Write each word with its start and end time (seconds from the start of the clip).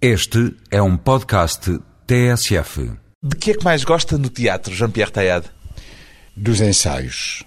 Este 0.00 0.54
é 0.70 0.82
um 0.82 0.94
podcast 0.94 1.78
TSF. 2.06 2.92
De 3.24 3.34
que 3.34 3.52
é 3.52 3.54
que 3.54 3.64
mais 3.64 3.82
gosta 3.82 4.18
no 4.18 4.28
teatro, 4.28 4.74
Jean-Pierre 4.74 5.10
Tayad? 5.10 5.46
Dos 6.36 6.60
ensaios. 6.60 7.42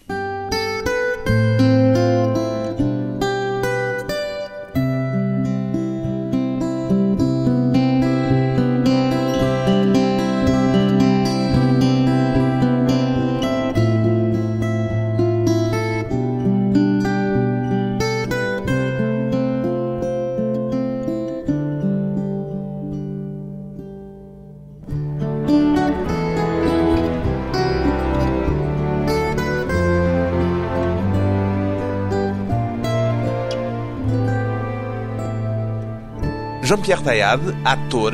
Jean-Pierre 36.90 37.04
Tayad, 37.04 37.42
ator, 37.66 38.14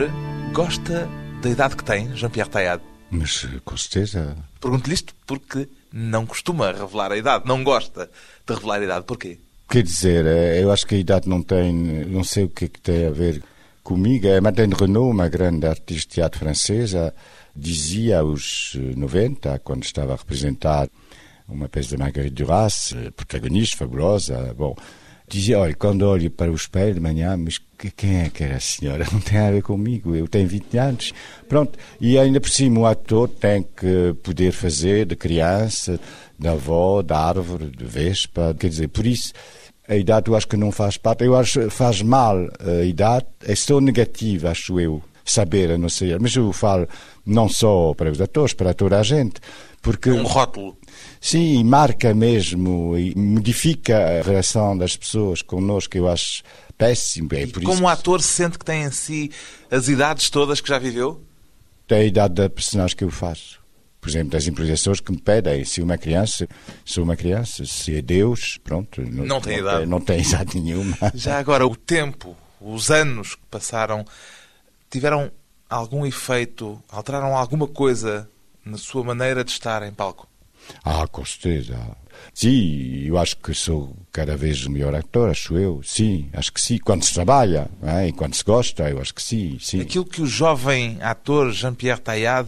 gosta 0.52 1.07
da 1.41 1.49
idade 1.49 1.77
que 1.77 1.84
tem, 1.85 2.13
Jean-Pierre 2.13 2.49
Tayad? 2.49 2.81
Mas 3.09 3.48
com 3.63 3.77
certeza. 3.77 4.35
Pergunto-lhe 4.59 4.93
isto 4.93 5.15
porque 5.25 5.70
não 5.93 6.25
costuma 6.25 6.73
revelar 6.73 7.13
a 7.13 7.17
idade, 7.17 7.48
não 7.48 7.63
gosta 7.63 8.11
de 8.45 8.53
revelar 8.53 8.81
a 8.81 8.84
idade. 8.84 9.05
Porquê? 9.05 9.39
Quer 9.70 9.81
dizer, 9.81 10.25
eh, 10.25 10.61
eu 10.61 10.73
acho 10.73 10.85
que 10.85 10.95
a 10.95 10.98
idade 10.98 11.29
não 11.29 11.41
tem. 11.41 11.71
Não 11.71 12.21
sei 12.21 12.43
o 12.43 12.49
que, 12.49 12.65
é 12.65 12.67
que 12.67 12.81
tem 12.81 13.07
a 13.07 13.11
ver 13.11 13.41
comigo. 13.81 14.27
A 14.27 14.41
Madeleine 14.41 14.76
Renaud, 14.77 15.09
uma 15.09 15.29
grande 15.29 15.65
artista 15.65 16.09
de 16.09 16.15
teatro 16.15 16.39
francesa, 16.39 17.15
dizia 17.55 18.20
aos 18.20 18.76
90, 18.76 19.57
quando 19.59 19.85
estava 19.85 20.12
a 20.12 20.18
representar 20.18 20.90
uma 21.48 21.70
peça 21.70 21.91
de 21.91 21.98
Marguerite 21.98 22.43
Duras, 22.43 22.93
eh, 22.93 23.09
protagonista 23.12 23.77
fabulosa, 23.77 24.53
bom, 24.53 24.76
dizia, 25.27 25.59
olha, 25.59 25.73
quando 25.73 26.04
olho 26.04 26.29
para 26.29 26.51
o 26.51 26.55
espelho 26.55 26.93
de 26.93 26.99
manhã, 26.99 27.35
mas 27.37 27.59
quem 27.95 28.21
é 28.21 28.29
que 28.29 28.43
era 28.43 28.57
a 28.57 28.59
senhora? 28.59 29.05
Não 29.12 29.20
tem 29.20 29.40
a 29.40 29.51
ver 29.51 29.63
comigo, 29.63 30.15
eu 30.15 30.27
tenho 30.27 30.48
20 30.48 30.77
anos. 30.77 31.13
Pronto, 31.48 31.77
e 31.99 32.18
ainda 32.18 32.40
por 32.40 32.49
cima 32.49 32.79
o 32.81 32.85
ator 32.85 33.29
tem 33.29 33.63
que 33.63 34.15
poder 34.23 34.51
fazer 34.51 35.05
de 35.05 35.15
criança, 35.15 35.99
da 36.37 36.51
avó, 36.51 37.01
da 37.01 37.18
árvore, 37.18 37.65
de 37.65 37.85
vespa, 37.85 38.55
quer 38.59 38.70
dizer, 38.70 38.90
por 38.90 39.05
isso 39.05 39.34
a 39.87 39.96
idade 39.96 40.29
eu 40.29 40.35
acho 40.35 40.48
que 40.48 40.57
não 40.57 40.71
faz 40.71 40.98
parte, 40.98 41.23
eu 41.23 41.35
acho 41.35 41.62
que 41.62 41.70
faz 41.70 42.01
mal 42.01 42.37
a 42.59 42.84
idade, 42.84 43.26
é 43.43 43.55
só 43.55 43.79
negativa, 43.79 44.49
acho 44.49 44.79
eu, 44.79 45.01
saber, 45.23 45.71
a 45.71 45.77
não 45.77 45.90
ser, 45.90 46.20
mas 46.20 46.35
eu 46.35 46.51
falo 46.51 46.87
não 47.26 47.48
só 47.48 47.93
para 47.93 48.12
os 48.12 48.20
atores, 48.20 48.53
para 48.53 48.73
toda 48.73 48.99
a 48.99 49.03
gente, 49.03 49.35
porque... 49.81 50.09
Um 50.09 50.23
rótulo. 50.23 50.77
Sim, 51.26 51.63
marca 51.63 52.13
mesmo 52.13 52.95
e 52.95 53.15
modifica 53.15 53.98
a 53.98 54.21
relação 54.21 54.77
das 54.77 54.95
pessoas 54.95 55.41
connosco, 55.41 55.98
eu 55.98 56.07
acho 56.07 56.43
péssimo. 56.77 57.29
É 57.31 57.48
por 57.48 57.63
Como 57.63 57.77
isso 57.79 57.87
ator 57.87 58.21
sente 58.21 58.59
que 58.59 58.63
tem 58.63 58.84
em 58.84 58.91
si 58.91 59.31
as 59.71 59.87
idades 59.87 60.29
todas 60.29 60.62
que 60.62 60.70
já 60.70 60.77
viveu? 60.77 61.20
tem 61.87 61.98
a 61.98 62.03
idade 62.03 62.35
da 62.35 62.48
personagem 62.48 62.96
que 62.96 63.03
eu 63.03 63.09
faço. 63.09 63.59
Por 63.99 64.07
exemplo, 64.07 64.29
das 64.34 64.46
improvisações 64.46 65.00
que 65.00 65.12
me 65.12 65.19
pedem. 65.19 65.66
Se 65.66 65.81
uma 65.81 65.97
criança, 65.97 66.47
sou 66.85 67.03
uma 67.03 67.16
criança. 67.16 67.66
Se 67.66 67.97
é 67.97 68.03
Deus, 68.03 68.59
pronto. 68.63 69.01
Não 69.01 69.41
tem 69.41 69.57
idade. 69.57 69.85
Não 69.88 70.00
tem 70.00 70.22
idade 70.22 70.59
nenhuma. 70.59 70.96
Já 71.16 71.40
agora, 71.40 71.66
o 71.66 71.75
tempo, 71.75 72.38
os 72.62 72.91
anos 72.91 73.34
que 73.34 73.41
passaram, 73.50 74.06
tiveram 74.91 75.31
algum 75.68 76.06
efeito, 76.06 76.79
alteraram 76.88 77.35
alguma 77.35 77.68
coisa 77.68 78.29
na 78.63 78.78
sua 78.78 79.03
maneira 79.03 79.44
de 79.44 79.50
estar 79.50 79.81
em 79.81 79.91
palco? 79.91 80.28
Ah, 80.84 81.08
com 81.08 81.25
certeza. 81.25 81.78
Sim, 82.34 83.03
eu 83.06 83.18
acho 83.18 83.38
que 83.38 83.53
sou 83.53 83.96
cada 84.12 84.36
vez 84.38 84.66
o 84.66 84.72
melhor 84.72 84.96
ator, 84.96 85.30
acho 85.30 85.58
eu. 85.58 85.81
Sim, 85.84 86.30
acho 86.34 86.52
que 86.52 86.62
sim. 86.62 86.78
Quando 86.78 87.03
se 87.03 87.14
trabalha 87.14 87.70
é? 87.84 88.08
e 88.08 88.14
quando 88.14 88.34
se 88.36 88.44
gosta, 88.44 88.90
eu 88.90 89.00
acho 89.00 89.14
que 89.14 89.22
sim. 89.22 89.58
sim. 89.59 89.81
Aquilo 89.81 90.06
que 90.06 90.22
o 90.22 90.28
jovem 90.28 90.98
ator 91.02 91.52
Jean-Pierre 91.52 92.02
Tayad 92.02 92.48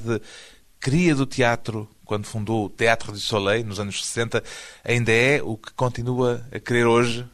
queria 0.80 1.16
do 1.16 1.26
teatro 1.26 1.88
quando 2.08 2.26
fundou 2.26 2.66
o 2.66 2.70
Teatro 2.70 3.12
du 3.12 3.20
Soleil, 3.20 3.66
nos 3.66 3.80
anos 3.80 4.04
60, 4.04 4.42
ainda 4.84 5.12
é 5.12 5.42
o 5.44 5.58
que 5.58 5.74
continua 5.74 6.42
a 6.52 6.60
querer 6.60 6.86
hoje? 6.86 7.26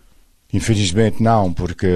Infelizmente 0.52 1.22
não, 1.22 1.54
porque 1.54 1.88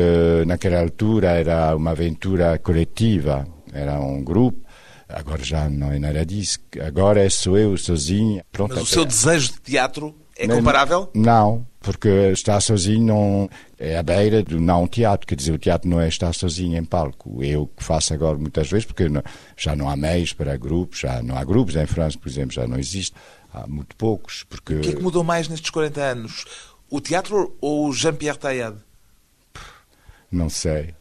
naquela 0.46 0.80
altura 0.80 1.30
era 1.30 1.76
uma 1.76 1.92
aventura 1.92 2.58
coletiva, 2.60 3.48
era 3.74 4.00
um 4.00 4.24
grupo. 4.24 4.67
Agora 5.10 5.44
já 5.44 5.70
não 5.70 5.92
é 5.92 6.00
nada 6.00 6.26
disso. 6.26 6.60
Agora 6.86 7.24
é 7.24 7.30
sou 7.30 7.58
eu 7.58 7.78
sozinho. 7.78 8.44
Pronto, 8.52 8.76
Mas 8.76 8.84
o 8.84 8.86
seu 8.86 9.06
desejo 9.06 9.54
de 9.54 9.60
teatro 9.62 10.14
é 10.38 10.48
comparável? 10.48 11.10
Não, 11.16 11.66
porque 11.80 12.10
estar 12.34 12.60
sozinho 12.60 13.06
não 13.06 13.50
é 13.80 13.98
à 13.98 14.04
beira 14.04 14.44
do 14.44 14.60
não 14.60 14.86
teatro. 14.88 15.26
Quer 15.26 15.36
dizer, 15.36 15.54
o 15.54 15.58
teatro 15.58 15.90
não 15.90 16.02
é 16.02 16.08
estar 16.10 16.34
sozinho 16.34 16.78
em 16.78 16.84
palco. 16.84 17.42
Eu 17.44 17.68
que 17.68 17.84
faço 17.84 18.14
agora 18.14 18.38
muitas 18.38 18.70
vezes, 18.70 18.86
porque 18.86 19.08
não- 19.08 19.24
já 19.56 19.76
não 19.76 19.90
há 19.90 19.96
meios 19.96 20.34
para 20.34 20.58
grupos, 20.58 21.00
já 21.00 21.24
não 21.24 21.38
há 21.38 21.44
grupos 21.46 21.76
em 21.78 21.86
França, 21.86 22.18
por 22.20 22.28
exemplo, 22.28 22.52
já 22.54 22.68
não 22.68 22.78
existe. 22.78 23.14
Há 23.54 23.66
muito 23.66 23.96
poucos, 23.96 24.44
porque 24.44 24.76
O 24.76 24.82
que 24.82 24.90
é 24.90 24.94
que 24.94 25.02
mudou 25.02 25.24
mais 25.24 25.48
nestes 25.48 25.70
40 25.70 26.02
anos? 26.02 26.44
O 26.90 27.00
teatro 27.00 27.56
ou 27.62 27.88
o 27.88 27.94
Jean-Pierre 27.94 28.38
Tayad? 28.38 28.76
não 30.32 30.50
sei. 30.50 30.94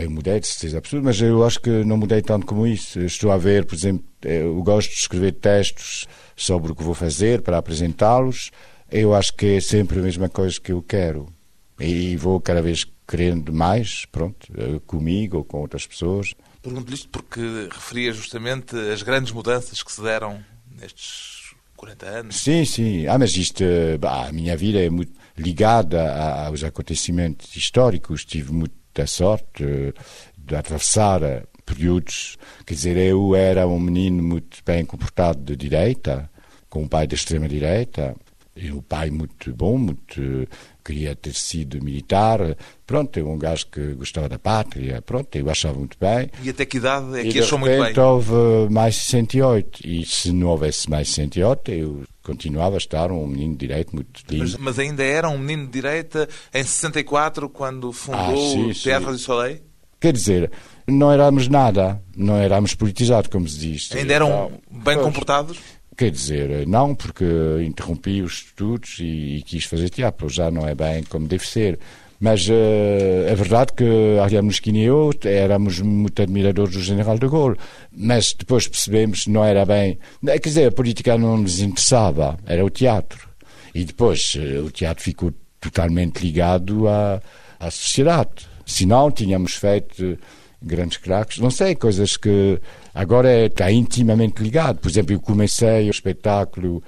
Eu 0.00 0.10
mudei 0.10 0.38
de 0.38 0.46
certeza 0.46 0.78
absoluta, 0.78 1.06
mas 1.06 1.20
eu 1.20 1.44
acho 1.44 1.60
que 1.60 1.70
não 1.84 1.96
mudei 1.96 2.22
tanto 2.22 2.46
como 2.46 2.66
isso. 2.66 3.00
Eu 3.00 3.06
Estou 3.06 3.32
a 3.32 3.36
ver, 3.36 3.66
por 3.66 3.74
exemplo, 3.74 4.04
eu 4.22 4.62
gosto 4.62 4.90
de 4.90 4.96
escrever 4.96 5.32
textos 5.32 6.06
sobre 6.36 6.72
o 6.72 6.74
que 6.74 6.82
vou 6.82 6.94
fazer 6.94 7.42
para 7.42 7.58
apresentá-los. 7.58 8.50
Eu 8.90 9.14
acho 9.14 9.34
que 9.34 9.56
é 9.56 9.60
sempre 9.60 9.98
a 9.98 10.02
mesma 10.02 10.28
coisa 10.28 10.60
que 10.60 10.72
eu 10.72 10.82
quero. 10.82 11.32
E 11.80 12.16
vou 12.16 12.40
cada 12.40 12.62
vez 12.62 12.86
querendo 13.08 13.52
mais, 13.52 14.04
pronto, 14.06 14.46
eh, 14.56 14.80
comigo 14.86 15.38
ou 15.38 15.44
com 15.44 15.60
outras 15.60 15.86
pessoas. 15.86 16.34
Pergunto-lhe 16.62 16.94
isto 16.94 17.08
porque 17.08 17.40
referia 17.70 18.12
justamente 18.12 18.76
as 18.76 19.02
grandes 19.02 19.32
mudanças 19.32 19.82
que 19.82 19.90
se 19.90 20.00
deram 20.00 20.42
nestes 20.70 21.54
40 21.76 22.06
anos. 22.06 22.36
Sim, 22.36 22.64
sim. 22.64 23.06
Ah, 23.06 23.18
mas 23.18 23.36
isto, 23.36 23.64
eh, 23.64 23.98
bah, 23.98 24.28
a 24.28 24.32
minha 24.32 24.56
vida 24.56 24.80
é 24.80 24.88
muito 24.88 25.12
ligada 25.36 26.46
aos 26.46 26.62
acontecimentos 26.62 27.56
históricos. 27.56 28.24
Tive 28.24 28.52
muita 28.92 29.06
sorte 29.06 29.64
eh, 29.64 29.92
de 30.36 30.54
atravessar 30.54 31.22
eh, 31.22 31.44
períodos. 31.64 32.36
Quer 32.66 32.74
dizer, 32.74 32.96
eu 32.98 33.34
era 33.34 33.66
um 33.66 33.80
menino 33.80 34.22
muito 34.22 34.58
bem 34.64 34.84
comportado 34.84 35.40
de 35.40 35.56
direita, 35.56 36.30
com 36.68 36.82
um 36.82 36.88
pai 36.88 37.06
da 37.06 37.14
extrema-direita. 37.14 38.14
E 38.54 38.70
um 38.70 38.82
pai 38.82 39.08
muito 39.08 39.54
bom, 39.54 39.78
muito, 39.78 40.20
eh, 40.20 40.46
queria 40.84 41.16
ter 41.16 41.32
sido 41.32 41.82
militar. 41.82 42.38
Pronto, 42.86 43.18
eu 43.18 43.30
um 43.30 43.38
gajo 43.38 43.66
que 43.68 43.94
gostava 43.94 44.28
da 44.28 44.38
pátria. 44.38 45.00
Pronto, 45.00 45.34
eu 45.34 45.48
achava 45.48 45.78
muito 45.78 45.96
bem. 45.98 46.30
E 46.42 46.50
até 46.50 46.66
que 46.66 46.76
idade 46.76 47.16
é 47.16 47.20
E 47.20 47.28
que 47.28 47.32
de 47.32 47.40
achou 47.40 47.58
muito 47.58 47.82
bem? 47.82 47.98
houve 47.98 48.32
mais 48.70 48.96
68. 48.96 49.80
E 49.88 50.04
se 50.04 50.32
não 50.32 50.48
houvesse 50.48 50.90
mais 50.90 51.08
68, 51.08 51.70
eu 51.70 52.04
continuava 52.22 52.76
a 52.76 52.78
estar 52.78 53.10
um 53.10 53.26
menino 53.26 53.52
de 53.54 53.66
direito 53.66 53.94
muito 53.94 54.22
lindo. 54.28 54.42
Mas, 54.44 54.56
mas 54.56 54.78
ainda 54.78 55.02
era 55.02 55.28
um 55.28 55.38
menino 55.38 55.66
de 55.66 55.72
direita 55.72 56.28
em 56.54 56.62
64, 56.62 57.48
quando 57.48 57.92
fundou 57.92 58.20
Ah, 58.20 58.36
sim, 58.52 58.70
o 58.70 58.74
sim. 58.74 58.82
Teatro 58.82 59.12
du 59.12 59.18
Soleil? 59.18 59.60
Quer 60.00 60.12
dizer, 60.12 60.50
não 60.86 61.12
éramos 61.12 61.46
nada, 61.48 62.02
não 62.16 62.36
éramos 62.36 62.74
politizados, 62.74 63.28
como 63.30 63.48
se 63.48 63.58
diz. 63.58 63.90
Ainda 63.94 64.12
eram 64.14 64.28
Então, 64.28 64.50
bem 64.70 64.94
pois, 64.94 65.00
comportados? 65.06 65.58
Quer 65.96 66.10
dizer, 66.10 66.66
não, 66.66 66.94
porque 66.94 67.24
interrompi 67.64 68.22
os 68.22 68.44
estudos 68.46 68.96
e, 68.98 69.36
e 69.36 69.42
quis 69.42 69.64
fazer 69.64 69.90
teatro, 69.90 70.28
já 70.28 70.50
não 70.50 70.66
é 70.66 70.74
bem 70.74 71.04
como 71.04 71.28
deve 71.28 71.46
ser. 71.46 71.78
Mas 72.22 72.48
eh, 72.48 73.26
é 73.28 73.34
verdade 73.34 73.72
que 73.72 73.84
Ariane 74.22 74.46
Mosquini 74.46 74.82
e 74.82 74.84
eu 74.84 75.10
éramos 75.24 75.80
muito 75.80 76.22
admiradores 76.22 76.72
do 76.74 76.80
General 76.80 77.18
de 77.18 77.26
Gaulle, 77.26 77.56
mas 77.90 78.32
depois 78.32 78.68
percebemos 78.68 79.24
que 79.24 79.30
não 79.30 79.44
era 79.44 79.64
bem. 79.66 79.98
Quer 80.24 80.38
dizer, 80.38 80.68
a 80.68 80.70
política 80.70 81.18
não 81.18 81.36
nos 81.38 81.58
interessava, 81.58 82.38
era 82.46 82.64
o 82.64 82.70
teatro. 82.70 83.28
E 83.74 83.84
depois 83.84 84.34
eh, 84.38 84.60
o 84.60 84.70
teatro 84.70 85.02
ficou 85.02 85.34
totalmente 85.60 86.22
ligado 86.22 86.86
à, 86.86 87.20
à 87.58 87.68
sociedade. 87.72 88.46
Senão 88.64 89.10
tínhamos 89.10 89.54
feito 89.54 90.16
grandes 90.62 90.98
craques, 90.98 91.38
não 91.38 91.50
sei, 91.50 91.74
coisas 91.74 92.16
que 92.16 92.60
agora 92.94 93.28
é- 93.28 93.46
está 93.46 93.68
intimamente 93.72 94.40
ligado. 94.40 94.78
Por 94.78 94.88
exemplo, 94.88 95.12
eu 95.12 95.18
comecei 95.18 95.88
o 95.88 95.90
espetáculo 95.90 96.84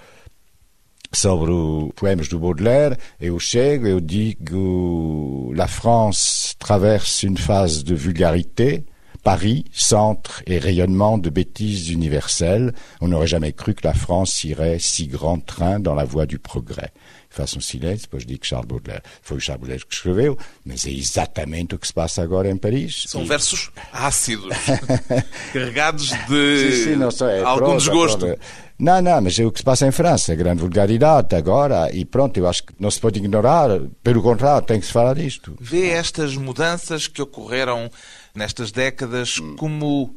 sobre 1.15 1.51
os 1.51 1.93
poemas 1.95 2.29
do 2.29 2.39
Baudelaire, 2.39 2.97
eu 3.21 3.39
chego, 3.39 3.87
eu 3.87 4.01
digo 4.01 5.53
La 5.55 5.69
France 5.69 6.55
traverse 6.59 7.27
une 7.27 7.37
phase 7.37 7.85
de 7.85 7.95
vulgarité, 7.95 8.85
Paris, 9.25 9.65
centre 9.73 10.43
et 10.47 10.59
rayonnement 10.59 11.17
de 11.17 11.31
bêtises 11.31 11.89
universelles. 11.89 12.75
On 13.01 13.09
n'aurait 13.09 13.27
jamais 13.27 13.53
cru 13.53 13.75
que 13.75 13.87
la 13.87 13.95
France 13.95 14.45
irait 14.45 14.79
si 14.79 15.07
grand 15.07 15.41
train 15.41 15.81
dans 15.81 15.95
la 15.95 16.05
voie 16.05 16.27
du 16.27 16.39
progrès. 16.39 16.93
Façam 17.35 17.61
silêncio, 17.61 18.03
depois 18.03 18.25
digo 18.25 18.39
que 18.39 18.47
Charles 18.47 18.69
Baudelaire 18.69 19.03
foi 19.21 19.39
o 19.39 19.41
Charles 19.41 19.59
Baudelaire 19.59 19.85
que 19.85 19.93
escreveu, 19.93 20.39
mas 20.65 20.87
é 20.87 20.91
exatamente 20.91 21.75
o 21.75 21.79
que 21.81 21.87
se 21.87 21.93
passa 21.93 22.23
agora 22.23 22.49
em 22.49 22.57
Paris. 22.57 23.07
São 23.09 23.25
e... 23.25 23.27
versos 23.27 23.73
ácidos, 23.93 24.55
carregados 25.53 26.11
de 26.29 26.71
sim, 26.71 26.85
sim, 26.85 26.97
não 26.97 27.09
é 27.29 27.43
algum 27.43 27.65
prosa, 27.65 27.79
desgosto. 27.79 28.19
Prosa. 28.19 28.39
Não, 28.79 29.01
não, 29.01 29.21
mas 29.21 29.39
é 29.39 29.47
o 29.47 29.53
que 29.53 29.61
se 29.61 29.65
passa 29.65 29.87
em 29.87 29.93
França, 29.93 30.35
grande 30.35 30.61
vulgaridade 30.61 31.35
agora, 31.37 31.95
e 31.95 32.05
pronto, 32.05 32.37
eu 32.37 32.49
acho 32.49 32.65
que 32.65 32.75
não 32.79 32.91
se 32.91 33.01
pode 33.01 33.21
ignorar, 33.21 33.69
pelo 34.03 34.21
contrário, 34.21 34.67
tem 34.67 34.81
que 34.81 34.87
se 34.87 34.93
falar 34.93 35.15
disto. 35.15 35.57
Vê 35.61 35.91
estas 35.91 36.37
mudanças 36.37 37.07
que 37.07 37.23
ocorreram 37.23 37.89
nestas 38.35 38.73
décadas 38.73 39.39
como 39.57 40.17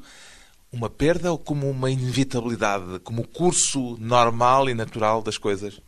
uma 0.71 0.89
perda 0.89 1.31
ou 1.31 1.37
como 1.37 1.69
uma 1.69 1.91
inevitabilidade, 1.91 2.99
como 3.03 3.21
o 3.21 3.27
curso 3.27 3.95
normal 3.99 4.67
e 4.69 4.73
natural 4.73 5.21
das 5.21 5.37
coisas? 5.37 5.79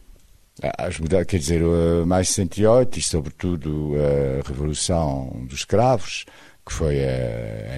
As 0.77 0.99
mudanças, 0.99 1.25
quer 1.25 1.37
dizer, 1.39 1.61
mais 2.05 2.29
68 2.29 2.99
e 2.99 3.01
sobretudo 3.01 3.93
a 3.95 4.47
Revolução 4.47 5.41
dos 5.47 5.59
Escravos, 5.59 6.25
que 6.65 6.71
foi 6.71 6.97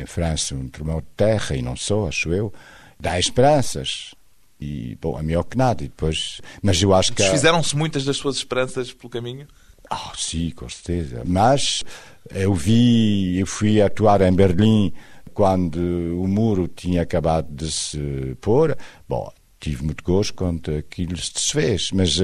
em 0.02 0.06
França 0.06 0.54
um 0.54 0.68
tremor 0.68 1.02
de 1.02 1.08
terra 1.16 1.56
e 1.56 1.62
não 1.62 1.78
só, 1.78 2.08
acho 2.10 2.34
eu, 2.34 2.52
dá 3.00 3.18
esperanças. 3.18 4.14
E, 4.62 4.96
bom, 5.02 5.18
é 5.18 5.24
melhor 5.24 5.44
que 5.44 5.58
nada. 5.58 5.84
E 5.84 5.88
depois, 5.88 6.40
mas 6.62 6.82
eu 6.82 6.94
acho 6.94 7.14
que. 7.14 7.24
Fizeram-se 7.24 7.76
muitas 7.76 8.06
das 8.06 8.16
suas 8.16 8.36
esperanças 8.36 8.94
pelo 8.94 9.10
caminho? 9.10 9.48
Ah, 9.90 10.14
sim, 10.16 10.52
com 10.52 10.70
certeza. 10.70 11.24
Mas 11.26 11.84
eu 12.30 12.54
vi, 12.54 13.40
eu 13.40 13.48
fui 13.48 13.82
atuar 13.82 14.22
em 14.22 14.32
Berlim 14.32 14.94
quando 15.34 15.78
o 15.78 16.28
muro 16.28 16.68
tinha 16.68 17.02
acabado 17.02 17.48
de 17.50 17.72
se 17.72 18.38
pôr. 18.40 18.78
Bom, 19.10 19.32
tive 19.60 19.84
muito 19.84 20.04
gosto 20.04 20.34
quando 20.34 20.76
aquilo 20.76 21.18
se 21.18 21.34
desfez, 21.34 21.90
mas 21.92 22.20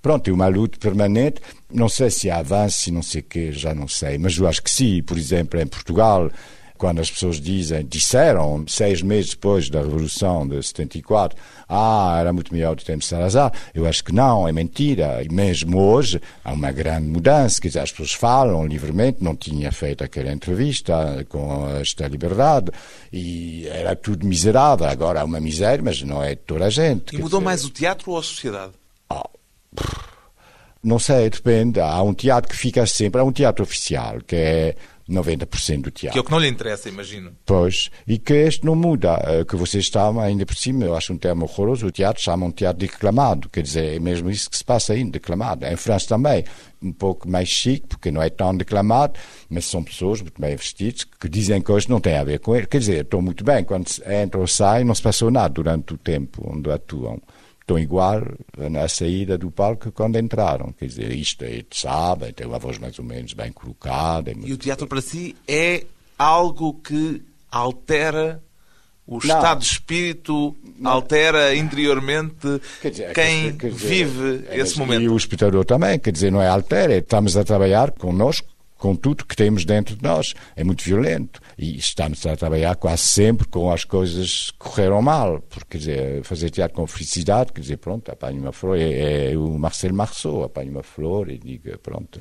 pronto, 0.00 0.28
é 0.28 0.32
uma 0.32 0.48
luta 0.48 0.78
permanente. 0.78 1.40
Não 1.70 1.88
sei 1.88 2.10
se 2.10 2.30
há 2.30 2.38
avanço, 2.38 2.92
não 2.92 3.02
sei 3.02 3.20
o 3.20 3.24
quê, 3.24 3.52
já 3.52 3.74
não 3.74 3.86
sei, 3.86 4.16
mas 4.16 4.36
eu 4.38 4.48
acho 4.48 4.62
que 4.62 4.70
sim. 4.70 5.02
Por 5.02 5.18
exemplo, 5.18 5.60
em 5.60 5.66
Portugal, 5.66 6.30
quando 6.82 6.98
as 6.98 7.08
pessoas 7.08 7.40
dizem, 7.40 7.86
disseram, 7.86 8.64
seis 8.66 9.02
meses 9.02 9.30
depois 9.30 9.70
da 9.70 9.80
Revolução 9.80 10.48
de 10.48 10.60
74, 10.60 11.38
ah, 11.68 12.16
era 12.18 12.32
muito 12.32 12.52
melhor 12.52 12.74
do 12.74 12.82
tempo 12.82 12.98
de 12.98 13.04
Salazar. 13.04 13.52
Eu 13.72 13.86
acho 13.86 14.02
que 14.02 14.12
não, 14.12 14.48
é 14.48 14.52
mentira. 14.52 15.22
E 15.22 15.32
mesmo 15.32 15.80
hoje 15.80 16.20
há 16.44 16.52
uma 16.52 16.72
grande 16.72 17.06
mudança, 17.06 17.60
quer 17.60 17.68
dizer, 17.68 17.78
as 17.78 17.92
pessoas 17.92 18.12
falam 18.14 18.66
livremente, 18.66 19.22
não 19.22 19.36
tinha 19.36 19.70
feito 19.70 20.02
aquela 20.02 20.32
entrevista 20.32 21.24
com 21.28 21.68
esta 21.80 22.08
liberdade 22.08 22.72
e 23.12 23.64
era 23.68 23.94
tudo 23.94 24.26
miserável. 24.26 24.88
Agora 24.88 25.20
há 25.20 25.24
uma 25.24 25.38
miséria, 25.38 25.84
mas 25.84 26.02
não 26.02 26.20
é 26.20 26.30
de 26.30 26.40
toda 26.40 26.64
a 26.64 26.70
gente. 26.70 27.14
E 27.14 27.18
mudou 27.18 27.38
dizer... 27.38 27.44
mais 27.44 27.64
o 27.64 27.70
teatro 27.70 28.10
ou 28.10 28.18
a 28.18 28.22
sociedade? 28.24 28.72
Oh. 29.08 29.22
Não 30.82 30.98
sei, 30.98 31.30
depende. 31.30 31.78
Há 31.78 32.02
um 32.02 32.12
teatro 32.12 32.50
que 32.50 32.56
fica 32.56 32.84
sempre, 32.86 33.20
há 33.20 33.24
um 33.24 33.30
teatro 33.30 33.62
oficial, 33.62 34.18
que 34.26 34.34
é 34.34 34.76
90% 35.12 35.82
do 35.82 35.90
teatro. 35.90 36.12
Que 36.12 36.18
é 36.18 36.20
o 36.20 36.24
que 36.24 36.30
não 36.30 36.38
lhe 36.38 36.48
interessa, 36.48 36.88
imagino. 36.88 37.32
Pois, 37.44 37.90
e 38.06 38.18
que 38.18 38.32
este 38.32 38.64
não 38.64 38.74
muda, 38.74 39.20
eh, 39.24 39.44
que 39.44 39.56
vocês 39.56 39.84
estão 39.84 40.18
ainda 40.20 40.46
por 40.46 40.56
cima, 40.56 40.84
eu 40.84 40.96
acho 40.96 41.12
um 41.12 41.18
termo 41.18 41.44
horroroso, 41.44 41.86
o 41.86 41.92
teatro 41.92 42.22
chamam 42.22 42.48
um 42.48 42.52
teatro 42.52 42.78
declamado, 42.78 43.48
quer 43.48 43.62
dizer, 43.62 43.96
é 43.96 43.98
mesmo 43.98 44.30
isso 44.30 44.50
que 44.50 44.56
se 44.56 44.64
passa 44.64 44.92
ainda, 44.92 45.12
declamado. 45.12 45.66
Em 45.66 45.76
França 45.76 46.08
também, 46.08 46.44
um 46.82 46.92
pouco 46.92 47.28
mais 47.28 47.48
chique, 47.48 47.86
porque 47.86 48.10
não 48.10 48.22
é 48.22 48.30
tão 48.30 48.56
declamado, 48.56 49.18
mas 49.48 49.66
são 49.66 49.82
pessoas 49.82 50.20
muito 50.20 50.40
bem 50.40 50.56
vestidas 50.56 51.04
que 51.04 51.28
dizem 51.28 51.60
coisas 51.60 51.84
que 51.84 51.90
não 51.90 52.00
têm 52.00 52.16
a 52.16 52.24
ver 52.24 52.40
com 52.40 52.56
ele. 52.56 52.66
Quer 52.66 52.78
dizer, 52.78 53.04
estão 53.04 53.22
muito 53.22 53.44
bem, 53.44 53.64
quando 53.64 53.86
entram 54.24 54.40
ou 54.40 54.46
saem, 54.46 54.84
não 54.84 54.94
se 54.94 55.02
passou 55.02 55.30
nada 55.30 55.52
durante 55.52 55.94
o 55.94 55.98
tempo 55.98 56.50
onde 56.52 56.70
atuam 56.70 57.20
estão 57.62 57.78
igual 57.78 58.20
na 58.70 58.86
saída 58.88 59.38
do 59.38 59.50
palco 59.50 59.90
quando 59.92 60.18
entraram. 60.18 60.72
Quer 60.78 60.86
dizer, 60.86 61.12
isto 61.12 61.44
é, 61.44 61.64
sabe, 61.70 62.32
tem 62.32 62.46
uma 62.46 62.58
voz 62.58 62.78
mais 62.78 62.98
ou 62.98 63.04
menos 63.04 63.32
bem 63.32 63.50
colocada. 63.52 64.30
É 64.30 64.34
e 64.44 64.52
o 64.52 64.58
teatro 64.58 64.86
para 64.86 65.00
si 65.00 65.34
é 65.48 65.84
algo 66.18 66.74
que 66.74 67.22
altera 67.50 68.42
o 69.06 69.12
não. 69.12 69.18
estado 69.18 69.60
de 69.60 69.66
espírito, 69.66 70.56
não. 70.78 70.90
altera 70.92 71.54
interiormente 71.54 72.60
dizer, 72.82 73.12
quem 73.12 73.56
quer 73.56 73.70
dizer, 73.70 73.88
vive 73.88 74.44
é, 74.48 74.58
esse 74.58 74.78
momento. 74.78 75.02
E 75.02 75.08
o 75.08 75.16
espectador 75.16 75.64
também, 75.64 75.98
quer 75.98 76.12
dizer, 76.12 76.30
não 76.30 76.40
é 76.40 76.48
altera, 76.48 76.96
estamos 76.96 77.36
a 77.36 77.44
trabalhar 77.44 77.90
connosco 77.92 78.51
com 78.82 78.96
tudo 78.96 79.24
que 79.24 79.36
temos 79.36 79.64
dentro 79.64 79.94
de 79.94 80.02
nós. 80.02 80.34
É 80.56 80.64
muito 80.64 80.82
violento. 80.82 81.40
E 81.56 81.78
estamos 81.78 82.26
a 82.26 82.36
trabalhar 82.36 82.74
quase 82.74 83.02
sempre 83.02 83.46
com 83.46 83.70
as 83.70 83.84
coisas 83.84 84.50
que 84.50 84.58
correram 84.58 85.00
mal. 85.00 85.40
Porque, 85.40 85.66
quer 85.70 85.78
dizer, 85.78 86.24
fazer 86.24 86.50
teatro 86.50 86.74
com 86.74 86.84
felicidade, 86.88 87.52
quer 87.52 87.60
dizer, 87.60 87.76
pronto, 87.76 88.10
apanho 88.10 88.40
uma 88.40 88.50
flor, 88.50 88.76
é, 88.76 89.30
é 89.30 89.38
o 89.38 89.56
Marcel 89.56 89.94
Marceau, 89.94 90.42
apanho 90.42 90.72
uma 90.72 90.82
flor 90.82 91.30
e 91.30 91.38
digo, 91.38 91.78
pronto, 91.78 92.20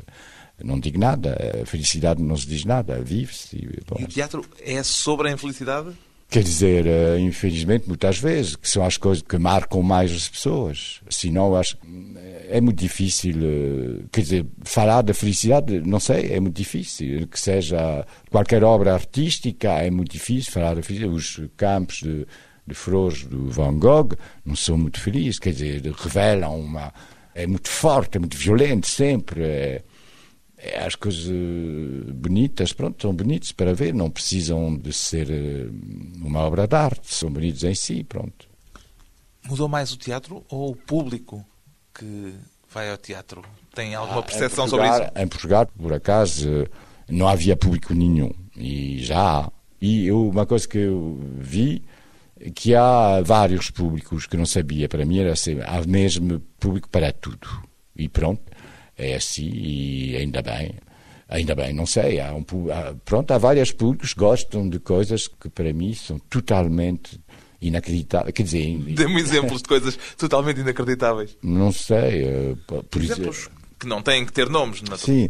não 0.63 0.79
digo 0.79 0.99
nada. 0.99 1.35
A 1.63 1.65
felicidade 1.65 2.21
não 2.21 2.37
se 2.37 2.45
diz 2.45 2.63
nada, 2.63 3.01
vive-se. 3.01 3.55
E, 3.55 3.99
e 3.99 4.03
o 4.03 4.07
teatro 4.07 4.45
é 4.63 4.83
sobre 4.83 5.29
a 5.29 5.31
infelicidade? 5.31 5.89
Quer 6.31 6.43
dizer, 6.43 6.87
eh, 6.87 7.19
infelizmente, 7.19 7.89
muitas 7.89 8.17
vezes, 8.17 8.55
que 8.55 8.69
são 8.69 8.85
as 8.85 8.95
coisas 8.95 9.21
que 9.21 9.37
marcam 9.37 9.83
mais 9.83 10.13
as 10.13 10.29
pessoas. 10.29 11.01
Senão, 11.09 11.53
acho 11.57 11.77
é 12.49 12.61
muito 12.61 12.79
difícil, 12.79 13.35
eh, 13.41 14.03
quer 14.09 14.21
dizer, 14.21 14.45
falar 14.63 15.01
da 15.01 15.13
felicidade, 15.13 15.81
não 15.81 15.99
sei, 15.99 16.31
é 16.31 16.39
muito 16.39 16.55
difícil. 16.55 17.27
Que 17.27 17.37
seja 17.37 18.07
qualquer 18.29 18.63
obra 18.63 18.93
artística, 18.93 19.73
é 19.73 19.91
muito 19.91 20.13
difícil 20.13 20.53
falar 20.53 20.75
da 20.75 20.81
felicidade. 20.81 21.13
Os 21.13 21.41
campos 21.57 21.97
de, 21.97 22.25
de 22.65 22.73
flores 22.75 23.25
do 23.25 23.49
Van 23.49 23.77
Gogh 23.77 24.15
não 24.45 24.55
são 24.55 24.77
muito 24.77 25.01
felizes, 25.01 25.37
quer 25.37 25.51
dizer, 25.51 25.81
revelam 25.91 26.57
uma. 26.57 26.93
É 27.35 27.45
muito 27.45 27.67
forte, 27.67 28.15
é 28.15 28.19
muito 28.19 28.37
violento 28.37 28.87
sempre. 28.87 29.43
É, 29.43 29.81
as 30.85 30.95
coisas 30.95 31.27
eh, 31.27 32.11
bonitas, 32.11 32.71
pronto, 32.71 33.01
são 33.01 33.13
bonitas 33.13 33.51
para 33.51 33.73
ver, 33.73 33.93
não 33.93 34.09
precisam 34.09 34.75
de 34.77 34.93
ser 34.93 35.29
eh, 35.31 35.67
uma 36.17 36.41
obra 36.41 36.67
de 36.67 36.75
arte, 36.75 37.13
são 37.13 37.31
bonitos 37.31 37.63
em 37.63 37.73
si, 37.73 38.03
pronto. 38.03 38.47
Mudou 39.45 39.67
mais 39.67 39.91
o 39.91 39.97
teatro 39.97 40.45
ou 40.49 40.71
o 40.71 40.75
público 40.75 41.43
que 41.93 42.33
vai 42.69 42.91
ao 42.91 42.97
teatro? 42.97 43.43
Tem 43.73 43.95
alguma 43.95 44.19
ah, 44.19 44.23
percepção 44.23 44.67
sobre 44.67 44.87
isso? 44.87 45.01
Em 45.15 45.27
Portugal, 45.27 45.65
por 45.65 45.93
acaso, 45.93 46.67
não 47.09 47.27
havia 47.27 47.57
público 47.57 47.93
nenhum, 47.93 48.31
e 48.55 48.99
já 48.99 49.39
há. 49.39 49.51
E 49.81 50.05
eu, 50.05 50.29
uma 50.29 50.45
coisa 50.45 50.67
que 50.67 50.77
eu 50.77 51.19
vi, 51.39 51.83
que 52.53 52.75
há 52.75 53.19
vários 53.23 53.71
públicos 53.71 54.27
que 54.27 54.37
não 54.37 54.45
sabia, 54.45 54.87
para 54.87 55.05
mim 55.05 55.19
era 55.19 55.33
assim, 55.33 55.59
há 55.61 55.81
mesmo 55.87 56.39
público 56.59 56.87
para 56.87 57.11
tudo. 57.11 57.47
E 57.95 58.07
pronto, 58.07 58.41
é 58.97 59.15
assim 59.15 59.49
e 59.53 60.15
ainda 60.17 60.41
bem. 60.41 60.75
Ainda 61.27 61.55
bem, 61.55 61.73
não 61.73 61.85
sei. 61.85 62.19
Há 62.19 62.33
um, 62.33 62.43
há, 62.71 62.93
pronto, 63.05 63.31
há 63.31 63.37
vários 63.37 63.71
públicos 63.71 64.13
que 64.13 64.19
gostam 64.19 64.67
de 64.67 64.79
coisas 64.79 65.27
que 65.27 65.49
para 65.49 65.71
mim 65.71 65.93
são 65.93 66.19
totalmente 66.19 67.19
inacreditáveis. 67.61 68.33
Quer 68.33 68.43
dizer, 68.43 68.77
dê-me 68.95 69.21
exemplos 69.21 69.61
de 69.61 69.67
coisas 69.69 69.97
totalmente 70.17 70.59
inacreditáveis. 70.59 71.37
Não 71.41 71.71
sei. 71.71 72.25
Uh, 72.25 72.57
por 72.65 73.01
exemplos 73.01 73.37
exemplo, 73.37 73.61
que 73.79 73.87
não 73.87 74.01
têm 74.01 74.25
que 74.25 74.33
ter 74.33 74.49
nomes, 74.49 74.81
naturalmente. 74.81 75.29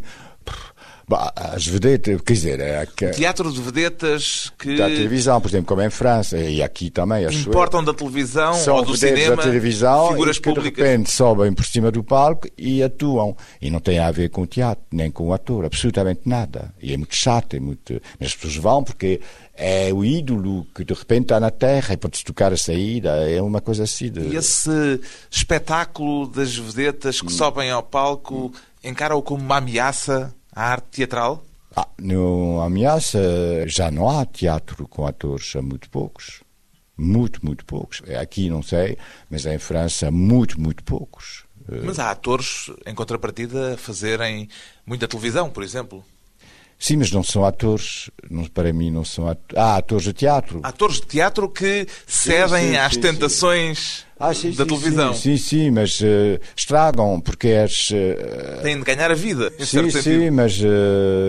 As 1.14 1.66
vedetas, 1.66 2.20
quer 2.20 2.32
dizer... 2.32 2.60
É 2.60 2.86
que, 2.86 3.10
Teatro 3.10 3.52
de 3.52 3.60
vedetas 3.60 4.52
que... 4.58 4.76
Da 4.76 4.86
televisão, 4.86 5.40
por 5.40 5.48
exemplo, 5.48 5.66
como 5.66 5.82
em 5.82 5.90
França, 5.90 6.38
e 6.38 6.62
aqui 6.62 6.90
também... 6.90 7.24
Importam 7.32 7.82
da 7.82 7.94
televisão 7.94 8.54
São 8.54 8.76
ou 8.76 8.84
do 8.84 8.96
cinema, 8.96 9.36
da 9.36 9.42
televisão 9.42 10.08
figuras 10.08 10.38
que 10.38 10.44
públicas. 10.44 10.84
de 10.84 10.90
repente 10.90 11.10
sobem 11.10 11.52
por 11.52 11.64
cima 11.64 11.90
do 11.90 12.02
palco 12.02 12.48
e 12.56 12.82
atuam. 12.82 13.36
E 13.60 13.70
não 13.70 13.80
tem 13.80 13.98
a 13.98 14.10
ver 14.10 14.28
com 14.30 14.42
o 14.42 14.46
teatro, 14.46 14.84
nem 14.92 15.10
com 15.10 15.28
o 15.28 15.32
ator, 15.32 15.64
absolutamente 15.64 16.22
nada. 16.24 16.74
E 16.80 16.92
é 16.92 16.96
muito 16.96 17.14
chato, 17.14 17.54
é 17.54 17.60
muito... 17.60 18.00
Mas 18.18 18.28
as 18.28 18.34
pessoas 18.34 18.56
vão 18.56 18.84
porque 18.84 19.20
é 19.54 19.92
o 19.92 20.04
ídolo 20.04 20.66
que 20.74 20.84
de 20.84 20.94
repente 20.94 21.24
está 21.24 21.38
na 21.38 21.50
terra 21.50 21.94
e 21.94 21.96
pode-se 21.96 22.24
tocar 22.24 22.52
a 22.52 22.56
saída, 22.56 23.10
é 23.30 23.40
uma 23.40 23.60
coisa 23.60 23.84
assim. 23.84 24.10
De... 24.10 24.20
E 24.20 24.36
esse 24.36 25.00
espetáculo 25.30 26.26
das 26.26 26.56
vedetas 26.56 27.20
que 27.20 27.26
hum. 27.26 27.30
sobem 27.30 27.70
ao 27.70 27.82
palco 27.82 28.52
encara-o 28.82 29.22
como 29.22 29.42
uma 29.42 29.58
ameaça 29.58 30.34
a 30.52 30.64
arte 30.64 30.88
teatral? 30.90 31.44
Ah, 31.74 31.88
no 31.98 32.60
Ameaça 32.60 33.18
já 33.66 33.90
não 33.90 34.08
há 34.08 34.26
teatro 34.26 34.86
com 34.86 35.06
atores, 35.06 35.56
há 35.56 35.62
muito 35.62 35.88
poucos. 35.88 36.42
Muito, 36.96 37.44
muito 37.44 37.64
poucos. 37.64 38.02
Aqui 38.20 38.50
não 38.50 38.62
sei, 38.62 38.98
mas 39.30 39.46
em 39.46 39.58
França, 39.58 40.10
muito, 40.10 40.60
muito 40.60 40.84
poucos. 40.84 41.44
Mas 41.84 41.98
há 41.98 42.10
atores, 42.10 42.70
em 42.84 42.94
contrapartida, 42.94 43.74
a 43.74 43.76
fazerem 43.76 44.48
muita 44.84 45.08
televisão, 45.08 45.48
por 45.48 45.62
exemplo. 45.62 46.04
Sim, 46.82 46.96
mas 46.96 47.12
não 47.12 47.22
são 47.22 47.44
atores. 47.44 48.10
Não, 48.28 48.44
para 48.46 48.72
mim, 48.72 48.90
não 48.90 49.04
são 49.04 49.28
atores. 49.28 49.56
Ah, 49.56 49.76
atores 49.76 50.02
de 50.02 50.12
teatro. 50.12 50.58
Atores 50.64 50.96
de 50.96 51.06
teatro 51.06 51.48
que 51.48 51.86
cedem 52.08 52.60
sim, 52.60 52.70
sim, 52.70 52.76
às 52.76 52.94
sim, 52.94 53.00
tentações 53.00 54.06
ah, 54.18 54.32
da 54.56 54.66
televisão. 54.66 55.14
Sim, 55.14 55.36
sim, 55.36 55.70
mas 55.70 56.00
uh, 56.00 56.40
estragam, 56.56 57.20
porque 57.20 57.46
és. 57.46 57.90
Uh, 57.90 58.62
Têm 58.64 58.78
de 58.78 58.84
ganhar 58.84 59.12
a 59.12 59.14
vida, 59.14 59.52
em 59.60 59.64
sim, 59.64 59.90
sim, 59.90 60.30
mas 60.30 60.60
uh, 60.60 60.66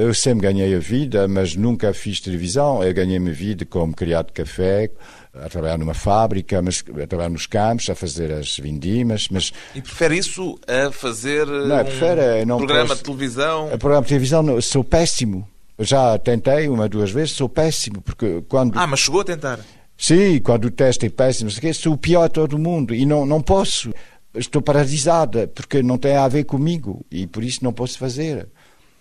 eu 0.01 0.11
sempre 0.15 0.41
ganhei 0.41 0.73
a 0.73 0.79
vida, 0.79 1.27
mas 1.27 1.55
nunca 1.55 1.93
fiz 1.93 2.19
televisão. 2.19 2.83
Eu 2.83 2.91
ganhei 2.91 3.17
a 3.17 3.31
vida 3.31 3.63
como 3.63 3.93
criado 3.93 4.27
de 4.27 4.33
café, 4.33 4.89
a 5.33 5.49
trabalhar 5.49 5.77
numa 5.77 5.93
fábrica, 5.93 6.61
mas 6.61 6.83
a 6.89 7.07
trabalhar 7.07 7.29
nos 7.29 7.47
campos, 7.47 7.89
a 7.89 7.95
fazer 7.95 8.31
as 8.31 8.57
vindimas, 8.57 9.27
mas... 9.29 9.51
E 9.73 9.81
prefere 9.81 10.17
isso 10.17 10.59
a 10.67 10.91
fazer 10.91 11.47
não, 11.47 11.81
um 11.81 11.83
prefere, 11.83 12.45
não 12.45 12.57
programa 12.57 12.87
posso... 12.89 12.97
de 12.97 13.03
televisão? 13.03 13.65
A 13.73 13.77
programa 13.77 14.01
de 14.03 14.09
televisão, 14.09 14.61
sou 14.61 14.83
péssimo. 14.83 15.47
Já 15.79 16.17
tentei 16.19 16.69
uma, 16.69 16.87
duas 16.87 17.11
vezes, 17.11 17.31
sou 17.31 17.49
péssimo, 17.49 18.01
porque 18.01 18.43
quando... 18.47 18.77
Ah, 18.77 18.85
mas 18.85 18.99
chegou 18.99 19.21
a 19.21 19.23
tentar? 19.23 19.59
Sim, 19.97 20.39
quando 20.39 20.65
o 20.65 20.71
teste 20.71 21.07
é 21.07 21.09
péssimo, 21.09 21.49
sou 21.73 21.93
o 21.93 21.97
pior 21.97 22.27
de 22.27 22.33
todo 22.33 22.59
mundo 22.59 22.93
e 22.93 23.05
não, 23.05 23.25
não 23.25 23.41
posso. 23.41 23.91
Estou 24.35 24.61
paralisada, 24.61 25.47
porque 25.47 25.81
não 25.81 25.97
tem 25.97 26.15
a 26.15 26.27
ver 26.27 26.43
comigo 26.43 27.05
e 27.09 27.25
por 27.25 27.43
isso 27.43 27.63
não 27.63 27.73
posso 27.73 27.97
fazer. 27.97 28.47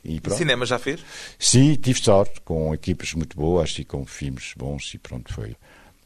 E 0.05 0.21
Cinema 0.31 0.67
já 0.67 0.79
fez? 0.79 1.01
Sim, 1.39 1.75
tive 1.75 2.03
sorte, 2.03 2.41
com 2.41 2.75
equipes 2.75 3.15
muito 3.15 3.37
boas 3.37 3.79
e 3.79 3.85
com 3.85 4.05
filmes 4.07 4.53
bons 4.57 4.95
e 4.95 4.99
pronto, 4.99 5.33
foi... 5.33 5.55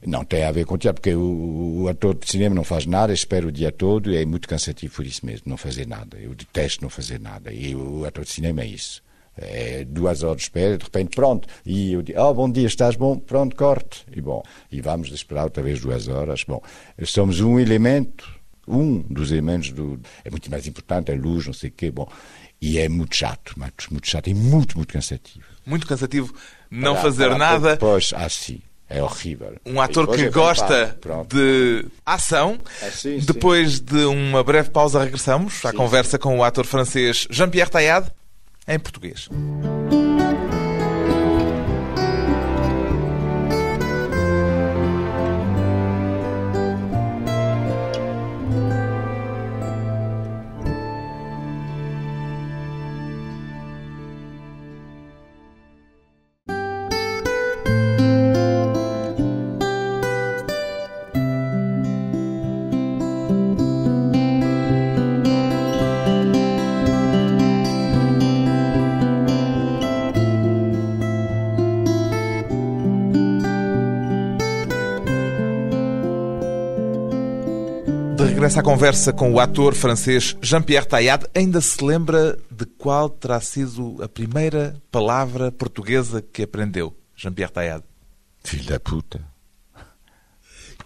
Não 0.07 0.25
tem 0.25 0.45
a 0.45 0.53
ver 0.53 0.65
com 0.65 0.77
o 0.77 0.79
teatro, 0.79 1.03
porque 1.03 1.17
o, 1.17 1.83
o, 1.83 1.89
ator 1.89 2.15
de 2.15 2.31
cinema 2.31 2.55
não 2.55 2.63
faz 2.63 2.87
nada, 2.87 3.13
espera 3.13 3.45
o 3.45 3.51
dia 3.51 3.73
todo 3.73 4.13
e 4.13 4.17
é 4.17 4.25
muito 4.25 4.47
cansativo 4.47 4.95
por 4.95 5.05
isso 5.05 5.27
mesmo, 5.27 5.51
não 5.51 5.57
fazer 5.57 5.85
nada. 5.85 6.17
Eu 6.17 6.33
detesto 6.33 6.81
não 6.81 6.89
fazer 6.89 7.19
nada. 7.19 7.53
E 7.53 7.75
o, 7.75 8.05
ator 8.05 8.25
de 8.25 8.31
cinema 8.31 8.63
é 8.63 8.67
isso. 8.67 9.03
É 9.37 9.85
duas 9.85 10.23
horas 10.23 10.37
de 10.37 10.43
espera, 10.45 10.79
de 10.79 10.85
repente, 10.85 11.17
pronto. 11.17 11.49
E 11.67 11.93
eu 11.93 12.03
digo, 12.03 12.21
oh, 12.21 12.33
bom 12.33 12.49
dia, 12.49 12.69
estás 12.69 12.95
bom? 12.95 13.19
Pronto, 13.19 13.57
corte. 13.57 14.07
E 14.15 14.21
bom, 14.21 14.45
e 14.71 14.81
vamos 14.81 15.11
esperar 15.11 15.43
outra 15.43 15.61
vez 15.61 15.81
duas 15.81 16.07
horas. 16.07 16.45
Bom, 16.45 16.63
somos 17.05 17.41
um 17.41 17.59
elemento, 17.59 18.33
um 18.67 19.01
dos 19.01 19.33
elementos 19.33 19.73
do. 19.73 20.01
É 20.25 20.31
muito 20.31 20.49
mais 20.49 20.69
importante, 20.69 21.11
a 21.11 21.17
luz, 21.17 21.47
não 21.47 21.53
sei 21.53 21.69
o 21.69 21.73
quê. 21.73 21.91
Bom, 21.91 22.09
e 22.63 22.79
é 22.79 22.89
muito 22.89 23.17
chato, 23.17 23.59
muito, 23.59 23.89
muito 23.91 24.09
chato 24.09 24.29
e 24.29 24.35
muito, 24.35 24.77
muito 24.77 24.93
cansativo. 24.93 25.45
Muito 25.67 25.85
cansativo 25.85 26.33
não 26.71 26.93
para, 26.93 27.03
fazer 27.03 27.27
para, 27.27 27.39
nada. 27.39 27.71
Depois, 27.73 28.13
assim. 28.15 28.63
É 28.89 29.03
horrível. 29.03 29.55
Um 29.67 29.81
ator 29.81 30.07
que 30.09 30.29
gosta 30.31 30.97
de 31.29 31.87
ação. 32.05 32.59
É, 32.81 32.91
sim, 32.91 33.19
Depois 33.19 33.79
sim. 33.79 33.85
de 33.85 34.05
uma 34.05 34.45
breve 34.45 34.71
pausa, 34.71 35.03
regressamos 35.03 35.55
sim, 35.55 35.67
à 35.67 35.73
conversa 35.73 36.19
com 36.19 36.39
o 36.39 36.45
ator 36.45 36.65
francês 36.65 37.27
Jean-Pierre 37.29 37.71
Taillade, 37.71 38.11
em 38.69 38.79
português. 38.79 39.29
À 78.59 78.63
conversa 78.63 79.13
com 79.13 79.33
o 79.33 79.41
ator 79.41 79.75
francês 79.75 80.37
Jean-Pierre 80.41 80.87
Taillade. 80.87 81.27
Ainda 81.35 81.61
se 81.61 81.83
lembra 81.85 82.39
de 82.51 82.65
qual 82.65 83.09
terá 83.11 83.41
sido 83.41 84.03
a 84.03 84.09
primeira 84.09 84.77
palavra 84.91 85.53
portuguesa 85.53 86.23
que 86.23 86.43
aprendeu, 86.43 86.97
Jean-Pierre 87.15 87.53
Taillade? 87.53 87.85
Filho 88.43 88.65
da 88.65 88.81
puta. 88.81 89.21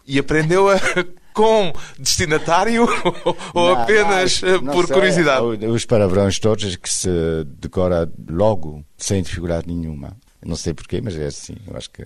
E 0.07 0.19
aprendeu-a 0.19 0.81
com 1.33 1.73
destinatário 1.99 2.89
ou 3.55 3.67
não, 3.69 3.75
apenas 3.75 4.43
não, 4.43 4.73
por 4.73 4.89
curiosidade? 4.89 5.67
Os 5.67 5.85
palavrões 5.85 6.39
todos 6.39 6.77
que 6.77 6.89
se 6.89 7.45
decora 7.45 8.11
logo, 8.29 8.85
sem 8.97 9.23
dificuldade 9.23 9.69
nenhuma. 9.69 10.17
Não 10.45 10.57
sei 10.57 10.75
porquê, 10.75 11.00
mas 11.00 11.17
é 11.17 11.27
assim. 11.27 11.57
Eu 11.67 11.77
acho 11.77 11.91
que 11.91 12.05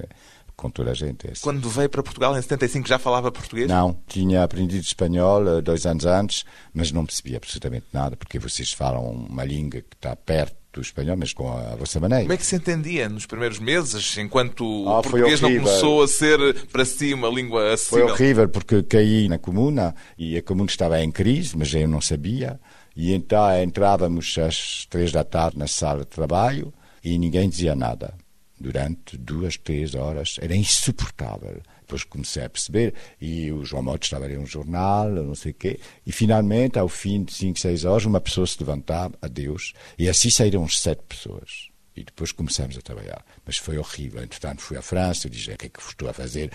com 0.56 0.70
toda 0.70 0.90
a 0.90 0.94
gente. 0.94 1.26
É 1.26 1.32
assim. 1.32 1.42
Quando 1.42 1.68
veio 1.68 1.88
para 1.88 2.02
Portugal 2.02 2.36
em 2.36 2.42
75 2.42 2.88
já 2.88 2.98
falava 2.98 3.30
português? 3.30 3.68
Não, 3.68 3.96
tinha 4.06 4.42
aprendido 4.42 4.82
espanhol 4.82 5.58
eh, 5.58 5.60
dois 5.60 5.86
anos 5.86 6.06
antes, 6.06 6.44
mas 6.72 6.92
não 6.92 7.04
percebia 7.04 7.36
absolutamente 7.36 7.86
nada, 7.92 8.16
porque 8.16 8.38
vocês 8.38 8.72
falam 8.72 9.04
uma 9.04 9.44
língua 9.44 9.80
que 9.80 9.96
está 9.96 10.14
perto 10.16 10.56
do 10.72 10.80
espanhol, 10.80 11.16
mas 11.16 11.32
com 11.32 11.50
a, 11.50 11.76
vossa 11.76 12.00
maneira. 12.00 12.24
Como 12.24 12.32
é 12.32 12.36
que 12.36 12.46
se 12.46 12.56
entendia 12.56 13.08
nos 13.08 13.26
primeiros 13.26 13.58
meses, 13.60 14.16
enquanto 14.18 14.64
ah, 14.88 14.98
o 14.98 15.02
português 15.02 15.40
não 15.40 15.54
começou 15.54 16.02
a 16.02 16.08
ser 16.08 16.66
para 16.66 16.84
si 16.84 17.14
uma 17.14 17.28
língua 17.28 17.72
acessível? 17.72 18.08
Foi 18.08 18.14
horrível, 18.14 18.48
porque 18.48 18.82
caí 18.82 19.28
na 19.28 19.38
comuna 19.38 19.94
e 20.18 20.36
a 20.36 20.42
comuna 20.42 20.68
estava 20.68 21.00
em 21.00 21.10
crise, 21.10 21.56
mas 21.56 21.72
eu 21.72 21.86
não 21.86 22.00
sabia. 22.00 22.60
E 22.96 23.12
então 23.12 23.62
entrávamos 23.62 24.36
às 24.38 24.86
três 24.90 25.12
da 25.12 25.24
tarde 25.24 25.58
na 25.58 25.66
sala 25.66 26.00
de 26.00 26.06
trabalho 26.06 26.72
e 27.02 27.18
ninguém 27.18 27.48
dizia 27.48 27.74
nada 27.74 28.14
durante 28.58 29.16
duas, 29.16 29.56
três 29.56 29.94
horas. 29.94 30.36
Era 30.40 30.54
insuportável. 30.54 31.60
Depois 31.80 32.02
comecei 32.02 32.44
a 32.44 32.48
perceber, 32.48 32.94
e 33.20 33.52
o 33.52 33.62
João 33.64 33.82
Motes 33.82 34.06
estava 34.06 34.24
a 34.24 34.28
ler 34.28 34.38
um 34.38 34.46
jornal, 34.46 35.08
não 35.10 35.34
sei 35.34 35.52
o 35.52 35.54
quê, 35.54 35.78
e 36.06 36.10
finalmente, 36.10 36.78
ao 36.78 36.88
fim 36.88 37.22
de 37.22 37.32
cinco, 37.34 37.60
seis 37.60 37.84
horas, 37.84 38.06
uma 38.06 38.20
pessoa 38.20 38.46
se 38.46 38.56
levantava, 38.58 39.14
adeus, 39.20 39.74
e 39.98 40.08
assim 40.08 40.30
saíram 40.30 40.66
sete 40.66 41.02
pessoas. 41.06 41.68
E 41.94 42.02
depois 42.02 42.32
começamos 42.32 42.76
a 42.76 42.80
trabalhar. 42.80 43.24
Mas 43.46 43.56
foi 43.56 43.78
horrível. 43.78 44.22
Entretanto, 44.22 44.62
fui 44.62 44.76
à 44.76 44.82
França, 44.82 45.30
disse, 45.30 45.52
o 45.52 45.56
que 45.56 45.66
é 45.66 45.68
que 45.68 45.80
estou 45.80 46.08
a 46.08 46.12
fazer? 46.12 46.50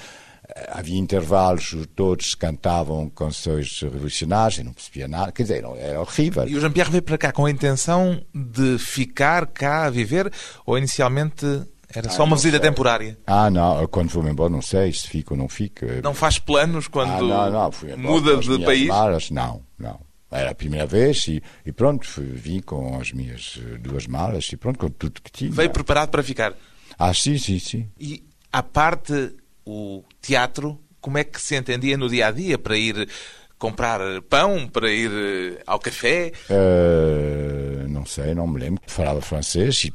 Eh, 0.49 0.69
havia 0.71 0.97
intervalos, 0.97 1.75
todos 1.95 2.35
cantavam 2.35 3.09
canções 3.09 3.81
revolucionárias, 3.81 4.57
eu 4.57 4.65
não 4.65 4.73
percebia 4.73 5.07
nada, 5.07 5.31
quer 5.31 5.43
dizer, 5.43 5.63
era 5.77 6.01
horrível. 6.01 6.47
E 6.47 6.55
o 6.55 6.59
Jean-Pierre 6.59 6.91
veio 6.91 7.03
para 7.03 7.17
cá 7.17 7.31
com 7.31 7.45
a 7.45 7.51
intenção 7.51 8.21
de 8.33 8.77
ficar 8.79 9.45
cá 9.47 9.85
a 9.85 9.89
viver, 9.89 10.31
ou 10.65 10.77
inicialmente 10.77 11.45
era 11.93 12.07
ah, 12.07 12.11
só 12.11 12.23
uma 12.23 12.35
visita 12.35 12.57
sei. 12.57 12.69
temporária? 12.69 13.17
Ah, 13.25 13.49
não, 13.49 13.87
quando 13.87 14.09
vou-me 14.09 14.29
embora 14.29 14.49
não 14.49 14.61
sei 14.61 14.93
se 14.93 15.07
fica 15.07 15.33
ou 15.33 15.37
não 15.37 15.49
fica. 15.49 16.01
Não 16.03 16.13
faz 16.13 16.37
planos 16.37 16.87
quando 16.87 17.11
ah, 17.33 17.49
não, 17.49 17.71
não, 17.97 17.97
muda 17.97 18.37
de 18.37 18.63
país? 18.63 18.87
Malas, 18.87 19.31
não, 19.31 19.61
não. 19.77 19.99
Era 20.31 20.51
a 20.51 20.55
primeira 20.55 20.85
vez 20.85 21.27
e, 21.27 21.41
e 21.65 21.71
pronto, 21.71 22.05
fui, 22.05 22.25
vim 22.25 22.59
com 22.59 22.99
as 22.99 23.11
minhas 23.11 23.59
eh, 23.59 23.77
duas 23.79 24.05
malas 24.05 24.47
e 24.51 24.57
pronto, 24.57 24.77
com 24.77 24.89
tudo 24.89 25.19
que 25.21 25.31
tinha. 25.31 25.51
Veio 25.51 25.71
preparado 25.71 26.09
para 26.09 26.21
ficar? 26.21 26.53
Ah, 26.99 27.11
sim, 27.15 27.37
sim, 27.39 27.57
sim. 27.57 27.89
E 27.99 28.23
à 28.53 28.61
parte 28.61 29.35
o 29.65 30.03
teatro, 30.21 30.79
como 31.01 31.17
é 31.17 31.23
que 31.23 31.41
se 31.41 31.55
entendia 31.55 31.97
no 31.97 32.07
dia 32.07 32.27
a 32.27 32.31
dia 32.31 32.59
para 32.59 32.77
ir 32.77 33.09
comprar 33.57 33.99
pão, 34.29 34.67
para 34.67 34.91
ir 34.91 35.11
eh, 35.11 35.63
ao 35.65 35.79
café? 35.79 36.31
Uh, 36.47 37.87
não 37.89 38.05
sei, 38.05 38.35
não 38.35 38.45
me 38.45 38.59
lembro. 38.59 38.83
Falava 38.85 39.21
francês 39.21 39.85
e 39.85 39.93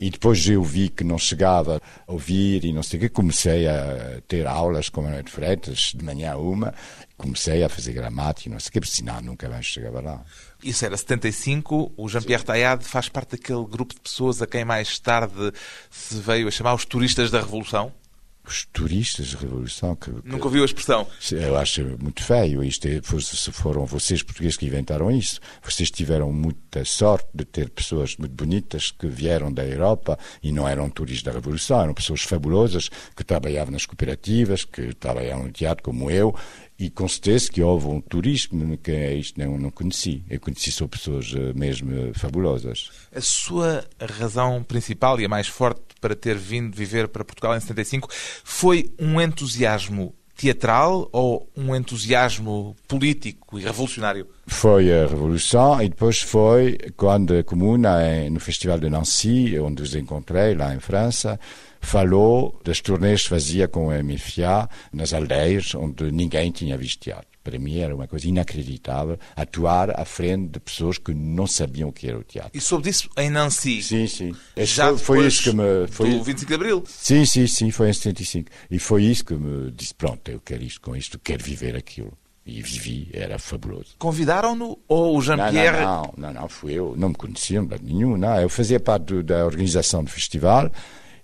e 0.00 0.10
depois 0.10 0.46
eu 0.48 0.62
vi 0.62 0.88
que 0.88 1.02
não 1.02 1.18
chegava 1.18 1.80
a 2.06 2.12
ouvir 2.12 2.64
e 2.64 2.72
não 2.72 2.82
sei 2.82 2.98
o 2.98 3.02
que, 3.02 3.08
comecei 3.08 3.66
a 3.66 4.20
ter 4.28 4.46
aulas 4.46 4.88
com 4.88 5.00
a 5.00 5.04
Manuel 5.04 5.22
de 5.24 5.30
Freitas, 5.30 5.92
de 5.94 6.04
manhã 6.04 6.36
uma, 6.36 6.72
comecei 7.16 7.64
a 7.64 7.68
fazer 7.68 7.92
gramática, 7.92 8.48
não 8.48 8.60
sei 8.60 8.68
o 8.68 8.72
que, 8.72 8.80
porque 8.80 8.94
senão 8.94 9.20
nunca 9.20 9.48
mais 9.48 9.66
chegava 9.66 10.00
lá. 10.00 10.24
Isso 10.62 10.84
era 10.84 10.96
75, 10.96 11.92
o 11.96 12.08
Jean-Pierre 12.08 12.44
Taillade 12.44 12.84
faz 12.84 13.08
parte 13.08 13.32
daquele 13.32 13.64
grupo 13.64 13.94
de 13.94 14.00
pessoas 14.00 14.40
a 14.40 14.46
quem 14.46 14.64
mais 14.64 14.98
tarde 14.98 15.52
se 15.90 16.14
veio 16.20 16.46
a 16.46 16.50
chamar 16.50 16.74
os 16.74 16.84
turistas 16.84 17.30
da 17.30 17.40
Revolução? 17.40 17.92
Os 18.48 18.66
turistas 18.72 19.26
de 19.26 19.36
revolução. 19.36 19.94
Que, 19.94 20.10
que, 20.10 20.28
Nunca 20.28 20.46
ouviu 20.46 20.62
a 20.62 20.64
expressão? 20.64 21.06
Eu 21.30 21.56
acho 21.56 21.82
muito 22.00 22.22
feio. 22.22 22.64
Isto 22.64 22.88
é, 22.88 23.00
se 23.20 23.52
foram 23.52 23.84
vocês 23.84 24.22
portugueses 24.22 24.56
que 24.56 24.66
inventaram 24.66 25.10
isso. 25.10 25.40
Vocês 25.62 25.90
tiveram 25.90 26.32
muita 26.32 26.84
sorte 26.84 27.28
de 27.34 27.44
ter 27.44 27.68
pessoas 27.70 28.16
muito 28.16 28.32
bonitas 28.32 28.90
que 28.90 29.06
vieram 29.06 29.52
da 29.52 29.64
Europa 29.64 30.18
e 30.42 30.50
não 30.50 30.66
eram 30.66 30.88
turistas 30.88 31.24
da 31.24 31.32
revolução, 31.32 31.82
eram 31.82 31.94
pessoas 31.94 32.22
fabulosas 32.22 32.88
que 33.14 33.22
trabalhavam 33.22 33.72
nas 33.72 33.86
cooperativas, 33.86 34.64
que 34.64 34.94
trabalhavam 34.94 35.44
no 35.44 35.52
teatro 35.52 35.84
como 35.84 36.10
eu 36.10 36.34
e 36.78 36.88
com 36.88 37.08
certeza 37.08 37.50
que 37.50 37.60
houve 37.60 37.86
um 37.88 38.00
turismo 38.00 38.76
que 38.78 38.92
é 38.92 39.14
isto 39.14 39.38
não, 39.40 39.58
não 39.58 39.70
conheci. 39.70 40.22
Eu 40.30 40.38
conheci 40.38 40.70
só 40.70 40.86
pessoas 40.86 41.34
eh, 41.36 41.52
mesmo 41.52 41.92
eh, 41.92 42.12
fabulosas. 42.14 42.90
A 43.12 43.20
sua 43.20 43.84
razão 44.00 44.62
principal 44.62 45.20
e 45.20 45.24
a 45.24 45.28
mais 45.28 45.48
forte 45.48 45.80
para 46.00 46.14
ter 46.14 46.36
vindo 46.36 46.76
viver 46.76 47.08
para 47.08 47.24
Portugal 47.24 47.56
em 47.56 47.60
75 47.60 48.08
foi 48.44 48.92
um 48.98 49.20
entusiasmo 49.20 50.14
teatral 50.36 51.08
ou 51.10 51.50
um 51.56 51.74
entusiasmo 51.74 52.76
político 52.86 53.58
e 53.58 53.64
revolucionário? 53.64 54.28
Foi 54.46 54.90
a 54.92 55.04
Revolução 55.04 55.82
e 55.82 55.88
depois 55.88 56.20
foi 56.22 56.78
quando 56.96 57.36
a 57.36 57.42
Comuna, 57.42 57.98
no 58.30 58.38
Festival 58.38 58.78
de 58.78 58.88
Nancy, 58.88 59.58
onde 59.58 59.82
os 59.82 59.96
encontrei, 59.96 60.54
lá 60.54 60.72
em 60.72 60.78
França, 60.78 61.40
falou 61.80 62.60
das 62.64 62.80
turnês 62.80 63.22
que 63.22 63.28
fazia 63.28 63.68
com 63.68 63.90
a 63.90 64.02
MFA 64.02 64.68
nas 64.92 65.12
aldeias 65.12 65.74
onde 65.74 66.10
ninguém 66.10 66.50
tinha 66.50 66.76
visto 66.76 67.00
teatro. 67.00 67.28
Para 67.42 67.58
mim 67.58 67.78
era 67.78 67.94
uma 67.94 68.06
coisa 68.06 68.28
inacreditável 68.28 69.18
atuar 69.34 69.98
à 69.98 70.04
frente 70.04 70.50
de 70.50 70.60
pessoas 70.60 70.98
que 70.98 71.14
não 71.14 71.46
sabiam 71.46 71.88
o 71.88 71.92
que 71.92 72.06
era 72.06 72.18
o 72.18 72.22
teatro. 72.22 72.50
E 72.52 72.60
soube 72.60 72.84
disso 72.84 73.08
em 73.16 73.30
Nancy. 73.30 73.82
Sim, 73.82 74.06
sim. 74.06 74.34
Já 74.54 74.88
foi, 74.88 74.98
foi 74.98 75.26
isso 75.26 75.42
que 75.44 75.52
me. 75.56 75.86
Foi... 75.88 76.10
Do 76.10 76.22
25 76.22 76.46
de 76.46 76.54
Abril. 76.54 76.84
Sim, 76.86 77.24
sim, 77.24 77.46
sim, 77.46 77.70
foi 77.70 77.88
em 77.88 77.92
75. 77.94 78.50
E 78.70 78.78
foi 78.78 79.04
isso 79.04 79.24
que 79.24 79.34
me 79.34 79.70
disse: 79.70 79.94
pronto, 79.94 80.30
eu 80.30 80.40
quero 80.40 80.62
isto 80.62 80.80
com 80.82 80.94
isto, 80.94 81.18
quero 81.18 81.42
viver 81.42 81.74
aquilo. 81.74 82.12
E 82.44 82.62
vivi, 82.62 83.10
era 83.12 83.38
fabuloso. 83.38 83.94
Convidaram-no 83.98 84.78
ou 84.88 85.18
o 85.18 85.20
Jean-Pierre? 85.20 85.82
Não, 85.82 86.14
não, 86.16 86.32
não, 86.32 86.40
não, 86.42 86.48
fui 86.48 86.72
eu. 86.72 86.94
Não 86.96 87.10
me 87.10 87.14
conheciam 87.14 87.64
de 87.64 87.82
nenhum, 87.82 88.16
não. 88.16 88.40
Eu 88.40 88.48
fazia 88.48 88.80
parte 88.80 89.04
do, 89.04 89.22
da 89.22 89.44
organização 89.44 90.02
do 90.02 90.10
festival 90.10 90.70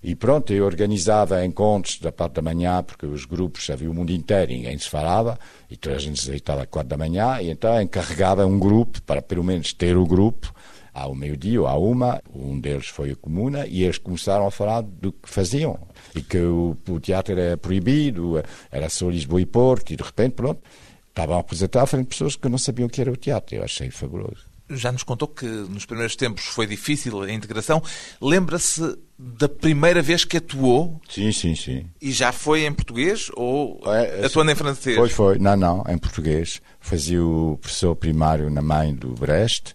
e 0.07 0.13
pronto, 0.13 0.53
eu 0.53 0.67
organizava 0.67 1.43
encontros 1.43 1.97
da 1.97 2.11
parte 2.11 2.33
da 2.33 2.41
manhã, 2.43 2.83
porque 2.83 3.07
os 3.07 3.25
grupos, 3.25 3.67
havia 3.71 3.89
o 3.89 3.93
mundo 3.93 4.11
inteiro, 4.11 4.51
ninguém 4.51 4.77
se 4.77 4.87
falava, 4.87 5.39
e 5.67 5.75
toda 5.75 5.95
a 5.95 5.97
gente 5.97 6.21
se 6.21 6.29
deitava 6.29 6.61
às 6.61 6.67
quatro 6.67 6.89
da 6.89 6.95
manhã, 6.95 7.41
e 7.41 7.49
então 7.49 7.81
encarregava 7.81 8.45
um 8.45 8.59
grupo, 8.59 9.01
para 9.01 9.19
pelo 9.19 9.43
menos 9.43 9.73
ter 9.73 9.97
o 9.97 10.05
grupo, 10.05 10.53
ao 10.93 11.15
meio-dia 11.15 11.59
ou 11.59 11.65
à 11.65 11.75
uma, 11.75 12.21
um 12.35 12.59
deles 12.59 12.85
foi 12.85 13.13
a 13.13 13.15
Comuna, 13.15 13.65
e 13.65 13.81
eles 13.81 13.97
começaram 13.97 14.45
a 14.45 14.51
falar 14.51 14.81
do 14.81 15.11
que 15.11 15.27
faziam, 15.27 15.79
e 16.13 16.21
que 16.21 16.37
o, 16.37 16.77
o 16.87 16.99
teatro 16.99 17.33
era 17.33 17.57
proibido, 17.57 18.43
era 18.71 18.87
só 18.89 19.09
Lisboa 19.09 19.41
e 19.41 19.45
Porto, 19.47 19.91
e 19.91 19.95
de 19.95 20.03
repente, 20.03 20.33
pronto, 20.33 20.61
estavam 21.09 21.35
a 21.35 21.39
apresentar 21.39 21.81
a 21.81 21.87
frente 21.87 22.09
pessoas 22.09 22.35
que 22.35 22.47
não 22.47 22.59
sabiam 22.59 22.85
o 22.85 22.89
que 22.91 23.01
era 23.01 23.11
o 23.11 23.17
teatro, 23.17 23.55
eu 23.55 23.63
achei 23.63 23.89
fabuloso 23.89 24.54
já 24.69 24.91
nos 24.91 25.03
contou 25.03 25.27
que 25.27 25.45
nos 25.45 25.85
primeiros 25.85 26.15
tempos 26.15 26.45
foi 26.45 26.65
difícil 26.65 27.21
a 27.21 27.31
integração. 27.31 27.81
Lembra-se 28.21 28.97
da 29.17 29.47
primeira 29.47 30.01
vez 30.01 30.25
que 30.25 30.37
atuou? 30.37 30.99
Sim, 31.09 31.31
sim, 31.31 31.55
sim. 31.55 31.85
E 32.01 32.11
já 32.11 32.31
foi 32.31 32.65
em 32.65 32.73
português 32.73 33.29
ou 33.35 33.79
é, 33.85 34.25
atuando 34.25 34.51
em 34.51 34.55
francês? 34.55 34.97
Foi, 34.97 35.09
foi. 35.09 35.39
Não, 35.39 35.55
não, 35.55 35.83
em 35.87 35.97
português. 35.97 36.61
Fazia 36.79 37.23
o 37.23 37.57
professor 37.61 37.95
primário 37.95 38.49
na 38.49 38.61
mãe 38.61 38.93
do 38.93 39.09
Brest 39.13 39.73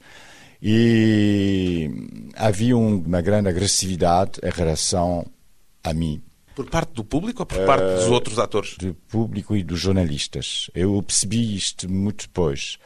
e 0.62 1.90
havia 2.37 2.76
uma 2.76 3.20
grande 3.20 3.49
agressividade 3.49 4.40
em 4.42 4.50
relação 4.50 5.26
a 5.82 5.94
mim. 5.94 6.23
Por 6.54 6.68
parte 6.68 6.92
do 6.92 7.04
público 7.04 7.42
ou 7.42 7.47
por 7.47 7.64
parte 7.64 7.85
uh, 7.85 7.94
dos 7.97 8.04
eh, 8.04 8.11
outros 8.11 8.38
atores? 8.38 8.76
Do 8.76 8.92
público 9.09 9.56
e 9.56 9.62
dos 9.62 9.80
jornalistas. 9.80 10.70
Eu 10.75 11.02
percebi 11.02 11.56
isto 11.56 11.90
muito 11.90 12.26
depois. 12.26 12.76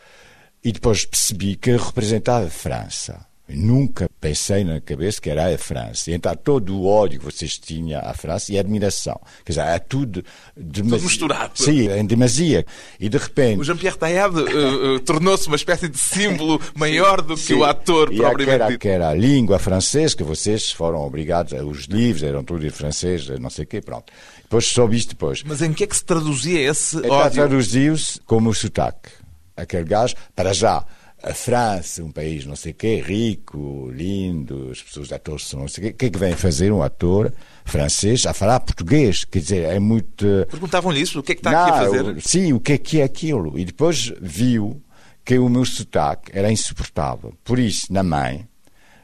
E 0.64 0.72
depois 0.72 1.04
percebi 1.04 1.56
que 1.56 1.76
representava 1.76 2.46
a 2.46 2.50
França. 2.50 3.26
Nunca 3.46 4.08
pensei 4.18 4.64
na 4.64 4.80
cabeça 4.80 5.20
que 5.20 5.28
era 5.28 5.54
a 5.54 5.58
França. 5.58 6.10
E 6.10 6.14
então 6.14 6.34
todo 6.34 6.74
o 6.74 6.86
ódio 6.86 7.18
que 7.18 7.26
vocês 7.26 7.58
tinham 7.58 8.00
à 8.02 8.14
França 8.14 8.50
e 8.50 8.56
a 8.56 8.60
admiração. 8.60 9.20
Quer 9.44 9.52
dizer, 9.52 9.66
é 9.66 9.78
tudo... 9.78 10.24
Tudo 10.54 11.02
misturado. 11.02 11.52
Sim, 11.54 11.90
em 11.90 12.06
demasia. 12.06 12.64
E 12.98 13.06
de 13.10 13.18
repente... 13.18 13.60
O 13.60 13.64
Jean-Pierre 13.64 13.98
Taillade 13.98 14.40
uh, 14.40 14.94
uh, 14.94 15.00
tornou-se 15.00 15.46
uma 15.46 15.56
espécie 15.56 15.90
de 15.90 15.98
símbolo 15.98 16.58
maior 16.74 17.20
do 17.20 17.36
sim, 17.36 17.48
que 17.48 17.54
o 17.54 17.64
ator 17.64 18.10
e 18.10 18.16
propriamente 18.16 18.62
aquela, 18.62 18.78
que 18.78 18.88
era 18.88 19.10
a 19.10 19.14
língua 19.14 19.58
francesa, 19.58 20.16
que 20.16 20.24
vocês 20.24 20.72
foram 20.72 21.00
obrigados... 21.02 21.52
Os 21.52 21.84
livros 21.84 22.22
eram 22.22 22.42
tudo 22.42 22.66
em 22.66 22.70
francês, 22.70 23.28
não 23.38 23.50
sei 23.50 23.64
o 23.64 23.66
quê, 23.66 23.82
pronto. 23.82 24.10
Depois 24.42 24.64
soube 24.64 24.96
isto 24.96 25.10
depois. 25.10 25.42
Mas 25.42 25.60
em 25.60 25.74
que 25.74 25.84
é 25.84 25.86
que 25.86 25.96
se 25.96 26.04
traduzia 26.04 26.62
esse 26.70 26.96
então, 26.96 27.10
ódio? 27.10 27.34
Traduziu-se 27.34 28.18
como 28.22 28.48
o 28.48 28.54
sotaque 28.54 29.10
aquele 29.56 29.84
gajo, 29.84 30.14
para 30.34 30.52
já, 30.52 30.84
a 31.22 31.32
França, 31.32 32.04
um 32.04 32.10
país 32.10 32.44
não 32.44 32.54
sei 32.54 32.72
o 32.72 32.74
quê, 32.74 33.02
rico, 33.04 33.90
lindo, 33.90 34.70
as 34.70 34.82
pessoas 34.82 35.10
atores 35.10 35.46
são 35.46 35.60
não 35.60 35.68
sei 35.68 35.84
o 35.84 35.86
quê, 35.86 35.92
o 35.94 35.96
que 35.96 36.06
é 36.06 36.10
que 36.10 36.18
vem 36.18 36.36
fazer 36.36 36.70
um 36.70 36.82
ator 36.82 37.32
francês 37.64 38.26
a 38.26 38.34
falar 38.34 38.60
português? 38.60 39.24
Quer 39.24 39.38
dizer, 39.38 39.64
é 39.64 39.78
muito... 39.78 40.26
Perguntavam-lhe 40.50 41.00
isso, 41.00 41.18
o 41.18 41.22
que 41.22 41.32
é 41.32 41.34
que 41.34 41.40
está 41.40 41.50
não, 41.50 41.60
aqui 41.60 41.70
a 41.70 41.90
fazer? 41.90 42.20
Sim, 42.20 42.52
o 42.52 42.60
que 42.60 42.74
é 42.74 42.78
que 42.78 43.00
é 43.00 43.04
aquilo? 43.04 43.58
E 43.58 43.64
depois 43.64 44.12
viu 44.20 44.82
que 45.24 45.38
o 45.38 45.48
meu 45.48 45.64
sotaque 45.64 46.30
era 46.34 46.52
insuportável. 46.52 47.32
Por 47.42 47.58
isso, 47.58 47.90
na 47.90 48.02
mãe, 48.02 48.46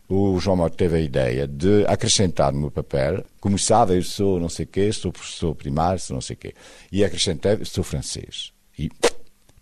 o 0.06 0.38
João 0.38 0.56
Mota 0.58 0.76
teve 0.76 0.96
a 0.96 1.00
ideia 1.00 1.48
de 1.48 1.86
acrescentar 1.86 2.52
no 2.52 2.60
meu 2.60 2.70
papel, 2.70 3.24
começava, 3.40 3.94
eu 3.94 4.02
sou 4.02 4.38
não 4.38 4.48
sei 4.48 4.66
o 4.66 4.68
quê, 4.68 4.92
sou 4.92 5.10
professor 5.10 5.54
primário, 5.54 5.98
sou 5.98 6.14
não 6.14 6.20
sei 6.20 6.34
o 6.34 6.38
quê, 6.38 6.54
e 6.92 7.02
acrescentei, 7.02 7.64
sou 7.64 7.82
francês. 7.82 8.52
E 8.78 8.90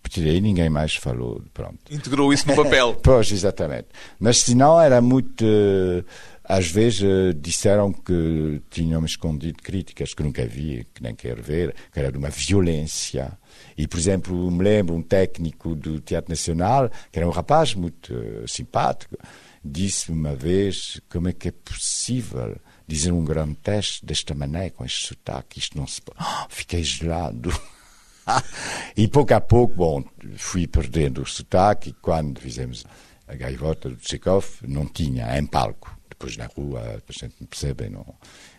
tirei 0.08 0.40
ninguém 0.40 0.68
mais 0.68 0.94
falou. 0.94 1.42
Pronto. 1.52 1.78
Integrou 1.90 2.32
isso 2.32 2.46
no 2.48 2.56
papel. 2.56 2.94
pois, 3.02 3.30
exatamente. 3.30 3.88
Mas 4.18 4.38
se 4.38 4.54
não 4.54 4.80
era 4.80 5.00
muito. 5.00 5.44
Eh, 5.44 6.04
às 6.44 6.70
vezes 6.70 7.02
eh, 7.02 7.32
disseram 7.34 7.92
que 7.92 8.62
tinham 8.70 9.04
escondido 9.04 9.62
críticas 9.62 10.14
que 10.14 10.22
nunca 10.22 10.46
vi, 10.46 10.86
que 10.94 11.02
nem 11.02 11.14
quero 11.14 11.42
ver, 11.42 11.74
que 11.92 11.98
era 11.98 12.10
de 12.10 12.16
uma 12.16 12.30
violência. 12.30 13.38
E, 13.76 13.86
por 13.86 13.98
exemplo, 13.98 14.50
me 14.50 14.64
lembro 14.64 14.94
um 14.94 15.02
técnico 15.02 15.74
do 15.74 16.00
Teatro 16.00 16.30
Nacional, 16.30 16.90
que 17.12 17.18
era 17.18 17.28
um 17.28 17.30
rapaz 17.30 17.74
muito 17.74 18.14
uh, 18.14 18.48
simpático, 18.48 19.16
disse 19.62 20.10
uma 20.10 20.34
vez 20.34 21.00
como 21.10 21.28
é 21.28 21.32
que 21.32 21.48
é 21.48 21.52
possível 21.52 22.56
dizer 22.86 23.12
um 23.12 23.24
grande 23.24 23.54
teste 23.56 24.04
desta 24.04 24.34
maneira, 24.34 24.70
com 24.70 24.84
este 24.84 25.08
sotaque, 25.08 25.58
isto 25.58 25.76
não 25.76 25.86
se 25.86 26.00
pode. 26.00 26.18
Oh, 26.18 26.46
fiquei 26.48 26.82
gelado. 26.82 27.52
E 28.96 29.08
pouco 29.08 29.34
a 29.34 29.40
pouco, 29.40 29.74
bom, 29.74 30.04
fui 30.36 30.66
perdendo 30.66 31.22
o 31.22 31.26
sotaque. 31.26 31.94
Quando 32.00 32.40
fizemos 32.40 32.84
a 33.26 33.34
gaivota 33.34 33.88
do 33.88 33.96
Tchekov, 33.96 34.46
não 34.66 34.86
tinha 34.86 35.38
em 35.38 35.46
palco. 35.46 35.96
Depois 36.08 36.36
na 36.36 36.46
rua 36.46 36.80
a 36.80 37.12
gente 37.12 37.36
não 37.40 37.46
percebe, 37.46 37.88
não. 37.88 38.14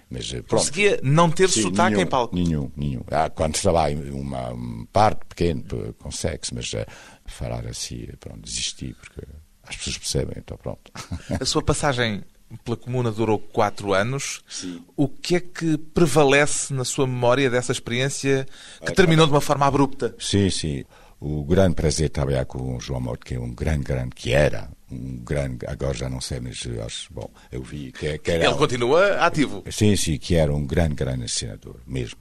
Mas, 0.10 0.34
eh, 0.34 0.42
pronto. 0.42 0.62
Conseguia 0.62 1.00
não 1.04 1.30
ter 1.30 1.50
Sim, 1.50 1.62
sotaque 1.64 1.92
nenhum, 1.92 2.02
em 2.02 2.10
palco? 2.10 2.36
Nenhum, 2.36 2.72
nenhum. 2.76 3.02
Ah, 3.12 3.30
quando 3.30 3.56
estava 3.56 3.92
em 3.92 4.10
uma, 4.10 4.52
parte 4.92 5.26
pequena, 5.26 5.64
consegue-se, 6.00 6.54
mas 6.54 6.74
uh, 6.74 6.86
falar 7.26 7.68
assim, 7.68 8.08
pronto, 8.20 8.42
desisti, 8.42 8.96
porque 9.00 9.22
as 9.64 9.76
pessoas 9.78 9.98
percebem, 10.00 10.36
então 10.38 10.58
pronto. 10.58 10.92
A 11.40 11.46
sua 11.46 11.62
passagem 11.62 12.24
pela 12.64 12.78
Comuna 12.78 13.12
durou 13.12 13.40
quatro 13.40 13.94
anos. 13.94 14.42
Sim. 14.48 14.82
O 14.96 15.08
que 15.08 15.36
é 15.36 15.40
que 15.40 15.78
prevalece 15.78 16.74
na 16.74 16.84
sua 16.84 17.06
memória 17.06 17.50
dessa 17.50 17.72
experiência 17.72 18.48
que 18.86 18.94
terminou 18.94 19.26
de 19.26 19.34
uma 19.34 19.42
forma 19.42 19.66
abrupta? 19.66 20.16
Sim, 20.20 20.50
sim. 20.50 20.84
O 21.20 21.44
grande 21.44 21.76
prazer 21.76 22.08
de 22.08 22.14
trabalhar 22.14 22.46
com 22.46 22.78
o 22.78 22.80
João 22.80 23.02
Morto, 23.02 23.26
que 23.26 23.36
é 23.36 23.40
um 23.40 23.54
grande, 23.54 23.84
grande, 23.84 24.16
que 24.16 24.32
era 24.32 24.70
um 24.90 25.18
grande, 25.18 25.66
agora 25.68 25.94
já 25.94 26.10
não 26.10 26.22
sei, 26.22 26.40
mas 26.40 26.66
acho, 26.86 27.14
bom, 27.14 27.30
eu 27.52 27.62
vi 27.62 27.92
que, 27.92 28.18
que 28.20 28.32
era... 28.32 28.46
Ele 28.46 28.56
continua 28.56 29.18
ativo. 29.18 29.64
Sim, 29.70 29.96
sim, 29.96 30.18
que 30.18 30.36
era 30.36 30.54
um 30.54 30.66
grande, 30.66 30.96
grande 30.96 31.26
assinador, 31.26 31.76
mesmo, 31.86 32.18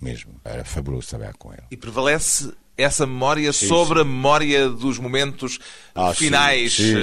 mesmo. 0.00 0.40
Era 0.44 0.64
fabuloso 0.64 1.08
trabalhar 1.08 1.34
com 1.34 1.52
ele. 1.52 1.62
E 1.70 1.76
prevalece 1.76 2.52
essa 2.76 3.06
memória 3.06 3.52
sim, 3.52 3.68
sobre 3.68 3.96
sim. 3.96 4.00
a 4.00 4.04
memória 4.04 4.68
dos 4.68 4.98
momentos 4.98 5.58
ah, 5.94 6.14
finais 6.14 6.74
sim, 6.74 6.94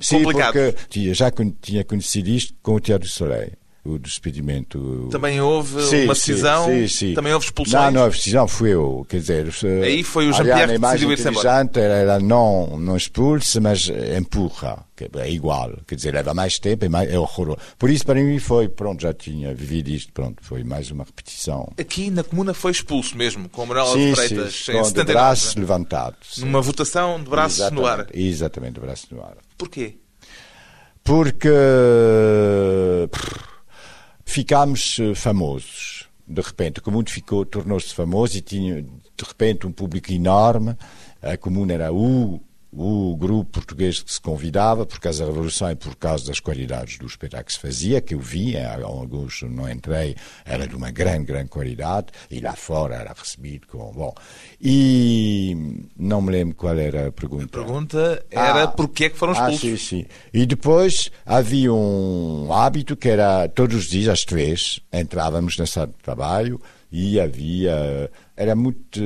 sim, 0.00 0.18
complicados. 0.18 0.60
Sim, 0.60 0.72
porque 0.72 1.14
já 1.14 1.30
tinha 1.60 1.84
conhecido 1.84 2.28
isto 2.30 2.54
com 2.62 2.74
o 2.74 2.80
Teatro 2.80 3.08
do 3.08 3.12
Soleil 3.12 3.52
o 3.84 3.98
despedimento. 3.98 5.08
Também 5.10 5.40
houve 5.40 5.82
sim, 5.84 6.04
uma 6.04 6.14
decisão? 6.14 6.66
Sim, 6.66 6.88
sim, 6.88 7.14
Também 7.14 7.34
houve 7.34 7.46
expulsões? 7.46 7.84
Não, 7.84 7.90
não, 7.90 8.04
a 8.04 8.08
decisão 8.08 8.48
fui 8.48 8.70
eu. 8.70 9.06
Quer 9.08 9.18
dizer, 9.18 9.52
aí 9.82 10.02
foi 10.02 10.28
o 10.28 10.32
Jean-Pierre 10.32 10.72
que 10.72 10.78
decidiu 10.78 11.12
ir-se 11.12 11.28
embora. 11.28 11.68
Ela 11.74 12.18
não, 12.18 12.78
não 12.78 12.96
expulsa, 12.96 13.60
mas 13.60 13.90
empurra. 14.18 14.86
É 15.16 15.30
igual. 15.30 15.76
Quer 15.86 15.96
dizer, 15.96 16.14
leva 16.14 16.32
mais 16.32 16.58
tempo, 16.58 16.84
é, 16.84 16.88
mais, 16.88 17.12
é 17.12 17.18
horroroso. 17.18 17.58
Por 17.78 17.90
isso, 17.90 18.06
para 18.06 18.14
mim, 18.14 18.38
foi, 18.38 18.68
pronto, 18.68 19.02
já 19.02 19.12
tinha 19.12 19.52
vivido 19.54 19.88
isto, 19.88 20.12
pronto, 20.12 20.42
foi 20.42 20.64
mais 20.64 20.90
uma 20.90 21.04
repetição. 21.04 21.70
Aqui 21.76 22.10
na 22.10 22.22
Comuna 22.22 22.54
foi 22.54 22.70
expulso 22.72 23.16
mesmo, 23.16 23.48
com 23.48 23.64
o 23.64 23.66
Manuel 23.66 23.92
de 23.96 24.14
Freitas, 24.14 24.54
sim, 24.54 24.72
em 24.72 24.84
79. 24.84 25.04
de 25.04 25.12
braços 25.12 25.56
levantados. 25.56 26.38
Numa 26.38 26.62
votação 26.62 27.22
de 27.22 27.28
braços 27.28 27.58
exatamente, 27.58 27.82
no 27.82 27.86
ar. 27.86 28.06
Exatamente, 28.14 28.74
de 28.74 28.80
braços 28.80 29.10
no 29.10 29.20
ar. 29.20 29.36
Porquê? 29.58 29.96
Porque 31.02 31.50
ficámos 34.24 34.98
eh, 34.98 35.14
famosos. 35.14 36.08
De 36.26 36.40
repente, 36.40 36.80
o 36.84 36.90
mundo 36.90 37.10
ficou, 37.10 37.44
tornou-se 37.44 37.94
famoso 37.94 38.38
e 38.38 38.40
tinha, 38.40 38.82
de 38.82 39.24
repente, 39.24 39.66
um 39.66 39.72
público 39.72 40.12
enorme. 40.12 40.76
A 41.20 41.36
Comuna 41.36 41.72
era 41.74 41.92
o 41.92 42.40
o 42.76 43.16
grupo 43.16 43.52
português 43.52 44.02
que 44.02 44.12
se 44.12 44.20
convidava, 44.20 44.84
por 44.84 44.98
causa 44.98 45.24
da 45.24 45.30
Revolução 45.30 45.70
e 45.70 45.76
por 45.76 45.94
causa 45.94 46.26
das 46.26 46.40
qualidades 46.40 46.98
do 46.98 47.06
espetáculo 47.06 47.46
que 47.46 47.52
se 47.52 47.58
fazia, 47.58 48.00
que 48.00 48.14
eu 48.14 48.18
vi, 48.18 48.56
alguns 48.56 49.42
não 49.42 49.68
entrei, 49.68 50.16
era 50.44 50.66
de 50.66 50.74
uma 50.74 50.90
grande, 50.90 51.26
grande 51.26 51.48
qualidade, 51.48 52.08
e 52.30 52.40
lá 52.40 52.54
fora 52.54 52.96
era 52.96 53.12
recebido 53.12 53.66
com. 53.68 53.92
Bom. 53.92 54.14
E 54.60 55.78
não 55.96 56.20
me 56.20 56.32
lembro 56.32 56.56
qual 56.56 56.76
era 56.76 57.08
a 57.08 57.12
pergunta. 57.12 57.44
A 57.44 57.64
pergunta 57.64 58.26
era 58.30 58.64
ah, 58.64 58.68
porquê 58.68 59.04
é 59.04 59.10
que 59.10 59.16
foram 59.16 59.32
expulsos. 59.34 59.58
Ah, 59.58 59.60
sim, 59.60 59.76
sim. 59.76 60.06
E 60.32 60.44
depois 60.44 61.10
havia 61.24 61.72
um 61.72 62.52
hábito 62.52 62.96
que 62.96 63.08
era 63.08 63.48
todos 63.48 63.76
os 63.76 63.84
dias, 63.84 64.08
às 64.08 64.24
três, 64.24 64.80
entrávamos 64.92 65.56
na 65.58 65.66
sala 65.66 65.86
de 65.86 65.94
trabalho 66.02 66.60
e 66.96 67.18
havia 67.18 68.08
era 68.36 68.54
muito 68.56 69.00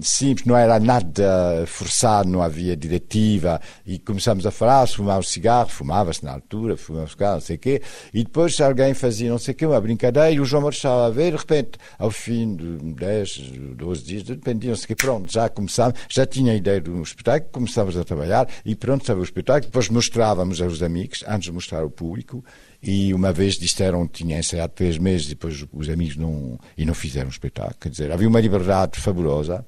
simples, 0.00 0.46
não 0.46 0.56
era 0.56 0.78
nada 0.80 1.64
forçado, 1.66 2.28
não 2.28 2.42
havia 2.42 2.76
diretiva. 2.76 3.60
E 3.86 3.98
começamos 3.98 4.44
a 4.46 4.50
falar, 4.50 4.86
fumava 4.86 5.22
cigarro, 5.22 5.68
fumava-se 5.68 6.24
na 6.24 6.32
altura, 6.32 6.76
fumava 6.76 7.08
cigarro, 7.08 7.34
não 7.34 7.40
sei 7.40 7.56
o 7.56 7.58
quê. 7.58 7.82
E 8.12 8.24
depois 8.24 8.60
alguém 8.60 8.92
fazia 8.94 9.30
não 9.30 9.38
sei 9.38 9.54
o 9.54 9.56
quê, 9.56 9.66
uma 9.66 9.80
brincadeira, 9.80 10.30
e 10.30 10.40
o 10.40 10.44
João 10.44 10.62
Moura 10.62 10.74
estava 10.74 11.06
a 11.06 11.10
ver, 11.10 11.32
de 11.32 11.36
repente, 11.36 11.78
ao 11.98 12.10
fim 12.10 12.56
de 12.56 12.94
10, 12.94 13.38
12 13.76 14.02
dias, 14.02 14.22
de 14.24 14.32
repente, 14.32 14.66
não 14.66 14.76
sei 14.76 14.84
o 14.84 14.88
quê, 14.88 14.96
pronto, 14.96 15.32
já 15.32 15.48
começámos, 15.48 15.98
já 16.08 16.26
tinha 16.26 16.52
a 16.52 16.56
ideia 16.56 16.80
do 16.80 17.02
espetáculo, 17.02 17.52
começávamos 17.52 17.96
a 17.96 18.04
trabalhar, 18.04 18.48
e 18.64 18.74
pronto, 18.74 19.02
estava 19.02 19.20
o 19.20 19.24
espetáculo. 19.24 19.66
Depois 19.66 19.88
mostrávamos 19.88 20.60
aos 20.60 20.82
amigos, 20.82 21.24
antes 21.26 21.44
de 21.44 21.52
mostrar 21.52 21.80
ao 21.80 21.90
público, 21.90 22.44
e 22.82 23.12
uma 23.12 23.32
vez 23.32 23.54
disseram 23.54 24.06
que 24.06 24.24
tinha 24.24 24.38
ensaiado 24.38 24.72
três 24.74 24.96
meses, 24.96 25.26
e 25.26 25.30
depois 25.30 25.66
os 25.72 25.88
amigos 25.88 26.16
não, 26.16 26.58
e 26.76 26.84
não 26.84 26.94
fizeram 26.94 27.28
o 27.28 27.32
espetáculo. 27.32 27.76
Quer 27.80 27.90
dizer, 27.90 28.12
havia 28.12 28.28
uma 28.28 28.40
liberdade 28.40 28.98
fabulosa. 28.98 29.64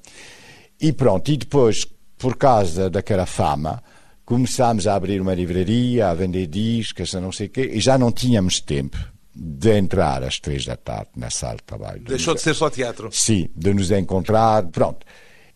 E 0.81 0.91
pronto, 0.91 1.31
e 1.31 1.37
depois, 1.37 1.85
por 2.17 2.35
causa 2.35 2.89
daquela 2.89 3.25
fama, 3.25 3.83
começámos 4.25 4.87
a 4.87 4.95
abrir 4.95 5.21
uma 5.21 5.33
livraria, 5.33 6.09
a 6.09 6.13
vender 6.13 6.47
discos, 6.47 7.13
a 7.13 7.21
não 7.21 7.31
sei 7.31 7.47
o 7.47 7.49
quê, 7.49 7.69
e 7.73 7.79
já 7.79 7.97
não 7.97 8.11
tínhamos 8.11 8.59
tempo 8.59 8.97
de 9.35 9.77
entrar 9.77 10.23
às 10.23 10.39
três 10.39 10.65
da 10.65 10.75
tarde 10.75 11.11
na 11.15 11.29
sala 11.29 11.57
de 11.57 11.63
trabalho. 11.63 12.03
Deixou 12.03 12.33
de 12.33 12.41
ser 12.41 12.53
só 12.55 12.69
teatro? 12.69 13.09
Sim, 13.11 13.49
de 13.55 13.73
nos 13.73 13.91
encontrar, 13.91 14.63
pronto. 14.67 15.05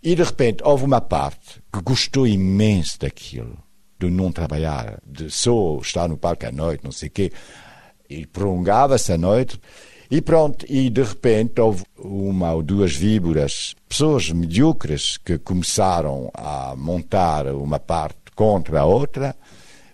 E 0.02 0.16
de 0.16 0.24
repente 0.24 0.64
houve 0.64 0.84
uma 0.86 1.02
parte 1.02 1.62
que 1.74 1.82
gostou 1.82 2.28
imenso 2.28 3.00
daquilo 3.00 3.67
de 4.00 4.10
não 4.10 4.32
trabalhar, 4.32 5.00
de 5.06 5.30
só 5.30 5.80
estar 5.80 6.08
no 6.08 6.18
palco 6.18 6.46
à 6.46 6.52
noite, 6.52 6.84
não 6.84 6.92
sei 6.92 7.10
o 7.10 7.12
quê. 7.12 7.32
E 8.10 8.26
prolongava-se 8.26 9.12
a 9.12 9.18
noite. 9.18 9.60
E 10.10 10.22
pronto, 10.22 10.66
e 10.70 10.90
de 10.90 11.04
repente 11.04 11.60
houve 11.60 11.84
uma 11.98 12.54
ou 12.54 12.64
duas 12.64 12.96
víboras, 12.96 13.76
pessoas 13.90 14.30
medíocres 14.32 15.18
que 15.18 15.38
começaram 15.38 16.32
a 16.34 16.74
montar 16.78 17.48
uma 17.48 17.78
parte 17.78 18.18
contra 18.34 18.82
a 18.82 18.86
outra. 18.86 19.36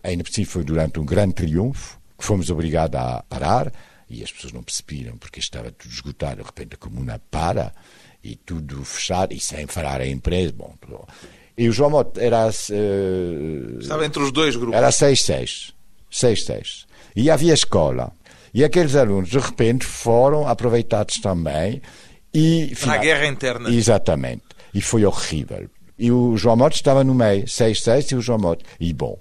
Ainda 0.04 0.24
por 0.24 0.32
cima 0.32 0.46
foi 0.46 0.64
durante 0.64 1.00
um 1.00 1.06
grande 1.06 1.34
triunfo 1.34 2.00
que 2.18 2.24
fomos 2.24 2.52
obrigados 2.52 3.00
a 3.00 3.24
parar 3.28 3.72
e 4.08 4.22
as 4.22 4.32
pessoas 4.32 4.54
não 4.54 4.62
perceberam 4.62 5.18
porque 5.18 5.40
estava 5.40 5.72
tudo 5.72 5.92
esgotado. 5.92 6.42
De 6.42 6.44
repente 6.44 6.76
a 6.76 6.78
comuna 6.78 7.20
para 7.32 7.74
e 8.24 8.36
tudo 8.36 8.86
fechado 8.86 9.34
e 9.34 9.40
sem 9.40 9.66
falar 9.66 10.00
a 10.00 10.08
empresa. 10.08 10.54
Bom, 10.54 10.76
e 11.58 11.70
o 11.70 11.72
João 11.72 11.92
Moto 11.92 12.20
era. 12.20 12.48
Uh, 12.48 13.80
Estava 13.80 14.06
entre 14.06 14.22
os 14.22 14.32
dois 14.32 14.56
grupos. 14.56 14.76
Era 14.76 14.90
6-6. 14.90 15.74
6-6. 16.12 16.86
E 17.16 17.30
havia 17.30 17.54
escola. 17.54 18.12
E 18.54 18.64
aqueles 18.64 18.96
alunos, 18.96 19.30
de 19.30 19.40
repente, 19.40 19.86
foram 19.86 20.48
aproveitados 20.48 21.20
também. 21.20 21.82
E, 22.34 22.74
Na 22.86 22.98
guerra 22.98 23.28
interna. 23.28 23.70
Exatamente. 23.70 24.44
E 24.74 24.82
foi 24.82 25.06
horrível. 25.06 25.70
E 25.98 26.12
o 26.12 26.36
João 26.36 26.56
Moto 26.56 26.74
estava 26.74 27.04
no 27.04 27.14
meio, 27.14 27.46
6-6 27.46 28.12
e 28.12 28.16
o 28.16 28.22
João 28.22 28.40
Moto. 28.40 28.66
E 28.80 28.92
bom, 28.92 29.20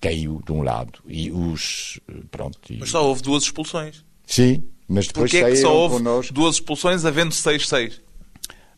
caiu 0.00 0.42
de 0.44 0.52
um 0.52 0.62
lado. 0.62 0.98
E 1.06 1.30
os. 1.30 2.00
Pronto. 2.30 2.58
E... 2.70 2.78
Mas 2.78 2.90
só 2.90 3.04
houve 3.04 3.22
duas 3.22 3.44
expulsões. 3.44 4.04
Sim, 4.26 4.64
mas 4.88 5.06
depois 5.06 5.30
Porquê 5.30 5.44
é 5.44 5.50
que 5.50 5.56
só 5.56 5.74
houve 5.74 5.96
connosco... 5.96 6.32
duas 6.32 6.56
expulsões 6.56 7.04
havendo 7.04 7.30
6-6? 7.30 8.00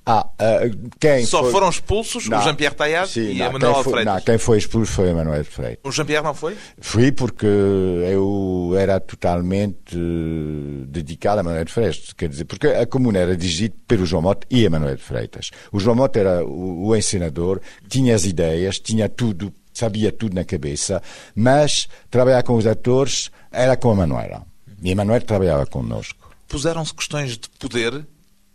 Ah, 0.04 0.26
uh, 0.26 0.90
quem 0.98 1.24
Só 1.26 1.42
foi... 1.42 1.52
foram 1.52 1.68
expulsos 1.68 2.28
não, 2.28 2.38
o 2.38 2.42
Jean-Pierre 2.42 2.74
Taillade 2.74 3.10
sim, 3.10 3.32
e 3.32 3.38
não, 3.38 3.46
a 3.46 3.52
Manuel 3.52 3.74
quem 3.74 3.82
foi, 3.82 3.92
Freitas. 3.92 4.14
Não, 4.14 4.20
quem 4.22 4.38
foi 4.38 4.58
expulso 4.58 4.92
foi 4.92 5.12
Manuel 5.12 5.44
Freitas. 5.44 5.78
O 5.84 5.92
Jean-Pierre 5.92 6.24
não 6.24 6.34
foi? 6.34 6.56
Fui 6.80 7.12
porque 7.12 7.46
eu 7.46 8.74
era 8.78 8.98
totalmente 8.98 9.96
uh, 9.96 10.86
dedicado 10.86 11.40
a 11.40 11.42
Manuel 11.42 11.66
Freitas, 11.68 12.12
quer 12.14 12.28
dizer, 12.28 12.44
porque 12.44 12.66
a 12.66 12.86
comuna 12.86 13.18
era 13.18 13.36
dirigida 13.36 13.74
pelo 13.86 14.06
João 14.06 14.22
Mote 14.22 14.46
e 14.50 14.66
a 14.66 14.70
Manuel 14.70 14.98
Freitas. 14.98 15.50
O 15.70 15.78
João 15.78 15.96
Mote 15.96 16.18
era 16.18 16.44
o, 16.44 16.86
o 16.88 16.96
ensinador, 16.96 17.60
tinha 17.88 18.14
as 18.14 18.24
ideias, 18.24 18.78
tinha 18.78 19.08
tudo, 19.08 19.52
sabia 19.72 20.10
tudo 20.10 20.34
na 20.34 20.44
cabeça, 20.44 21.02
mas 21.34 21.88
trabalhar 22.10 22.42
com 22.42 22.54
os 22.54 22.66
atores 22.66 23.30
era 23.52 23.76
com 23.76 23.90
a 23.90 23.94
Manuela. 23.94 24.46
E 24.82 24.92
a 24.92 24.96
Manuela 24.96 25.20
trabalhava 25.20 25.66
connosco. 25.66 26.32
Puseram-se 26.48 26.94
questões 26.94 27.32
de 27.32 27.48
poder 27.58 28.04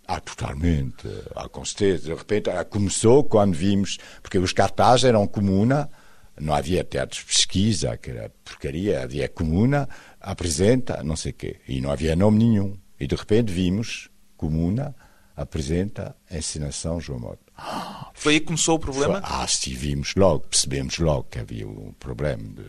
ah, 0.07 0.19
totalmente. 0.19 1.07
Ah, 1.35 1.49
com 1.49 1.65
certeza. 1.65 2.03
De 2.05 2.13
repente, 2.13 2.49
ah, 2.49 2.63
começou 2.63 3.23
quando 3.23 3.53
vimos, 3.53 3.97
porque 4.21 4.37
os 4.37 4.53
cartazes 4.53 5.05
eram 5.05 5.25
comuna, 5.27 5.89
não 6.39 6.53
havia 6.53 6.83
teatros 6.83 7.21
de 7.21 7.25
pesquisa, 7.25 7.97
que 7.97 8.11
era 8.11 8.31
porcaria, 8.43 9.03
havia 9.03 9.27
comuna, 9.27 9.87
apresenta, 10.19 11.01
não 11.03 11.15
sei 11.15 11.31
o 11.31 11.35
quê, 11.35 11.57
e 11.67 11.81
não 11.81 11.91
havia 11.91 12.15
nome 12.15 12.39
nenhum. 12.39 12.77
E 12.99 13.07
de 13.07 13.15
repente 13.15 13.51
vimos 13.51 14.09
comuna, 14.37 14.95
apresenta, 15.35 16.15
ensinação 16.29 16.99
João 16.99 17.19
Moto. 17.19 17.44
Foi 18.13 18.33
aí 18.33 18.39
que 18.39 18.47
começou 18.47 18.75
o 18.75 18.79
problema? 18.79 19.21
Ah, 19.23 19.45
vimos 19.67 20.13
logo, 20.15 20.41
percebemos 20.41 20.97
logo 20.99 21.27
que 21.29 21.39
havia 21.39 21.67
um 21.67 21.93
problema. 21.99 22.43
De... 22.43 22.63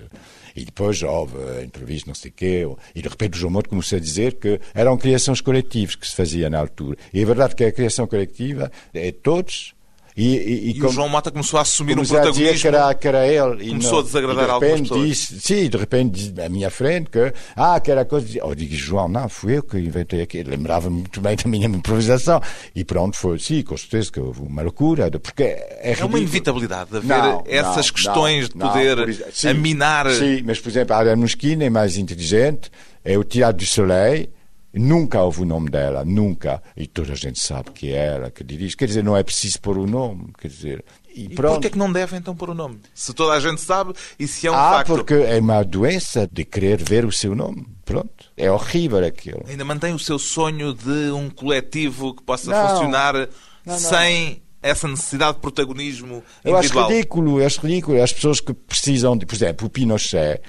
E 0.55 0.65
depois 0.65 1.03
houve 1.03 1.37
entrevista, 1.63 2.09
não 2.09 2.15
sei 2.15 2.31
o 2.31 2.35
quê, 2.35 2.67
e 2.95 3.03
de 3.03 3.09
repente 3.09 3.35
o 3.35 3.39
João 3.39 3.53
Monte 3.53 3.69
começou 3.69 3.97
a 3.97 4.01
dizer 4.01 4.35
que 4.35 4.61
eram 4.75 4.97
criações 4.97 5.41
coletivas 5.41 5.95
que 5.95 6.07
se 6.07 6.15
fazia 6.15 6.51
na 6.51 6.59
altura. 6.59 6.97
E 7.13 7.21
é 7.21 7.25
verdade 7.25 7.55
que 7.55 7.65
a 7.65 7.73
criação 7.73 8.07
coletiva 8.07 8.71
é 8.93 9.13
todos. 9.13 9.76
E, 10.17 10.25
e, 10.25 10.37
e, 10.37 10.71
e 10.71 10.75
como, 10.75 10.89
o 10.89 10.93
João 10.93 11.09
Mota 11.11 11.31
começou 11.31 11.59
a 11.59 11.63
assumir 11.63 11.99
um 11.99 12.03
A 12.03 12.07
protagonismo. 12.07 12.59
que 12.59 12.67
era, 12.67 12.95
que 12.95 13.09
era 13.09 13.27
ele. 13.27 13.69
Começou 13.69 13.93
não, 13.93 13.99
a 13.99 14.03
desagradar 14.03 14.45
de 14.47 14.51
algumas 14.51 14.81
pessoas. 14.81 15.09
Disse, 15.09 15.41
sim, 15.41 15.69
de 15.69 15.77
repente 15.77 16.11
disse 16.13 16.41
à 16.41 16.49
minha 16.49 16.71
frente 16.71 17.11
que, 17.11 17.33
ah, 17.55 17.79
que 17.79 17.91
era 17.91 18.03
coisa. 18.07 18.39
Eu 18.39 18.55
digo, 18.55 18.75
João, 18.75 19.09
não, 19.09 19.29
fui 19.29 19.59
eu 19.59 19.63
que 19.63 19.77
inventei 19.77 20.23
aquilo. 20.23 20.49
Lembrava-me 20.49 21.01
muito 21.01 21.21
bem 21.21 21.37
da 21.37 21.51
minha 21.51 21.67
improvisação. 21.67 22.41
E 22.75 22.83
pronto, 22.83 23.15
foi, 23.15 23.39
sim, 23.39 23.63
com 23.63 23.77
certeza 23.77 24.11
que 24.11 24.19
houve 24.19 24.41
uma 24.41 24.63
loucura. 24.63 25.11
Porque 25.11 25.43
é, 25.43 25.95
é 26.01 26.05
uma 26.05 26.19
inevitabilidade 26.19 26.91
de 26.91 26.97
haver 26.97 27.09
não, 27.09 27.45
essas 27.47 27.89
não, 27.89 27.95
questões 27.95 28.49
de 28.49 28.55
poder 28.55 29.31
sim, 29.33 29.49
a 29.49 29.55
minar. 29.55 30.11
Sim, 30.11 30.43
mas 30.47 30.59
por 30.59 30.71
exemplo, 30.71 30.97
a 30.97 31.15
Mosquina 31.15 31.65
é 31.65 31.71
mais 31.71 31.99
inteligente, 31.99 32.71
é 33.05 33.19
o 33.19 33.23
Teatro 33.23 33.59
do 33.59 33.67
Soleil. 33.67 34.29
Nunca 34.77 35.23
houve 35.23 35.43
o 35.43 35.45
nome 35.45 35.71
dela, 35.71 36.05
nunca. 36.05 36.63
E 36.77 36.87
toda 36.87 37.13
a 37.13 37.17
gente 37.17 37.41
sabe 37.41 37.71
que 37.71 37.93
é 37.93 38.07
ela 38.07 38.31
que 38.31 38.45
dirige. 38.45 38.77
Quer 38.77 38.87
dizer, 38.87 39.03
não 39.03 39.17
é 39.17 39.23
preciso 39.23 39.61
pôr 39.61 39.79
o 39.79 39.87
nome. 39.87 40.33
Quer 40.39 40.49
dizer, 40.49 40.85
e, 41.15 41.25
e 41.25 41.29
porquê 41.31 41.69
é 41.69 41.71
que 41.71 41.79
não 41.79 41.91
deve 41.91 42.17
então 42.17 42.37
pôr 42.37 42.51
o 42.51 42.55
nome? 42.55 42.81
Se 42.95 43.15
toda 43.15 43.33
a 43.33 43.41
gente 43.41 43.61
sabe 43.61 43.95
e 44.19 44.29
se 44.29 44.47
é 44.47 44.51
um 44.51 44.55
ah, 44.55 44.73
facto. 44.73 44.89
porque 44.89 45.15
é 45.15 45.39
uma 45.41 45.63
doença 45.63 46.29
de 46.31 46.45
querer 46.45 46.83
ver 46.83 47.07
o 47.07 47.13
seu 47.13 47.35
nome. 47.35 47.67
Pronto. 47.85 48.27
É 48.37 48.51
horrível 48.51 49.05
aquilo. 49.05 49.43
Ainda 49.49 49.65
mantém 49.65 49.95
o 49.95 49.99
seu 49.99 50.19
sonho 50.19 50.75
de 50.75 51.11
um 51.11 51.31
coletivo 51.31 52.15
que 52.15 52.23
possa 52.23 52.51
não, 52.51 52.69
funcionar 52.69 53.15
não, 53.15 53.29
não. 53.65 53.79
sem 53.79 54.43
essa 54.63 54.89
necessidade 54.89 55.35
de 55.35 55.41
protagonismo 55.41 56.23
Eu 56.45 56.57
individual. 56.57 56.85
acho 56.85 56.95
ridículo, 56.95 57.41
eu 57.41 57.47
acho 57.47 57.61
ridículo. 57.61 58.03
As 58.03 58.13
pessoas 58.13 58.41
que 58.41 58.53
precisam 58.53 59.17
de, 59.17 59.25
por 59.25 59.35
exemplo, 59.35 59.67
o 59.69 59.71
Pinochet 59.71 60.41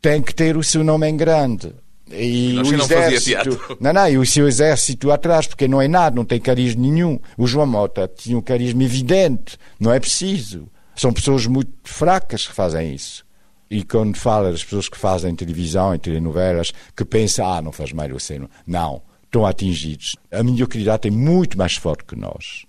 tem 0.00 0.22
que 0.22 0.34
ter 0.34 0.56
o 0.56 0.64
seu 0.64 0.82
nome 0.82 1.08
em 1.08 1.16
grande. 1.16 1.72
E 2.08 2.56
o 2.58 2.74
exército, 2.74 3.76
não, 3.80 3.92
não, 3.92 4.08
e 4.08 4.16
o 4.16 4.24
seu 4.24 4.46
exército 4.46 5.10
atrás, 5.10 5.46
porque 5.46 5.66
não 5.66 5.82
é 5.82 5.88
nada, 5.88 6.14
não 6.14 6.24
tem 6.24 6.40
carisma 6.40 6.82
nenhum. 6.82 7.18
O 7.36 7.46
João 7.46 7.66
Mota 7.66 8.08
tinha 8.14 8.38
um 8.38 8.42
carisma 8.42 8.84
evidente, 8.84 9.58
não 9.78 9.92
é 9.92 9.98
preciso. 9.98 10.68
São 10.94 11.12
pessoas 11.12 11.46
muito 11.46 11.72
fracas 11.84 12.46
que 12.46 12.52
fazem 12.52 12.94
isso. 12.94 13.26
E 13.68 13.82
quando 13.82 14.16
fala 14.16 14.52
das 14.52 14.62
pessoas 14.62 14.88
que 14.88 14.96
fazem 14.96 15.34
televisão 15.34 15.94
e 15.94 15.98
telenovelas, 15.98 16.72
que 16.96 17.04
pensam, 17.04 17.52
ah, 17.52 17.60
não 17.60 17.72
faz 17.72 17.92
mal 17.92 18.08
você. 18.08 18.38
Não, 18.38 18.48
não 18.66 19.02
estão 19.36 19.44
atingidos. 19.44 20.16
A 20.32 20.42
mediocridade 20.42 21.08
é 21.08 21.10
muito 21.10 21.58
mais 21.58 21.76
forte 21.76 22.04
que 22.04 22.16
nós. 22.16 22.64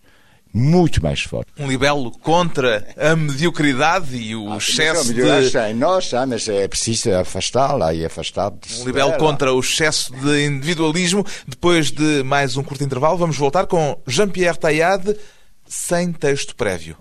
Muito 0.53 1.01
mais 1.03 1.21
forte. 1.21 1.51
Um 1.57 1.67
libelo 1.67 2.11
contra 2.19 2.87
a 2.97 3.15
mediocridade 3.15 4.15
e 4.15 4.35
o 4.35 4.51
Ah, 4.53 4.57
excesso 4.57 5.13
de... 5.13 5.21
Em 5.69 5.73
nós, 5.73 6.13
ah, 6.13 6.25
mas 6.25 6.47
é 6.47 6.67
preciso 6.67 7.13
afastá-la 7.13 7.93
e 7.93 8.05
afastar 8.05 8.51
Um 8.79 8.85
libelo 8.85 9.13
contra 9.17 9.53
o 9.53 9.59
excesso 9.59 10.13
de 10.13 10.45
individualismo. 10.45 11.25
Depois 11.47 11.91
de 11.91 12.23
mais 12.23 12.57
um 12.57 12.63
curto 12.63 12.83
intervalo, 12.83 13.17
vamos 13.17 13.37
voltar 13.37 13.67
com 13.67 13.99
Jean-Pierre 14.07 14.57
Taillade 14.57 15.15
sem 15.67 16.11
texto 16.13 16.55
prévio. 16.55 16.95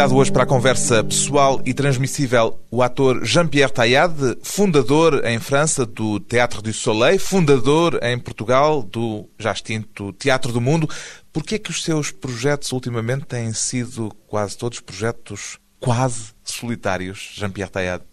Convidado 0.00 0.18
hoje 0.18 0.32
para 0.32 0.44
a 0.44 0.46
conversa 0.46 1.04
pessoal 1.04 1.60
e 1.62 1.74
transmissível, 1.74 2.58
o 2.70 2.82
ator 2.82 3.22
Jean-Pierre 3.22 3.70
Taillade, 3.70 4.38
fundador 4.42 5.26
em 5.26 5.38
França 5.38 5.84
do 5.84 6.18
Teatro 6.18 6.62
du 6.62 6.72
Soleil, 6.72 7.20
fundador 7.20 8.00
em 8.02 8.18
Portugal 8.18 8.82
do 8.82 9.28
já 9.38 9.52
extinto 9.52 10.10
Teatro 10.14 10.52
do 10.54 10.60
Mundo. 10.60 10.88
Por 11.30 11.44
que 11.44 11.56
é 11.56 11.58
que 11.58 11.70
os 11.70 11.82
seus 11.82 12.10
projetos 12.10 12.72
ultimamente 12.72 13.26
têm 13.26 13.52
sido 13.52 14.10
quase 14.26 14.56
todos 14.56 14.80
projetos 14.80 15.58
quase 15.78 16.32
solitários, 16.42 17.34
Jean-Pierre 17.34 17.70
Taillade? 17.70 18.04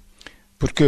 Porque 0.60 0.84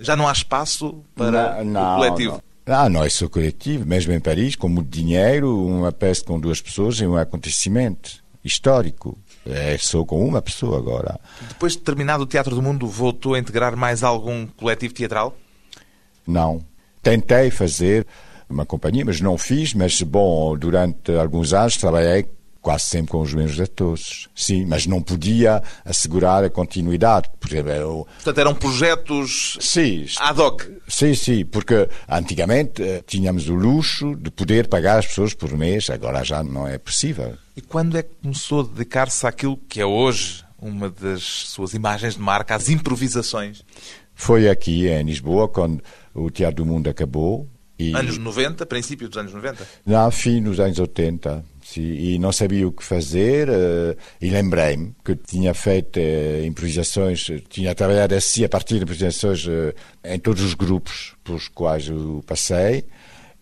já 0.00 0.16
não 0.16 0.26
há 0.26 0.32
espaço 0.32 1.04
para 1.14 1.62
não, 1.62 1.64
não, 1.64 1.92
o 1.92 1.96
coletivo. 1.98 2.42
Não. 2.66 2.74
Ah, 2.74 2.88
não 2.88 3.04
é 3.04 3.08
só 3.08 3.28
coletivo, 3.28 3.86
mesmo 3.86 4.12
em 4.12 4.18
Paris, 4.18 4.56
com 4.56 4.68
muito 4.68 4.90
dinheiro, 4.90 5.64
uma 5.64 5.92
peça 5.92 6.24
com 6.24 6.40
duas 6.40 6.60
pessoas 6.60 7.00
é 7.00 7.06
um 7.06 7.16
acontecimento 7.16 8.25
histórico. 8.46 9.18
É 9.44 9.76
só 9.78 10.04
com 10.04 10.24
uma 10.26 10.42
pessoa 10.42 10.78
agora. 10.78 11.18
Depois 11.48 11.72
de 11.72 11.78
terminado 11.78 12.24
o 12.24 12.26
Teatro 12.26 12.54
do 12.54 12.62
Mundo, 12.62 12.86
voltou 12.86 13.34
a 13.34 13.38
integrar 13.38 13.76
mais 13.76 14.02
algum 14.02 14.46
coletivo 14.46 14.94
teatral? 14.94 15.36
Não. 16.26 16.64
Tentei 17.02 17.50
fazer 17.50 18.06
uma 18.48 18.66
companhia, 18.66 19.04
mas 19.04 19.20
não 19.20 19.38
fiz. 19.38 19.74
Mas, 19.74 20.00
bom, 20.02 20.56
durante 20.56 21.12
alguns 21.12 21.52
anos 21.52 21.76
trabalhei 21.76 22.28
quase 22.66 22.86
sempre 22.86 23.12
com 23.12 23.20
os 23.20 23.32
mesmos 23.32 23.60
atores. 23.60 24.28
Sim, 24.34 24.66
mas 24.66 24.88
não 24.88 25.00
podia 25.00 25.62
assegurar 25.84 26.42
a 26.42 26.50
continuidade. 26.50 27.30
Por 27.38 27.48
exemplo, 27.48 27.70
eu... 27.70 28.08
Portanto, 28.16 28.38
eram 28.38 28.56
projetos 28.56 29.56
sim, 29.60 30.04
ad 30.18 30.40
hoc. 30.40 30.64
Sim, 30.88 31.14
sim, 31.14 31.44
porque 31.44 31.88
antigamente 32.08 32.82
eh, 32.82 33.04
tínhamos 33.06 33.48
o 33.48 33.54
luxo 33.54 34.16
de 34.16 34.32
poder 34.32 34.66
pagar 34.66 34.98
as 34.98 35.06
pessoas 35.06 35.32
por 35.32 35.56
mês, 35.56 35.88
agora 35.90 36.24
já 36.24 36.42
não 36.42 36.66
é 36.66 36.76
possível. 36.76 37.36
E 37.56 37.60
quando 37.60 37.98
é 37.98 38.02
que 38.02 38.10
começou 38.20 38.62
a 38.62 38.64
dedicar-se 38.64 39.24
àquilo 39.24 39.56
que 39.68 39.80
é 39.80 39.86
hoje 39.86 40.44
uma 40.58 40.90
das 40.90 41.22
suas 41.22 41.72
imagens 41.72 42.14
de 42.14 42.20
marca, 42.20 42.56
às 42.56 42.68
improvisações? 42.68 43.62
Foi 44.12 44.48
aqui 44.48 44.88
em 44.88 45.04
Lisboa, 45.04 45.46
quando 45.46 45.80
o 46.12 46.28
Teatro 46.32 46.64
do 46.64 46.66
Mundo 46.66 46.90
acabou. 46.90 47.48
E... 47.78 47.94
Anos 47.94 48.18
90, 48.18 48.66
princípio 48.66 49.08
dos 49.08 49.18
anos 49.18 49.32
90? 49.32 49.64
Não, 49.86 50.10
fim 50.10 50.42
dos 50.42 50.58
anos 50.58 50.80
80 50.80 51.44
e 51.76 52.18
não 52.18 52.32
sabia 52.32 52.66
o 52.66 52.72
que 52.72 52.84
fazer 52.84 53.48
uh, 53.48 53.96
e 54.20 54.30
lembrei-me 54.30 54.94
que 55.04 55.16
tinha 55.16 55.52
feito 55.54 55.98
uh, 55.98 56.44
improvisações, 56.44 57.26
tinha 57.48 57.74
trabalhado 57.74 58.14
assim 58.14 58.44
a 58.44 58.48
partir 58.48 58.76
de 58.76 58.82
improvisações 58.84 59.46
em 60.04 60.18
todos 60.18 60.42
os 60.42 60.54
grupos 60.54 61.14
pelos 61.24 61.48
quais 61.48 61.88
eu 61.88 62.22
passei 62.26 62.84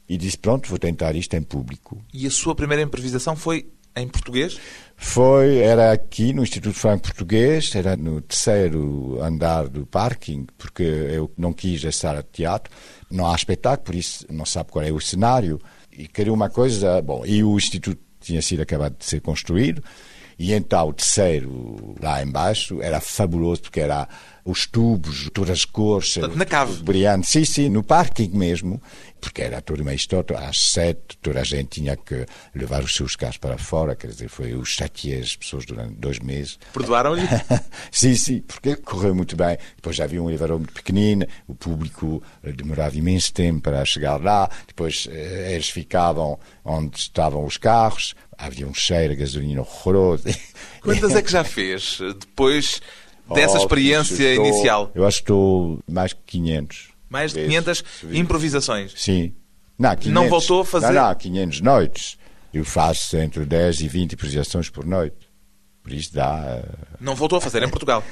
e 0.08 0.16
disse 0.16 0.38
pronto, 0.38 0.68
vou 0.68 0.78
tentar 0.78 1.14
isto 1.14 1.34
em 1.34 1.42
público. 1.42 2.02
E 2.12 2.26
a 2.26 2.30
sua 2.30 2.54
primeira 2.54 2.82
improvisação 2.82 3.34
foi 3.36 3.68
em 3.96 4.08
português? 4.08 4.58
Foi, 4.96 5.58
era 5.58 5.92
aqui 5.92 6.32
no 6.32 6.42
Instituto 6.42 6.76
Franco 6.76 7.04
Português, 7.04 7.74
era 7.74 7.96
no 7.96 8.20
terceiro 8.20 9.20
andar 9.20 9.68
do 9.68 9.86
parking, 9.86 10.46
porque 10.56 10.82
eu 10.82 11.30
não 11.36 11.52
quis 11.52 11.84
a 11.84 11.92
sala 11.92 12.22
de 12.22 12.28
teatro, 12.30 12.72
não 13.10 13.26
há 13.26 13.34
espetáculo, 13.34 13.84
por 13.84 13.94
isso 13.94 14.26
não 14.30 14.44
sabe 14.44 14.70
qual 14.70 14.84
é 14.84 14.92
o 14.92 15.00
cenário 15.00 15.60
e 15.96 16.08
queria 16.08 16.32
uma 16.32 16.50
coisa, 16.50 17.00
bom, 17.00 17.24
e 17.24 17.44
o 17.44 17.56
Instituto 17.56 18.02
tinha 18.24 18.42
sido 18.42 18.62
acabado 18.62 18.96
de 18.98 19.04
ser 19.04 19.20
construído. 19.20 19.82
E 20.38 20.52
então 20.52 20.88
o 20.88 20.92
terceiro, 20.92 21.94
lá 22.00 22.22
embaixo, 22.22 22.82
era 22.82 23.00
fabuloso, 23.00 23.62
porque 23.62 23.80
era 23.80 24.08
os 24.44 24.66
tubos, 24.66 25.30
todas 25.32 25.50
as 25.50 25.64
cores. 25.64 26.16
Na 26.16 26.44
cave. 26.44 26.82
Brilhante. 26.82 27.26
Sim, 27.26 27.44
sim, 27.44 27.68
no 27.70 27.82
parking 27.82 28.28
mesmo. 28.28 28.80
Porque 29.18 29.40
era 29.40 29.62
toda 29.62 29.80
uma 29.80 29.94
história. 29.94 30.38
Às 30.38 30.72
sete, 30.72 31.16
toda 31.22 31.40
a 31.40 31.44
gente 31.44 31.80
tinha 31.80 31.96
que 31.96 32.26
levar 32.54 32.84
os 32.84 32.94
seus 32.94 33.16
carros 33.16 33.38
para 33.38 33.56
fora. 33.56 33.96
Quer 33.96 34.08
dizer, 34.08 34.28
foi 34.28 34.52
os 34.52 34.68
chateei 34.68 35.18
as 35.20 35.34
pessoas 35.34 35.64
durante 35.64 35.94
dois 35.94 36.18
meses. 36.18 36.58
Perdoaram-lhe? 36.74 37.22
sim, 37.90 38.14
sim, 38.14 38.40
porque 38.40 38.76
correu 38.76 39.14
muito 39.14 39.34
bem. 39.34 39.56
Depois 39.76 39.96
já 39.96 40.04
havia 40.04 40.22
um 40.22 40.28
elevador 40.28 40.58
muito 40.58 40.74
pequenino. 40.74 41.26
O 41.48 41.54
público 41.54 42.22
eh, 42.42 42.52
demorava 42.52 42.98
imenso 42.98 43.32
tempo 43.32 43.62
para 43.62 43.82
chegar 43.86 44.22
lá. 44.22 44.50
Depois 44.66 45.08
eh, 45.10 45.54
eles 45.54 45.70
ficavam 45.70 46.38
onde 46.62 46.98
estavam 46.98 47.46
os 47.46 47.56
carros. 47.56 48.14
Havia 48.38 48.66
um 48.66 48.74
cheiro 48.74 49.12
a 49.12 49.16
gasolina 49.16 49.60
horroroso. 49.60 50.24
Quantas 50.80 51.14
é 51.14 51.22
que 51.22 51.30
já 51.30 51.44
fez 51.44 51.98
depois 52.20 52.80
dessa 53.34 53.54
oh, 53.54 53.60
experiência 53.60 54.30
estou, 54.30 54.46
inicial? 54.46 54.90
Eu 54.94 55.06
acho 55.06 55.18
que 55.18 55.22
estou 55.22 55.78
mais 55.90 56.12
que 56.12 56.20
500. 56.26 56.88
Mais 57.08 57.32
de 57.32 57.44
500 57.44 57.84
improvisações? 58.12 58.92
Sim. 58.96 59.34
Não, 59.78 59.90
500, 59.90 60.12
não 60.12 60.28
voltou 60.28 60.60
a 60.60 60.64
fazer? 60.64 60.92
Não, 60.92 61.08
não, 61.08 61.14
500 61.14 61.60
noites. 61.60 62.18
Eu 62.52 62.64
faço 62.64 63.16
entre 63.16 63.44
10 63.44 63.80
e 63.80 63.88
20 63.88 64.12
improvisações 64.12 64.70
por 64.70 64.84
noite. 64.84 65.28
Por 65.82 65.92
isso 65.92 66.14
dá... 66.14 66.62
Uh... 66.62 66.96
Não 67.00 67.14
voltou 67.14 67.38
a 67.38 67.40
fazer 67.40 67.62
em 67.62 67.68
Portugal? 67.68 68.02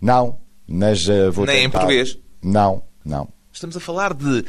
Não, 0.00 0.38
mas 0.66 1.08
uh, 1.08 1.30
vou 1.30 1.46
Nem 1.46 1.56
tentar... 1.56 1.66
em 1.66 1.70
português? 1.70 2.18
Não, 2.42 2.82
não. 3.04 3.28
Estamos 3.52 3.76
a 3.76 3.80
falar 3.80 4.12
de 4.12 4.44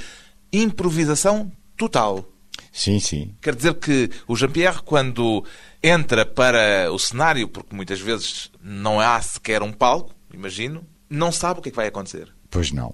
improvisação 0.51 1.51
total. 1.77 2.25
Sim, 2.72 3.00
sim. 3.00 3.36
Quer 3.41 3.56
dizer 3.56 3.74
que 3.76 4.10
o 4.28 4.36
Jean-Pierre, 4.36 4.82
quando 4.84 5.43
entra 5.82 6.26
para 6.26 6.91
o 6.91 7.00
cenário, 7.00 7.48
porque 7.48 7.76
muitas 7.76 8.00
vezes 8.00 8.52
não 8.62 9.00
há 9.00 9.20
sequer 9.22 9.62
um 9.63 9.72
palco, 9.72 10.13
imagino, 10.34 10.86
não 11.10 11.32
sabe 11.32 11.60
o 11.60 11.63
que 11.63 11.70
é 11.70 11.72
que 11.72 11.76
vai 11.76 11.88
acontecer. 11.88 12.28
Pois 12.50 12.72
não. 12.72 12.93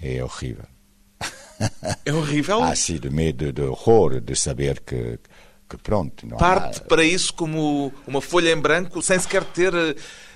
É 0.00 0.22
horrível. 0.22 0.64
É 2.04 2.12
horrível? 2.12 2.60
Ah, 2.62 2.74
sim, 2.74 2.98
de 2.98 3.08
medo, 3.08 3.52
de 3.52 3.62
horror, 3.62 4.20
de 4.20 4.34
saber 4.34 4.80
que, 4.80 5.18
que 5.68 5.76
pronto. 5.76 6.26
Parte 6.36 6.80
há... 6.80 6.84
para 6.84 7.04
isso 7.04 7.32
como 7.34 7.92
uma 8.04 8.20
folha 8.20 8.50
em 8.50 8.60
branco, 8.60 9.00
sem 9.00 9.16
sequer 9.18 9.44
ter 9.44 9.72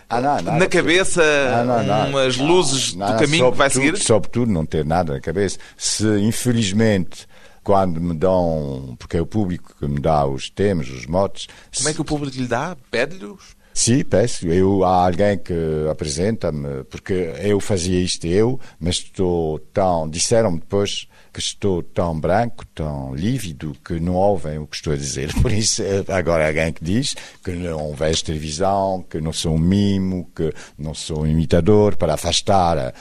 ah, 0.09 0.21
não, 0.21 0.35
nada, 0.37 0.53
na 0.53 0.67
cabeça 0.69 1.65
não, 1.65 1.83
não, 1.83 2.09
umas 2.11 2.37
luzes 2.37 2.93
do 2.93 3.19
caminho 3.19 3.51
que 3.51 3.59
vai 3.59 3.71
seguir? 3.71 3.97
Sobretudo 3.99 4.53
não 4.53 4.65
ter 4.65 4.85
nada 4.85 5.15
na 5.15 5.21
cabeça. 5.21 5.59
Se, 5.77 6.07
infelizmente 6.21 7.27
quando 7.67 8.01
me 8.01 8.15
dão, 8.15 8.95
porque 8.97 9.17
é 9.17 9.21
o 9.21 9.27
público 9.27 9.75
que 9.77 9.89
me 9.89 9.99
dá 9.99 10.25
os 10.25 10.49
temas, 10.49 10.89
os 10.89 11.05
motes. 11.05 11.49
Como 11.77 11.89
é 11.89 11.93
que 11.93 12.01
o 12.01 12.05
público 12.05 12.37
lhe 12.37 12.47
dá? 12.47 12.77
Pede-lhes? 12.93 13.57
Sim, 13.75 14.05
peço. 14.05 14.47
Eu, 14.47 14.85
há 14.85 15.05
alguém 15.05 15.37
que 15.37 15.53
apresenta-me, 15.91 16.85
porque 16.85 17.13
eu 17.43 17.59
fazia 17.59 18.01
isto 18.01 18.25
eu, 18.25 18.61
mas 18.79 18.99
estou 18.99 19.59
tão. 19.59 20.09
Disseram-me 20.09 20.61
depois 20.61 21.09
que 21.33 21.41
estou 21.41 21.83
tão 21.83 22.19
branco, 22.21 22.65
tão 22.73 23.13
lívido, 23.17 23.77
que 23.85 23.99
não 23.99 24.15
ouvem 24.15 24.61
o 24.61 24.67
que 24.69 24.77
estou 24.77 24.93
a 24.93 24.97
dizer. 24.97 25.35
Por 25.43 25.51
isso, 25.51 25.83
agora 26.07 26.45
há 26.45 26.47
alguém 26.47 26.73
que 26.73 26.85
diz 26.85 27.17
que 27.43 27.51
não 27.51 27.93
vejo 27.95 28.25
televisão, 28.25 29.05
que 29.11 29.21
não 29.21 29.33
sou 29.33 29.57
um 29.57 29.59
mimo, 29.59 30.31
que 30.37 30.55
não 30.79 30.95
sou 30.95 31.23
um 31.23 31.27
imitador, 31.27 31.97
para 31.97 32.15
afastar 32.15 32.95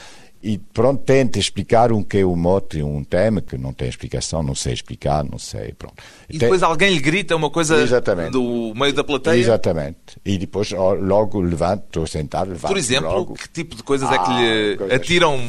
e 0.45 0.59
pronto, 0.59 1.01
tenta 1.03 1.39
explicar 1.39 1.91
um 1.91 2.03
que 2.03 2.19
é 2.19 2.23
o 2.23 2.35
mote, 2.35 2.83
um 2.83 3.03
tema 3.03 3.41
que 3.41 3.57
não 3.57 3.73
tem 3.73 3.89
explicação, 3.89 4.43
não 4.43 4.53
sei 4.53 4.73
explicar, 4.73 5.23
não 5.23 5.39
sei, 5.39 5.73
pronto. 5.73 5.95
E 6.29 6.37
depois 6.37 6.61
tem... 6.61 6.69
alguém 6.69 6.93
lhe 6.93 6.99
grita 6.99 7.35
uma 7.35 7.49
coisa 7.49 7.81
Exatamente. 7.81 8.29
do 8.29 8.71
meio 8.75 8.93
da 8.93 9.03
plateia? 9.03 9.39
Exatamente. 9.39 10.21
E 10.23 10.37
depois 10.37 10.69
logo 10.69 11.41
levanto, 11.41 11.85
estou 11.87 12.05
sentado, 12.05 12.49
levanto 12.49 12.67
Por 12.67 12.77
exemplo, 12.77 13.09
logo. 13.09 13.33
que 13.33 13.49
tipo 13.49 13.75
de 13.75 13.81
coisas 13.81 14.07
ah, 14.07 14.13
é 14.13 14.17
que 14.19 14.31
lhe 14.33 14.93
ah, 14.93 14.95
atiram 14.97 15.39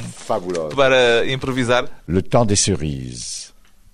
para 0.75 1.31
improvisar? 1.31 1.85
Le 2.09 2.23
temps 2.23 2.47
des 2.47 2.59
cerises. 2.59 3.53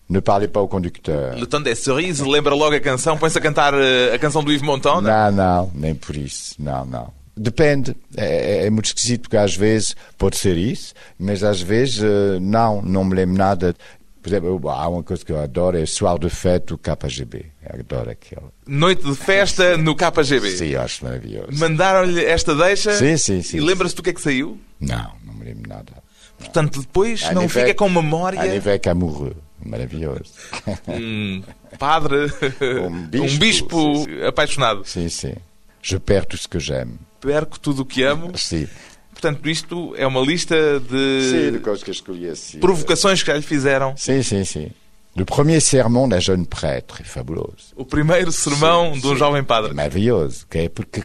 Ne 0.09 0.21
parlez 0.21 0.47
pas 0.47 0.61
au 0.61 0.69
conducteur. 0.69 1.37
Le 1.37 1.47
temps 1.47 1.65
des 1.65 1.75
cerises, 1.75 2.21
lembra 2.21 2.55
logo 2.55 2.77
a 2.77 2.81
canção, 2.81 3.19
põe-se 3.19 3.39
a 3.39 3.41
cantar 3.41 3.75
eh, 3.75 4.15
a 4.15 4.19
canção 4.21 4.45
do 4.45 4.53
Yves 4.53 4.63
Montand? 4.63 5.03
Não, 5.03 5.33
não, 5.33 5.71
nem 5.75 5.97
por 5.97 6.15
isso, 6.15 6.55
não, 6.61 6.85
não. 6.85 7.22
Depende, 7.37 7.97
é, 8.15 8.67
é, 8.67 8.71
muito 8.71 8.87
esquisito 8.87 9.23
porque 9.23 9.39
às 9.39 9.57
vezes 9.57 9.97
pode 10.19 10.37
ser 10.37 10.57
isso, 10.57 10.93
mas 11.19 11.43
às 11.43 11.63
vezes 11.63 12.03
eh, 12.03 12.39
não, 12.39 12.83
não 12.83 13.05
me 13.05 13.15
lembro 13.15 13.39
nada. 13.39 13.75
Por 14.21 14.29
exemplo, 14.29 14.69
há 14.69 14.87
uma 14.87 15.03
coisa 15.03 15.25
que 15.25 15.33
eu 15.33 15.41
adoro, 15.41 15.79
é 15.79 15.87
Soir 15.87 16.19
de 16.19 16.29
Fête 16.29 16.67
do 16.67 16.79
KGB. 16.79 17.47
Eu 17.63 17.81
adoro 17.81 18.11
aquilo. 18.11 18.53
Noite 18.67 19.03
de 19.03 19.17
festa 19.17 19.79
no 19.79 19.97
KGB. 19.97 20.51
Sim, 20.51 20.67
eu 20.67 20.83
acho 20.83 21.05
maravilhoso. 21.05 21.49
Mandaram-lhe 21.53 22.23
esta 22.23 22.55
deixa? 22.55 22.93
Sim, 22.93 23.17
sim, 23.17 23.43
sim. 23.43 23.57
E 23.57 23.61
lembra-se 23.61 23.97
do 23.97 24.03
que 24.03 24.11
é 24.11 24.13
que 24.13 24.21
saiu? 24.21 24.61
Não, 24.79 25.13
não 25.25 25.33
me 25.33 25.47
lembro 25.47 25.69
nada. 25.69 25.93
Portanto, 26.39 26.81
depois 26.83 27.23
não 27.33 27.49
fica 27.49 27.73
com 27.73 27.89
memória. 27.89 28.41
Avec 28.41 28.89
amoureux. 28.89 29.37
Maravilhoso. 29.65 30.25
Um 30.89 31.43
padre, 31.79 32.27
um 32.85 33.07
bispo, 33.07 33.25
um 33.25 33.39
bispo 33.39 34.27
apaixonado. 34.29 34.85
Sim, 34.85 35.09
sim. 35.09 35.35
Je 35.81 35.99
perds 35.99 36.27
tout 36.27 36.37
ce 36.37 36.47
que 36.47 36.61
j'aime 36.61 36.99
perco 37.23 37.59
tudo 37.59 37.83
o 37.83 37.87
que 37.87 38.03
amo. 38.03 38.37
Sim. 38.37 38.69
Portanto, 39.13 39.49
isto 39.49 39.95
é 39.97 40.05
uma 40.07 40.21
lista 40.21 40.81
de, 40.81 41.31
sim, 41.31 41.53
de 41.53 41.59
coisas 41.61 41.83
que 41.83 41.91
eu 41.91 41.93
escolhi 41.93 42.29
assim. 42.29 42.59
provocações 42.59 43.23
que 43.23 43.29
já 43.29 43.37
lhe 43.37 43.43
fizeram. 43.43 43.95
Sim, 43.97 44.23
sim, 44.23 44.45
sim. 44.45 44.71
Le 45.15 45.25
premier 45.25 45.61
sermon 45.61 46.09
d'un 46.09 46.21
jeune 46.21 46.47
prêtre 46.47 47.03
é 47.03 47.05
fabuloso. 47.05 47.73
O 47.77 47.85
primeiro 47.85 48.33
sermão 48.33 48.95
sim, 48.95 49.01
de 49.01 49.07
um 49.07 49.11
sim. 49.11 49.17
jovem 49.17 49.45
padre. 49.45 49.75
Maravilhoso. 49.75 50.47
Que 50.51 50.59
é 50.59 50.69
porque 50.69 51.05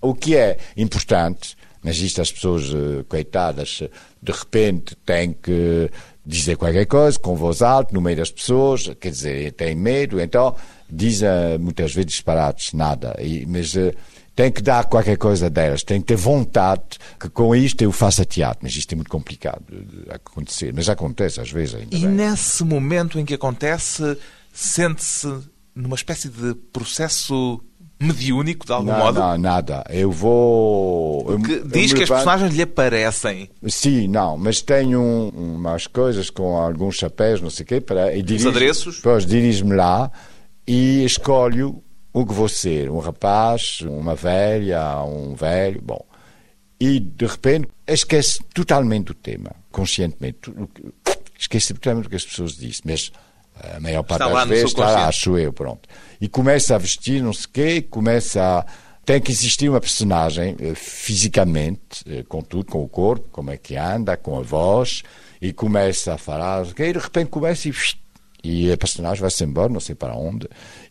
o 0.00 0.14
que 0.14 0.34
é 0.34 0.56
importante, 0.76 1.56
mas 1.82 1.98
isto 1.98 2.22
as 2.22 2.32
pessoas 2.32 2.72
uh, 2.72 3.04
coitadas 3.08 3.82
de 4.22 4.32
repente 4.32 4.96
têm 5.04 5.32
que 5.32 5.90
dizer 6.24 6.56
qualquer 6.56 6.86
coisa 6.86 7.18
com 7.18 7.34
voz 7.34 7.60
alta 7.60 7.92
no 7.92 8.00
meio 8.00 8.16
das 8.16 8.30
pessoas, 8.30 8.90
quer 9.00 9.10
dizer, 9.10 9.52
tem 9.52 9.74
medo, 9.74 10.20
então 10.20 10.54
dizem 10.88 11.58
muitas 11.58 11.92
vezes 11.92 12.12
disparates, 12.12 12.72
nada. 12.72 13.16
E, 13.20 13.44
mas 13.44 13.74
uh, 13.74 13.92
tem 14.38 14.52
que 14.52 14.62
dar 14.62 14.84
qualquer 14.84 15.18
coisa 15.18 15.50
delas, 15.50 15.82
tem 15.82 16.00
que 16.00 16.06
ter 16.06 16.16
vontade 16.16 16.96
que 17.18 17.28
com 17.28 17.56
isto 17.56 17.82
eu 17.82 17.90
faça 17.90 18.24
teatro. 18.24 18.60
Mas 18.62 18.76
isto 18.76 18.92
é 18.92 18.94
muito 18.94 19.10
complicado 19.10 19.64
de 19.68 20.08
acontecer, 20.12 20.72
mas 20.72 20.88
acontece 20.88 21.40
às 21.40 21.50
vezes 21.50 21.74
ainda. 21.74 21.96
E 21.96 22.02
bem. 22.02 22.08
nesse 22.10 22.62
momento 22.62 23.18
em 23.18 23.24
que 23.24 23.34
acontece, 23.34 24.16
sente-se 24.52 25.26
numa 25.74 25.96
espécie 25.96 26.28
de 26.28 26.54
processo 26.72 27.60
mediúnico, 28.00 28.64
de 28.64 28.70
algum 28.72 28.92
não, 28.92 28.98
modo? 28.98 29.18
Não, 29.18 29.38
nada. 29.38 29.82
Eu 29.90 30.12
vou. 30.12 31.24
Porque 31.24 31.54
eu, 31.54 31.66
diz 31.66 31.90
eu 31.90 31.96
que 31.96 32.02
as 32.04 32.08
personagens 32.08 32.54
lhe 32.54 32.62
aparecem. 32.62 33.50
Sim, 33.66 34.06
não, 34.06 34.38
mas 34.38 34.62
tenho 34.62 35.00
um- 35.00 35.56
umas 35.56 35.88
coisas 35.88 36.30
com 36.30 36.56
alguns 36.56 36.94
chapéus, 36.94 37.40
não 37.40 37.50
sei 37.50 37.64
o 37.64 37.66
quê, 37.66 37.80
para, 37.80 38.14
e 38.14 38.22
dirijo, 38.22 38.50
adereços? 38.50 38.98
Depois 38.98 39.26
dirijo-me 39.26 39.74
lá 39.74 40.12
e 40.64 41.04
escolho 41.04 41.82
o 42.20 42.26
que 42.26 42.32
vou 42.32 42.48
ser. 42.48 42.90
Um 42.90 42.98
rapaz, 42.98 43.80
uma 43.82 44.14
velha, 44.14 45.02
um 45.02 45.34
velho, 45.34 45.80
bom. 45.80 46.04
E, 46.80 47.00
de 47.00 47.26
repente, 47.26 47.68
esquece 47.86 48.40
totalmente 48.54 49.12
o 49.12 49.14
tema, 49.14 49.50
conscientemente. 49.70 50.52
Esquece 51.38 51.74
totalmente 51.74 52.06
o 52.06 52.10
que 52.10 52.16
as 52.16 52.24
pessoas 52.24 52.56
dizem, 52.56 52.82
mas 52.84 53.12
a 53.54 53.80
maior 53.80 54.02
parte 54.02 54.22
Está 54.22 54.32
das 54.32 54.48
vezes 54.48 54.70
está 54.70 54.90
lá, 54.90 55.08
acho 55.08 55.36
eu, 55.36 55.52
pronto. 55.52 55.88
E 56.20 56.28
começa 56.28 56.74
a 56.74 56.78
vestir 56.78 57.22
não 57.22 57.32
sei 57.32 57.46
o 57.46 57.48
quê, 57.52 57.82
começa 57.82 58.42
a... 58.42 58.66
Tem 59.04 59.20
que 59.20 59.32
existir 59.32 59.70
uma 59.70 59.80
personagem 59.80 60.54
eh, 60.60 60.74
fisicamente, 60.74 62.04
eh, 62.06 62.24
com 62.28 62.42
tudo, 62.42 62.70
com 62.70 62.84
o 62.84 62.88
corpo, 62.88 63.26
como 63.32 63.50
é 63.50 63.56
que 63.56 63.74
anda, 63.74 64.18
com 64.18 64.38
a 64.38 64.42
voz, 64.42 65.02
e 65.40 65.50
começa 65.50 66.12
a 66.12 66.18
falar, 66.18 66.66
e 66.66 66.92
de 66.92 66.98
repente 66.98 67.30
começa 67.30 67.68
e... 67.68 67.72
E 68.44 68.70
a 68.70 68.76
personagem 68.76 69.20
vai-se 69.20 69.42
embora, 69.42 69.72
não 69.72 69.80
sei 69.80 69.96
para 69.96 70.14
onde, 70.14 70.48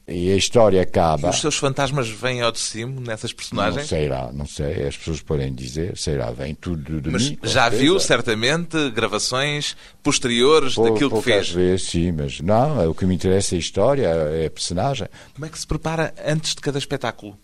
e 0.08 0.32
a 0.32 0.36
história 0.38 0.82
acaba... 0.82 1.30
Os 1.30 1.42
seus 1.42 1.58
fantasmas 1.58 2.08
vêm 2.10 2.42
ao 2.42 2.52
de 2.52 2.60
cimo 2.60 3.02
nessas 3.02 3.32
Não 3.32 3.36
personagens? 3.38 3.88
sei 3.88 4.08
lá, 4.08 4.32
não 4.32 4.46
sei, 4.48 4.88
as 4.88 4.96
pessoas 4.96 5.22
podem 5.22 5.54
dizer, 5.54 5.98
sei 5.98 6.18
lá, 6.18 6.32
vem 6.32 6.56
tudo 6.56 7.02
de 7.02 7.10
Mas 7.10 7.30
mim. 7.30 7.36
com 7.36 7.46
já 7.48 7.68
viu, 7.68 8.00
certamente, 8.00 8.90
gravações 8.92 9.76
posteriores 10.02 10.76
Pou- 10.76 10.90
daquilo 10.92 11.10
que 11.18 11.22
fez. 11.24 11.50
vezes, 11.50 11.88
sim, 11.90 12.12
mas 12.14 12.40
não, 12.40 12.82
é 12.82 12.88
o 12.88 12.96
que 12.96 13.06
me 13.06 13.16
interessa 13.16 13.56
é 13.56 13.58
a 13.58 13.60
história, 13.60 14.08
é 14.08 14.46
a 14.46 14.50
personagem. 14.50 15.08
Como 15.34 15.46
é 15.46 15.50
que 15.50 15.60
se 15.60 15.68
prepara 15.68 16.14
antes 16.26 16.56
de 16.56 16.62
cada 16.62 16.78
espetáculo? 16.78 17.38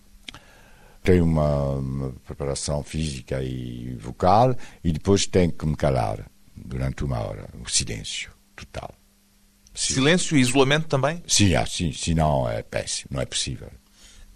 Tenho 1.04 1.26
uma, 1.26 1.71
uma 1.73 2.13
preparação 2.26 2.82
física 2.82 3.43
e 3.43 3.93
vocal 3.99 4.56
e 4.82 4.93
depois 4.93 5.28
tenho 5.28 5.52
que 5.52 5.65
me 5.65 5.76
calar 5.76 6.26
durante 6.56 7.04
uma 7.04 7.19
hora, 7.19 7.49
o 7.62 7.69
silêncio 7.69 8.32
total. 8.56 8.89
Sim. 9.73 9.95
Silêncio 9.95 10.38
e 10.38 10.41
isolamento 10.41 10.88
também? 10.88 11.23
Sim, 11.27 11.55
ah, 11.55 11.65
sim, 11.65 11.91
senão 11.91 12.49
é 12.49 12.62
péssimo, 12.62 13.09
não 13.12 13.21
é 13.21 13.25
possível. 13.25 13.69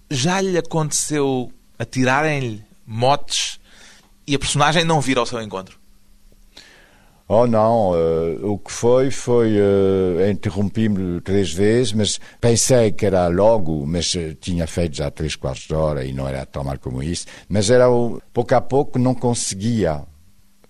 Já 0.09 0.41
lhe 0.41 0.57
aconteceu 0.57 1.51
atirarem-lhe 1.77 2.63
motes 2.85 3.59
e 4.25 4.35
a 4.35 4.39
personagem 4.39 4.83
não 4.83 4.99
vir 4.99 5.17
ao 5.17 5.25
seu 5.25 5.41
encontro? 5.41 5.77
Oh 7.29 7.45
não, 7.45 7.93
eh, 7.93 8.39
o 8.41 8.57
que 8.57 8.71
foi 8.71 9.11
foi 9.11 9.57
uh, 9.57 10.29
interrompi-me 10.31 11.19
três 11.19 11.51
vezes, 11.51 11.91
mas 11.91 12.19
pensei 12.39 12.93
que 12.93 13.05
era 13.05 13.27
logo, 13.27 13.85
mas 13.85 14.15
eh, 14.15 14.33
tinha 14.39 14.65
feito 14.65 14.95
já 14.95 15.11
três 15.11 15.35
quartos 15.35 15.67
de 15.67 15.73
hora 15.75 16.05
e 16.05 16.13
não 16.13 16.25
era 16.25 16.45
tão 16.45 16.63
mal 16.63 16.79
como 16.79 17.03
isso. 17.03 17.25
Mas 17.49 17.69
era 17.69 17.89
o, 17.91 18.21
pouco 18.33 18.55
a 18.55 18.61
pouco 18.61 18.97
não 18.97 19.13
conseguia. 19.13 20.03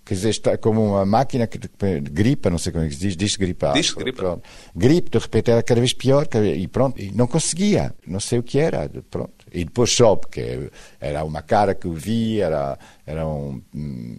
Quer 0.08 0.14
dizer, 0.14 0.30
está 0.30 0.56
como 0.56 0.82
uma 0.82 1.04
máquina 1.04 1.46
que 1.46 1.58
gripa, 2.00 2.48
não 2.48 2.56
sei 2.56 2.72
como 2.72 2.82
é 2.82 2.88
que 2.88 2.94
se 2.94 3.00
diz, 3.00 3.14
diz 3.14 3.36
gripar. 3.36 3.74
Diz 3.74 3.90
gripa. 3.90 4.22
Pronto. 4.22 4.42
Gripe, 4.74 5.10
de 5.10 5.18
repente 5.18 5.50
era 5.50 5.62
cada 5.62 5.80
vez 5.80 5.92
pior, 5.92 6.26
e 6.56 6.66
pronto, 6.66 6.98
e 6.98 7.12
não 7.12 7.26
conseguia, 7.26 7.94
não 8.06 8.18
sei 8.18 8.38
o 8.38 8.42
que 8.42 8.58
era, 8.58 8.90
pronto. 9.10 9.34
E 9.52 9.66
depois 9.66 9.92
soube 9.92 10.26
que 10.30 10.70
era 10.98 11.22
uma 11.24 11.42
cara 11.42 11.74
que 11.74 11.86
eu 11.86 11.92
vi, 11.92 12.40
era, 12.40 12.78
eram 13.04 13.62
hum, 13.74 14.16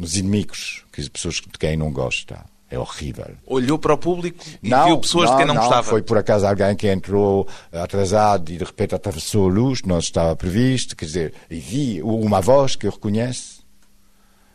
uns 0.00 0.16
inimigos, 0.16 0.86
que 0.90 1.02
as 1.02 1.10
pessoas 1.10 1.34
de 1.34 1.58
quem 1.58 1.76
não 1.76 1.92
gosta. 1.92 2.46
É 2.70 2.78
horrível. 2.78 3.26
Olhou 3.46 3.78
para 3.78 3.92
o 3.92 3.98
público 3.98 4.42
e 4.62 4.70
viu 4.70 4.98
pessoas 4.98 5.30
de 5.30 5.36
quem 5.36 5.44
não, 5.44 5.56
gostava? 5.56 5.82
Foi 5.82 6.00
por 6.00 6.16
acaso 6.16 6.46
alguém 6.46 6.74
que 6.74 6.88
entrou 6.88 7.46
atrasado 7.70 8.50
e 8.50 8.56
de 8.56 8.64
repente 8.64 8.94
atravessou 8.94 9.50
a 9.50 9.52
luz, 9.52 9.82
não 9.82 9.98
estava 9.98 10.34
previsto, 10.34 10.96
quer 10.96 11.04
dizer, 11.04 11.34
e 11.50 11.56
vi 11.56 12.00
uma 12.02 12.40
voz 12.40 12.74
que 12.74 12.86
eu 12.86 12.90
reconheço. 12.90 13.61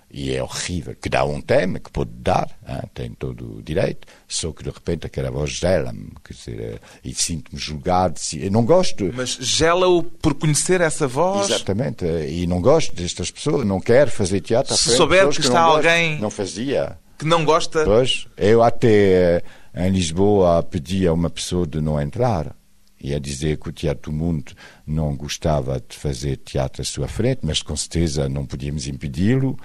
E 0.10 0.34
é 0.34 0.41
horrível, 0.41 0.96
que 0.96 1.10
dá 1.10 1.26
um 1.26 1.41
tema, 1.41 1.80
que 1.80 1.91
pode 1.91 2.12
dar, 2.12 2.50
hein, 2.67 2.80
tem 2.93 3.12
todo 3.12 3.58
o 3.58 3.62
direito, 3.62 4.08
só 4.26 4.54
que 4.54 4.63
de 4.63 4.70
repente 4.70 5.06
aquela 5.06 5.30
voz 5.30 5.50
gela-me, 5.52 6.12
quer 6.24 6.34
dizer, 6.34 6.60
eh, 6.62 6.80
e 7.04 7.13
sinto-me 7.13 7.60
julgado, 7.60 8.17
eu 8.36 8.50
não 8.50 8.63
gosto. 8.65 9.12
Mas 9.13 9.32
gela-o 9.32 10.02
por 10.04 10.34
conhecer 10.36 10.80
essa 10.80 11.08
voz? 11.10 11.50
Exatamente, 11.50 12.06
eh, 12.06 12.30
e 12.32 12.48
não 12.48 12.62
gosto 12.62 12.96
destas 12.96 13.30
pessoas, 13.30 13.65
não 13.67 13.82
quero 13.82 14.10
fazer 14.10 14.39
teatro. 14.39 14.78
Se 14.78 14.96
souber 14.96 15.20
que 15.24 15.26
eu 15.26 15.41
está 15.41 15.60
não 15.60 15.65
gosto. 15.74 15.76
alguém- 15.88 16.20
Não 16.22 16.30
fazia. 16.30 16.98
Que 17.20 17.26
não 17.26 17.43
gosta? 17.43 17.84
Pois, 17.84 18.28
eu 18.38 18.63
até 18.63 19.43
eh, 19.74 19.88
em 19.88 19.89
Lisboa 19.91 20.63
pedi 20.63 21.06
a 21.06 21.12
uma 21.12 21.30
pessoa 21.30 21.67
de 21.67 21.82
não 21.82 22.00
entrar. 22.00 22.56
E 23.00 23.13
a 23.13 23.20
dizer 23.20 23.58
que 23.60 23.70
o 23.70 23.72
Teatro 23.72 24.12
do 24.12 24.17
Mundo 24.17 24.54
não 24.86 25.15
gostava 25.15 25.80
de 25.88 25.96
fazer 25.96 26.38
teatro 26.38 26.82
à 26.82 26.86
sua 26.86 27.08
frente, 27.08 27.41
mas 27.43 27.62
com 27.62 27.76
certeza 27.76 28.28
não 28.28 28.43
podíamos 28.43 28.88
impedi-lo. 28.88 29.56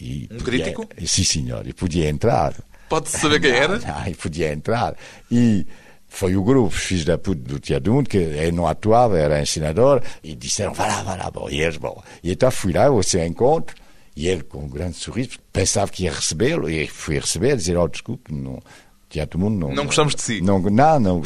E 0.00 0.24
Um 0.30 0.38
podia- 0.38 0.44
crítico? 0.44 0.88
Sim, 1.06 1.24
senhor, 1.24 1.66
e 1.66 1.72
podia 1.72 2.08
entrar. 2.08 2.54
Pode-se 2.88 3.18
saber 3.18 3.40
quem 3.40 3.50
era? 3.50 3.78
Não, 3.78 4.06
e 4.08 4.14
podia 4.14 4.52
entrar. 4.52 4.96
E 5.30 5.66
foi 6.08 6.34
o 6.36 6.42
grupo, 6.42 6.70
filhos 6.70 7.04
da 7.04 7.16
puta 7.18 7.40
do 7.40 7.60
Teatro 7.60 7.84
do 7.84 7.94
Mundo, 7.94 8.08
que 8.08 8.16
ele 8.16 8.50
não 8.52 8.66
atuava, 8.66 9.18
era 9.18 9.40
ensinador, 9.40 10.02
e 10.24 10.34
disseram, 10.34 10.74
vá 10.74 10.86
lá, 10.86 11.02
vá 11.02 11.14
lá, 11.14 11.30
bom, 11.30 11.48
e 11.48 11.60
eles, 11.60 11.76
bom. 11.76 12.02
E 12.22 12.32
então 12.32 12.50
fui 12.50 12.72
lá, 12.72 12.86
ao 12.86 13.02
seu 13.02 13.24
encontro, 13.24 13.76
e 14.16 14.26
ele, 14.26 14.42
com 14.42 14.58
um 14.64 14.68
grande 14.68 14.96
sorriso, 14.96 15.38
pensava 15.52 15.90
que 15.90 16.04
ia 16.04 16.12
recebê-lo, 16.12 16.68
e 16.68 16.88
fui 16.88 17.18
receber, 17.18 17.56
dizer, 17.56 17.76
oh, 17.76 17.86
desculpe, 17.86 18.34
não, 18.34 18.54
o 18.54 18.62
Teatro 19.08 19.38
do 19.38 19.44
Mundo 19.44 19.60
não... 19.68 19.72
Não 19.74 19.86
gostamos 19.86 20.16
de 20.16 20.22
si. 20.22 20.40
Não, 20.40 20.58
não, 20.58 20.98
não, 20.98 21.22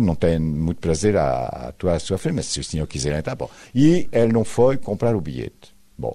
não 0.00 0.14
tem 0.14 0.38
muito 0.38 0.78
prazer 0.78 1.16
a, 1.16 1.22
a 1.24 1.68
atuar 1.68 1.94
à 1.94 1.98
sua 1.98 2.18
frente, 2.18 2.34
mas 2.34 2.46
se 2.46 2.60
o 2.60 2.64
senhor 2.64 2.86
quiser 2.86 3.18
entrar, 3.18 3.34
bom. 3.34 3.50
E 3.74 4.08
ele 4.12 4.32
não 4.32 4.44
foi 4.44 4.76
comprar 4.76 5.16
o 5.16 5.20
bilhete. 5.22 5.74
Bom. 5.96 6.14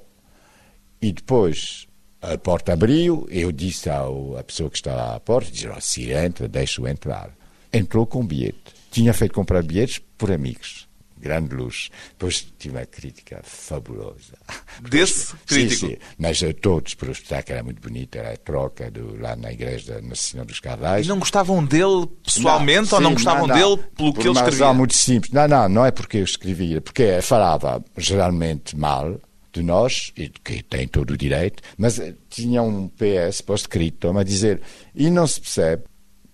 E 1.01 1.11
depois 1.11 1.87
a 2.23 2.38
porta 2.38 2.73
abriu, 2.73 3.27
eu 3.29 3.51
disse 3.51 3.89
ao, 3.89 4.38
à 4.38 4.43
pessoa 4.43 4.69
que 4.69 4.77
está 4.77 5.13
à 5.15 5.19
porta, 5.19 5.51
disse, 5.51 5.67
oh, 5.67 5.81
se 5.81 6.12
entra, 6.12 6.47
deixa-o 6.47 6.88
entrar. 6.88 7.29
Entrou 7.71 8.05
com 8.05 8.25
bilhete. 8.25 8.57
Tinha 8.91 9.13
feito 9.13 9.33
comprar 9.33 9.62
bilhetes 9.63 9.99
por 10.17 10.31
amigos. 10.31 10.88
Grande 11.19 11.55
luz. 11.55 11.89
Depois 12.09 12.45
tive 12.59 12.77
uma 12.77 12.86
crítica 12.86 13.39
fabulosa. 13.43 14.33
Desse 14.89 15.27
Sim, 15.27 15.36
crítico? 15.47 15.88
sim. 15.88 15.97
Mas 16.17 16.43
eh, 16.43 16.51
todos, 16.53 16.93
para 16.95 17.09
o 17.09 17.12
espetáculo 17.13 17.53
era 17.55 17.63
muito 17.63 17.81
bonito, 17.81 18.15
era 18.17 18.33
a 18.33 18.38
troca 18.38 18.91
do, 18.91 19.19
lá 19.21 19.33
na 19.36 19.51
igreja 19.53 19.95
da 19.95 20.01
Nossa 20.01 20.21
Senhora 20.21 20.47
dos 20.47 20.57
E 20.57 20.62
Cardeais. 20.62 21.07
não 21.07 21.19
gostavam 21.19 21.63
dele 21.63 22.07
pessoalmente 22.23 22.93
ou 22.93 22.99
não 23.01 23.12
sim, 23.12 23.15
gostavam 23.15 23.47
não. 23.47 23.55
dele 23.55 23.83
pelo 23.95 24.13
Por 24.13 24.21
que 24.21 24.27
ele 24.27 24.29
uma 24.29 24.41
escrevia? 24.41 24.65
razão 24.65 24.73
muito 24.75 24.93
simples. 24.95 25.31
Não, 25.31 25.47
não, 25.47 25.69
não 25.69 25.86
é 25.86 25.91
porque 25.91 26.17
eu 26.17 26.23
escrevia, 26.25 26.81
porque 26.81 27.21
falava 27.21 27.83
geralmente 27.97 28.75
mal 28.77 29.17
de 29.53 29.63
nós, 29.63 30.11
e 30.17 30.29
que 30.29 30.63
tem 30.63 30.87
todo 30.87 31.11
o 31.11 31.17
direito, 31.17 31.61
mas 31.77 31.99
eh, 31.99 32.15
tinha 32.29 32.61
um 32.61 32.87
PS 32.87 33.41
pós-escrito 33.41 34.09
a 34.17 34.23
dizer, 34.23 34.61
e 34.95 35.09
não 35.09 35.27
se 35.27 35.39
percebe 35.39 35.83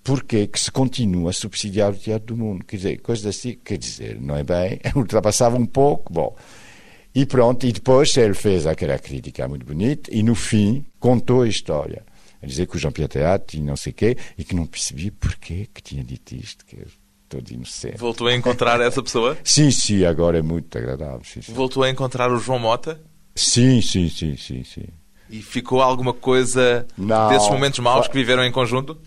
porque 0.04 0.48
que 0.48 0.60
se 0.60 0.72
continua 0.72 1.30
a 1.30 1.34
subsidiar 1.34 1.92
o 1.92 1.96
teatro 1.96 2.34
do 2.34 2.38
mundo. 2.38 2.66
Quer 2.66 2.78
dizer, 2.78 2.98
coisas 3.02 3.26
assim, 3.26 3.58
quer 3.64 3.78
dizer, 3.78 4.20
não 4.20 4.36
é 4.36 4.44
bem, 4.44 4.80
ultrapassava 4.96 5.58
um 5.58 5.66
pouco, 5.66 6.12
bom. 6.12 6.36
E 7.14 7.26
pronto, 7.26 7.66
e 7.66 7.72
depois 7.72 8.16
ele 8.18 8.34
fez 8.34 8.66
aquela 8.66 8.98
crítica 8.98 9.48
muito 9.48 9.66
bonita, 9.66 10.10
e 10.14 10.24
no 10.24 10.36
fim 10.36 10.86
contou 11.00 11.42
a 11.42 11.48
história. 11.48 12.04
A 12.42 12.46
dizer 12.46 12.68
que 12.68 12.78
o 12.78 12.80
Jean-Pierre 12.80 13.10
Teatro 13.10 13.48
tinha 13.50 13.66
não 13.66 13.76
sei 13.76 13.92
o 13.92 13.96
quê, 13.96 14.18
e 14.38 14.44
que 14.44 14.56
não 14.56 14.66
percebia 14.66 15.12
porquê 15.20 15.68
que 15.74 15.82
tinha 15.82 16.04
dito 16.04 16.34
isto, 16.34 16.66
que 16.66 16.78
é 16.78 16.86
todo 17.28 17.52
inocente. 17.52 17.98
Voltou 17.98 18.28
a 18.28 18.36
encontrar 18.36 18.82
essa 18.82 19.04
pessoa? 19.04 19.38
Sim, 19.44 19.70
sim, 19.70 20.06
agora 20.06 20.40
é 20.40 20.42
muito 20.42 20.76
agradável. 20.78 21.22
Sim, 21.24 21.42
sim. 21.42 21.54
Voltou 21.54 21.84
a 21.84 21.90
encontrar 21.90 22.32
o 22.32 22.40
João 22.40 22.60
Mota? 22.60 23.00
Sim, 23.36 23.82
sim, 23.82 24.10
sim, 24.10 24.36
sim, 24.36 24.64
sim. 24.64 24.86
E 25.30 25.42
ficou 25.42 25.82
alguma 25.82 26.14
coisa 26.14 26.88
Não. 26.98 27.30
desses 27.30 27.50
momentos 27.50 27.80
maus 27.80 28.08
que 28.08 28.14
viveram 28.14 28.44
em 28.44 28.52
conjunto? 28.52 28.98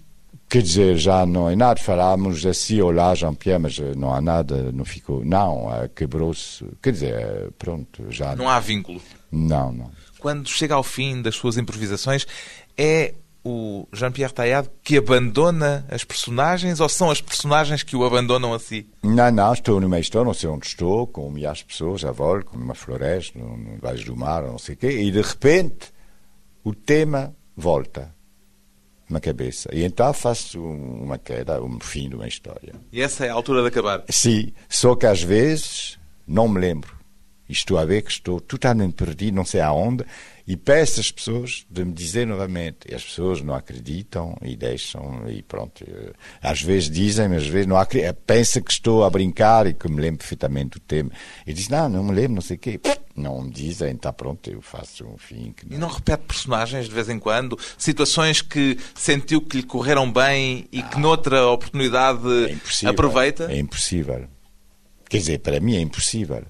Quer 0.48 0.62
dizer, 0.62 0.96
já 0.96 1.24
não 1.24 1.48
é 1.48 1.56
nada, 1.56 1.80
falámos 1.80 2.44
assim, 2.44 2.80
olá, 2.80 3.14
Jean-Pierre, 3.14 3.58
mas 3.58 3.78
eh, 3.78 3.94
não 3.96 4.12
há 4.12 4.20
nada, 4.20 4.70
não 4.70 4.84
ficou. 4.84 5.24
Não, 5.24 5.74
eh, 5.74 5.88
quebrou-se. 5.96 6.64
Quer 6.82 6.92
dizer, 6.92 7.14
eh, 7.14 7.48
pronto, 7.58 8.04
já. 8.10 8.36
Não 8.36 8.48
há 8.48 8.60
vínculo. 8.60 9.00
Não, 9.30 9.72
não. 9.72 9.90
Quando 10.18 10.46
chega 10.48 10.74
ao 10.74 10.82
fim 10.82 11.22
das 11.22 11.36
suas 11.36 11.56
improvisações, 11.56 12.26
é 12.76 13.14
o 13.44 13.88
Jean-Pierre 13.92 14.32
Taillade 14.32 14.70
que 14.82 14.96
abandona 14.96 15.84
as 15.90 16.04
personagens 16.04 16.80
ou 16.80 16.88
são 16.88 17.10
as 17.10 17.20
personagens 17.20 17.82
que 17.82 17.96
o 17.96 18.04
abandonam 18.04 18.54
a 18.54 18.58
si? 18.58 18.86
Não, 19.02 19.30
não, 19.30 19.52
estou 19.52 19.80
meio, 19.80 20.00
estou, 20.00 20.24
não 20.24 20.34
sei 20.34 20.48
onde 20.48 20.66
estou, 20.66 21.06
com 21.06 21.30
milhares 21.30 21.58
de 21.58 21.64
pessoas 21.64 22.04
à 22.04 22.12
volta, 22.12 22.44
com 22.44 22.56
uma 22.56 22.74
floresta, 22.74 23.38
no, 23.38 23.78
Vale 23.80 24.04
do 24.04 24.16
Mar, 24.16 24.42
não 24.42 24.58
sei 24.58 24.74
o 24.74 24.78
quê, 24.78 24.90
e 25.02 25.10
de 25.10 25.20
repente 25.20 25.92
o 26.64 26.74
tema 26.74 27.34
volta. 27.56 28.14
na 29.10 29.20
cabeça. 29.20 29.68
E 29.74 29.84
então 29.84 30.12
faço 30.14 30.58
uma 30.62 31.18
queda, 31.18 31.62
um 31.62 31.78
fim 31.80 32.08
de 32.08 32.14
uma 32.14 32.26
história. 32.26 32.72
E 32.90 33.02
essa 33.02 33.26
é 33.26 33.28
a 33.28 33.34
altura 33.34 33.60
de 33.60 33.68
acabar? 33.68 34.04
Sim, 34.08 34.52
só 34.68 34.94
que 34.94 35.04
às 35.04 35.22
vezes 35.22 35.98
não 36.26 36.48
me 36.48 36.58
lembro. 36.58 36.96
E 37.48 37.52
estou 37.52 37.78
a 37.78 37.84
ver 37.84 38.02
que 38.02 38.10
estou 38.10 38.40
totalmente 38.40 38.94
perdido, 38.94 39.34
não 39.34 39.44
sei 39.44 39.60
aonde, 39.60 40.04
e 40.46 40.56
peço 40.56 41.00
às 41.00 41.10
pessoas 41.10 41.66
de 41.70 41.84
me 41.84 41.92
dizer 41.92 42.26
novamente. 42.26 42.78
E 42.88 42.94
as 42.94 43.04
pessoas 43.04 43.40
não 43.40 43.54
acreditam 43.54 44.36
e 44.42 44.56
deixam, 44.56 45.28
e 45.28 45.42
pronto. 45.42 45.84
Às 46.40 46.62
vezes 46.62 46.90
dizem, 46.90 47.28
mas 47.28 47.42
às 47.42 47.48
vezes 47.48 47.66
não 47.66 47.76
acreditam. 47.76 48.16
Pensam 48.26 48.62
que 48.62 48.72
estou 48.72 49.04
a 49.04 49.10
brincar 49.10 49.66
e 49.66 49.74
que 49.74 49.90
me 49.90 50.00
lembro 50.00 50.18
perfeitamente 50.18 50.70
do 50.70 50.80
tema. 50.80 51.10
E 51.46 51.52
dizem, 51.52 51.70
não, 51.70 51.88
não 51.88 52.04
me 52.04 52.12
lembro, 52.12 52.34
não 52.34 52.42
sei 52.42 52.56
o 52.56 52.60
quê. 52.60 52.80
Não 53.14 53.42
me 53.42 53.50
dizem, 53.50 53.94
está 53.94 54.12
pronto, 54.12 54.48
eu 54.48 54.62
faço 54.62 55.06
um 55.06 55.18
fim. 55.18 55.54
Não... 55.66 55.76
E 55.76 55.80
não 55.80 55.88
repete 55.88 56.24
personagens 56.26 56.86
de 56.86 56.94
vez 56.94 57.08
em 57.08 57.18
quando? 57.18 57.58
Situações 57.76 58.40
que 58.40 58.78
sentiu 58.94 59.42
que 59.42 59.58
lhe 59.58 59.62
correram 59.62 60.10
bem 60.10 60.66
e 60.72 60.82
que 60.82 60.98
noutra 60.98 61.46
oportunidade 61.46 62.26
é 62.82 62.88
aproveita? 62.88 63.52
É 63.52 63.58
impossível. 63.58 64.26
Quer 65.08 65.18
dizer, 65.18 65.38
para 65.40 65.60
mim 65.60 65.76
é 65.76 65.80
impossível. 65.80 66.42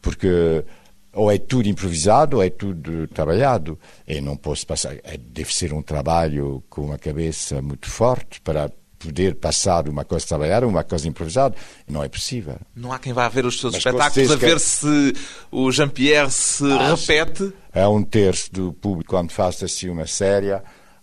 Porque 0.00 0.64
ou 1.12 1.30
é 1.30 1.38
tudo 1.38 1.68
improvisado 1.68 2.36
ou 2.36 2.42
é 2.42 2.50
tudo 2.50 3.06
trabalhado. 3.08 3.78
E 4.06 4.20
não 4.20 4.36
posso 4.36 4.66
passar. 4.66 4.96
É, 5.02 5.16
deve 5.16 5.54
ser 5.54 5.72
um 5.72 5.82
trabalho 5.82 6.62
com 6.68 6.82
uma 6.82 6.98
cabeça 6.98 7.60
muito 7.60 7.90
forte 7.90 8.40
para 8.40 8.70
poder 8.98 9.36
passar 9.36 9.88
uma 9.88 10.04
coisa 10.04 10.26
trabalhada 10.26 10.66
uma 10.66 10.84
coisa 10.84 11.08
improvisada. 11.08 11.54
Não 11.88 12.02
é 12.02 12.08
possível. 12.08 12.56
Não 12.74 12.92
há 12.92 12.98
quem 12.98 13.12
vá 13.12 13.28
ver 13.28 13.46
os 13.46 13.60
seus 13.60 13.74
Mas 13.74 13.84
espetáculos 13.84 14.30
a 14.30 14.36
ver 14.36 14.60
se 14.60 15.12
o 15.50 15.70
Jean-Pierre 15.70 16.30
se 16.30 16.64
ah, 16.64 16.94
repete? 16.94 17.52
É 17.72 17.86
um 17.86 18.02
terço 18.02 18.52
do 18.52 18.72
público, 18.72 19.10
quando 19.10 19.30
faz 19.30 19.62
assim 19.62 19.88
uma 19.88 20.06
série, 20.06 20.52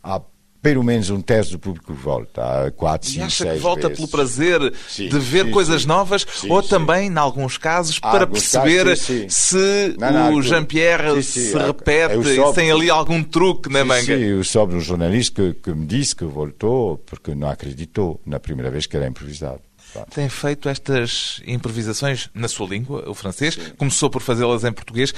há 0.03 0.21
pelo 0.65 0.83
menos 0.83 1.11
um 1.11 1.21
terço 1.21 1.51
do 1.51 1.59
público 1.59 1.93
volta, 1.93 2.41
há 2.41 2.71
quatro, 2.71 3.07
cinco, 3.07 3.19
e 3.19 3.23
acha 3.23 3.45
que 3.45 3.59
volta 3.59 3.81
vezes. 3.87 3.97
pelo 3.97 4.07
prazer 4.07 4.73
sim, 4.89 5.09
de 5.09 5.19
ver 5.19 5.45
sim, 5.45 5.51
coisas 5.51 5.83
sim. 5.83 5.87
novas 5.87 6.25
ou 6.49 6.63
também, 6.63 7.07
em 7.07 7.17
alguns 7.17 7.55
casos, 7.55 7.99
para 7.99 8.21
alguns 8.21 8.39
perceber 8.39 8.85
casos, 8.85 9.25
se 9.29 9.95
não, 9.99 10.11
não, 10.11 10.33
o 10.33 10.41
Jean-Pierre 10.41 11.21
se 11.21 11.55
repete 11.55 12.15
e 12.15 12.53
tem 12.55 12.71
ali 12.71 12.89
algum 12.89 13.21
truque 13.21 13.69
na 13.69 13.85
manga? 13.85 14.01
Sim, 14.01 14.13
eu 14.23 14.43
soube 14.43 14.73
um 14.73 14.79
jornalista 14.79 15.53
que, 15.53 15.53
que 15.53 15.71
me 15.71 15.85
disse 15.85 16.15
que 16.15 16.25
voltou 16.25 16.97
porque 16.97 17.35
não 17.35 17.47
acreditou 17.47 18.19
na 18.25 18.39
primeira 18.39 18.71
vez 18.71 18.87
que 18.87 18.97
era 18.97 19.07
improvisado. 19.07 19.61
Tem 20.09 20.27
feito 20.27 20.67
estas 20.67 21.41
improvisações 21.45 22.27
na 22.33 22.47
sua 22.47 22.67
língua, 22.67 23.07
o 23.07 23.13
francês, 23.13 23.55
começou 23.77 24.09
por 24.09 24.23
fazê-las 24.23 24.63
em 24.63 24.73
português. 24.73 25.13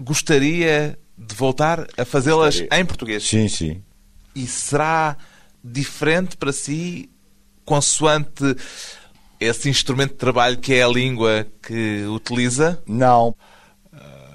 Gostaria 0.00 0.98
de 1.16 1.34
voltar 1.36 1.86
a 1.96 2.04
fazê-las 2.04 2.64
em 2.70 2.84
português? 2.84 3.22
Sim, 3.22 3.46
sim. 3.46 3.80
E 4.34 4.46
será 4.46 5.16
diferente 5.62 6.36
para 6.36 6.52
si, 6.52 7.10
consoante 7.64 8.56
esse 9.38 9.68
instrumento 9.68 10.12
de 10.12 10.18
trabalho 10.18 10.58
que 10.58 10.74
é 10.74 10.82
a 10.82 10.88
língua 10.88 11.46
que 11.62 12.04
utiliza? 12.06 12.82
Não. 12.86 13.34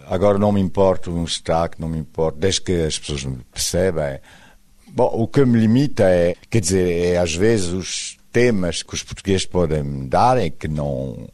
Agora 0.06 0.38
não 0.38 0.52
me 0.52 0.62
importa 0.62 1.10
um 1.10 1.26
destaque, 1.26 1.82
não 1.82 1.90
me 1.90 1.98
importa, 1.98 2.40
desde 2.40 2.62
que 2.62 2.86
as 2.86 2.98
pessoas 2.98 3.26
me 3.26 3.44
percebem. 3.52 4.20
Bom, 4.88 5.10
o 5.14 5.28
que 5.28 5.44
me 5.46 5.60
limita 5.60 6.04
é, 6.04 6.36
quer 6.50 6.62
dizer, 6.62 7.14
é 7.14 7.18
às 7.18 7.36
vezes 7.36 7.68
os 7.68 8.18
temas 8.32 8.84
que 8.84 8.94
os 8.94 9.04
portugueses 9.04 9.46
podem 9.46 9.84
me 9.84 10.08
dar 10.08 10.38
é 10.38 10.50
que 10.50 10.68
não 10.68 11.28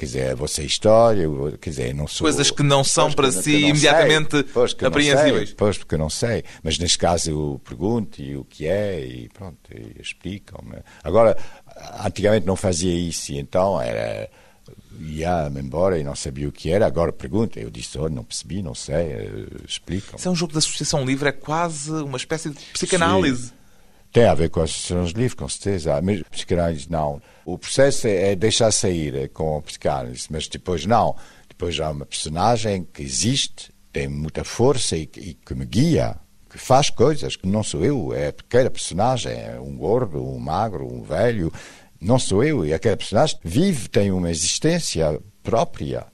quer 0.00 0.06
dizer, 0.06 0.34
você 0.34 0.64
história, 0.64 1.28
quer 1.60 1.70
dizer, 1.70 1.94
não 1.94 2.06
sou... 2.06 2.24
Coisas 2.24 2.50
que 2.50 2.62
não 2.62 2.82
são 2.82 3.12
para 3.12 3.30
si 3.30 3.56
imediatamente 3.56 4.42
pois, 4.44 4.74
apreensíveis. 4.82 5.52
Pois, 5.52 5.76
porque 5.76 5.94
não 5.98 6.08
sei, 6.08 6.42
mas 6.62 6.78
neste 6.78 6.96
caso 6.96 7.30
eu 7.30 7.60
pergunto 7.62 8.22
e 8.22 8.34
o 8.34 8.44
que 8.44 8.66
é 8.66 9.04
e 9.04 9.28
pronto, 9.28 9.58
explicam-me. 10.00 10.78
Agora, 11.04 11.36
antigamente 12.02 12.46
não 12.46 12.56
fazia 12.56 12.94
isso, 12.94 13.32
e 13.32 13.38
então 13.38 13.78
era 13.78 14.30
ia-me 14.98 15.60
embora 15.60 15.98
e 15.98 16.04
não 16.04 16.14
sabia 16.14 16.48
o 16.48 16.52
que 16.52 16.70
era, 16.70 16.86
agora 16.86 17.12
pergunta, 17.12 17.60
eu 17.60 17.70
disse, 17.70 17.98
oh, 17.98 18.08
não 18.08 18.24
percebi, 18.24 18.62
não 18.62 18.74
sei, 18.74 19.06
eh, 19.06 19.46
explicam. 19.66 20.18
Isso 20.18 20.28
é 20.28 20.30
um 20.30 20.34
jogo 20.34 20.52
de 20.52 20.58
associação 20.58 21.04
livre, 21.04 21.28
é 21.28 21.32
quase 21.32 21.90
uma 21.90 22.16
espécie 22.16 22.50
de 22.50 22.58
psicanálise. 22.72 23.48
Sim. 23.48 23.59
Tem 24.12 24.24
a 24.24 24.34
ver 24.34 24.50
com 24.50 24.60
as 24.60 24.70
associações 24.70 25.10
livres, 25.12 25.34
com 25.34 25.48
certeza, 25.48 26.00
mas 26.02 26.22
psicanálise 26.24 26.90
não. 26.90 27.22
O 27.44 27.56
processo 27.56 28.08
é, 28.08 28.32
é 28.32 28.36
deixar 28.36 28.72
sair 28.72 29.28
com 29.28 29.58
a 29.58 29.62
psicanálise, 29.62 30.26
mas 30.30 30.48
depois 30.48 30.84
não. 30.84 31.14
Depois 31.48 31.78
há 31.78 31.90
uma 31.90 32.04
personagem 32.04 32.86
que 32.92 33.02
existe, 33.02 33.72
tem 33.92 34.08
muita 34.08 34.42
força 34.42 34.96
e, 34.96 35.08
e 35.16 35.34
que 35.34 35.54
me 35.54 35.64
guia, 35.64 36.16
que 36.48 36.58
faz 36.58 36.90
coisas 36.90 37.36
que 37.36 37.46
não 37.46 37.62
sou 37.62 37.84
eu, 37.84 38.12
é 38.12 38.28
aquela 38.28 38.70
personagem, 38.70 39.32
é 39.32 39.60
um 39.60 39.76
gordo, 39.76 40.20
um 40.20 40.38
magro, 40.38 40.92
um 40.92 41.02
velho, 41.02 41.52
não 42.00 42.18
sou 42.18 42.42
eu, 42.42 42.66
e 42.66 42.74
aquela 42.74 42.96
personagem 42.96 43.38
vive, 43.44 43.88
tem 43.88 44.10
uma 44.10 44.30
existência 44.30 45.20
própria 45.42 46.09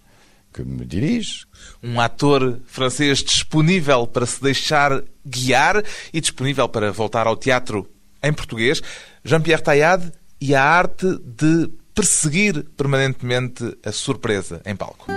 que 0.56 0.64
me 0.64 0.86
dirige. 0.86 1.44
Um 1.82 2.00
ator 2.00 2.58
francês 2.66 3.18
disponível 3.18 4.06
para 4.06 4.24
se 4.24 4.42
deixar 4.42 5.02
guiar 5.24 5.84
e 6.12 6.20
disponível 6.20 6.66
para 6.68 6.90
voltar 6.90 7.26
ao 7.26 7.36
teatro 7.36 7.86
em 8.22 8.32
português. 8.32 8.80
Jean-Pierre 9.22 9.62
Taillade 9.62 10.10
e 10.40 10.54
a 10.54 10.62
arte 10.62 11.06
de 11.24 11.70
perseguir 11.94 12.64
permanentemente 12.76 13.76
a 13.84 13.92
surpresa 13.92 14.62
em 14.64 14.74
palco. 14.74 15.15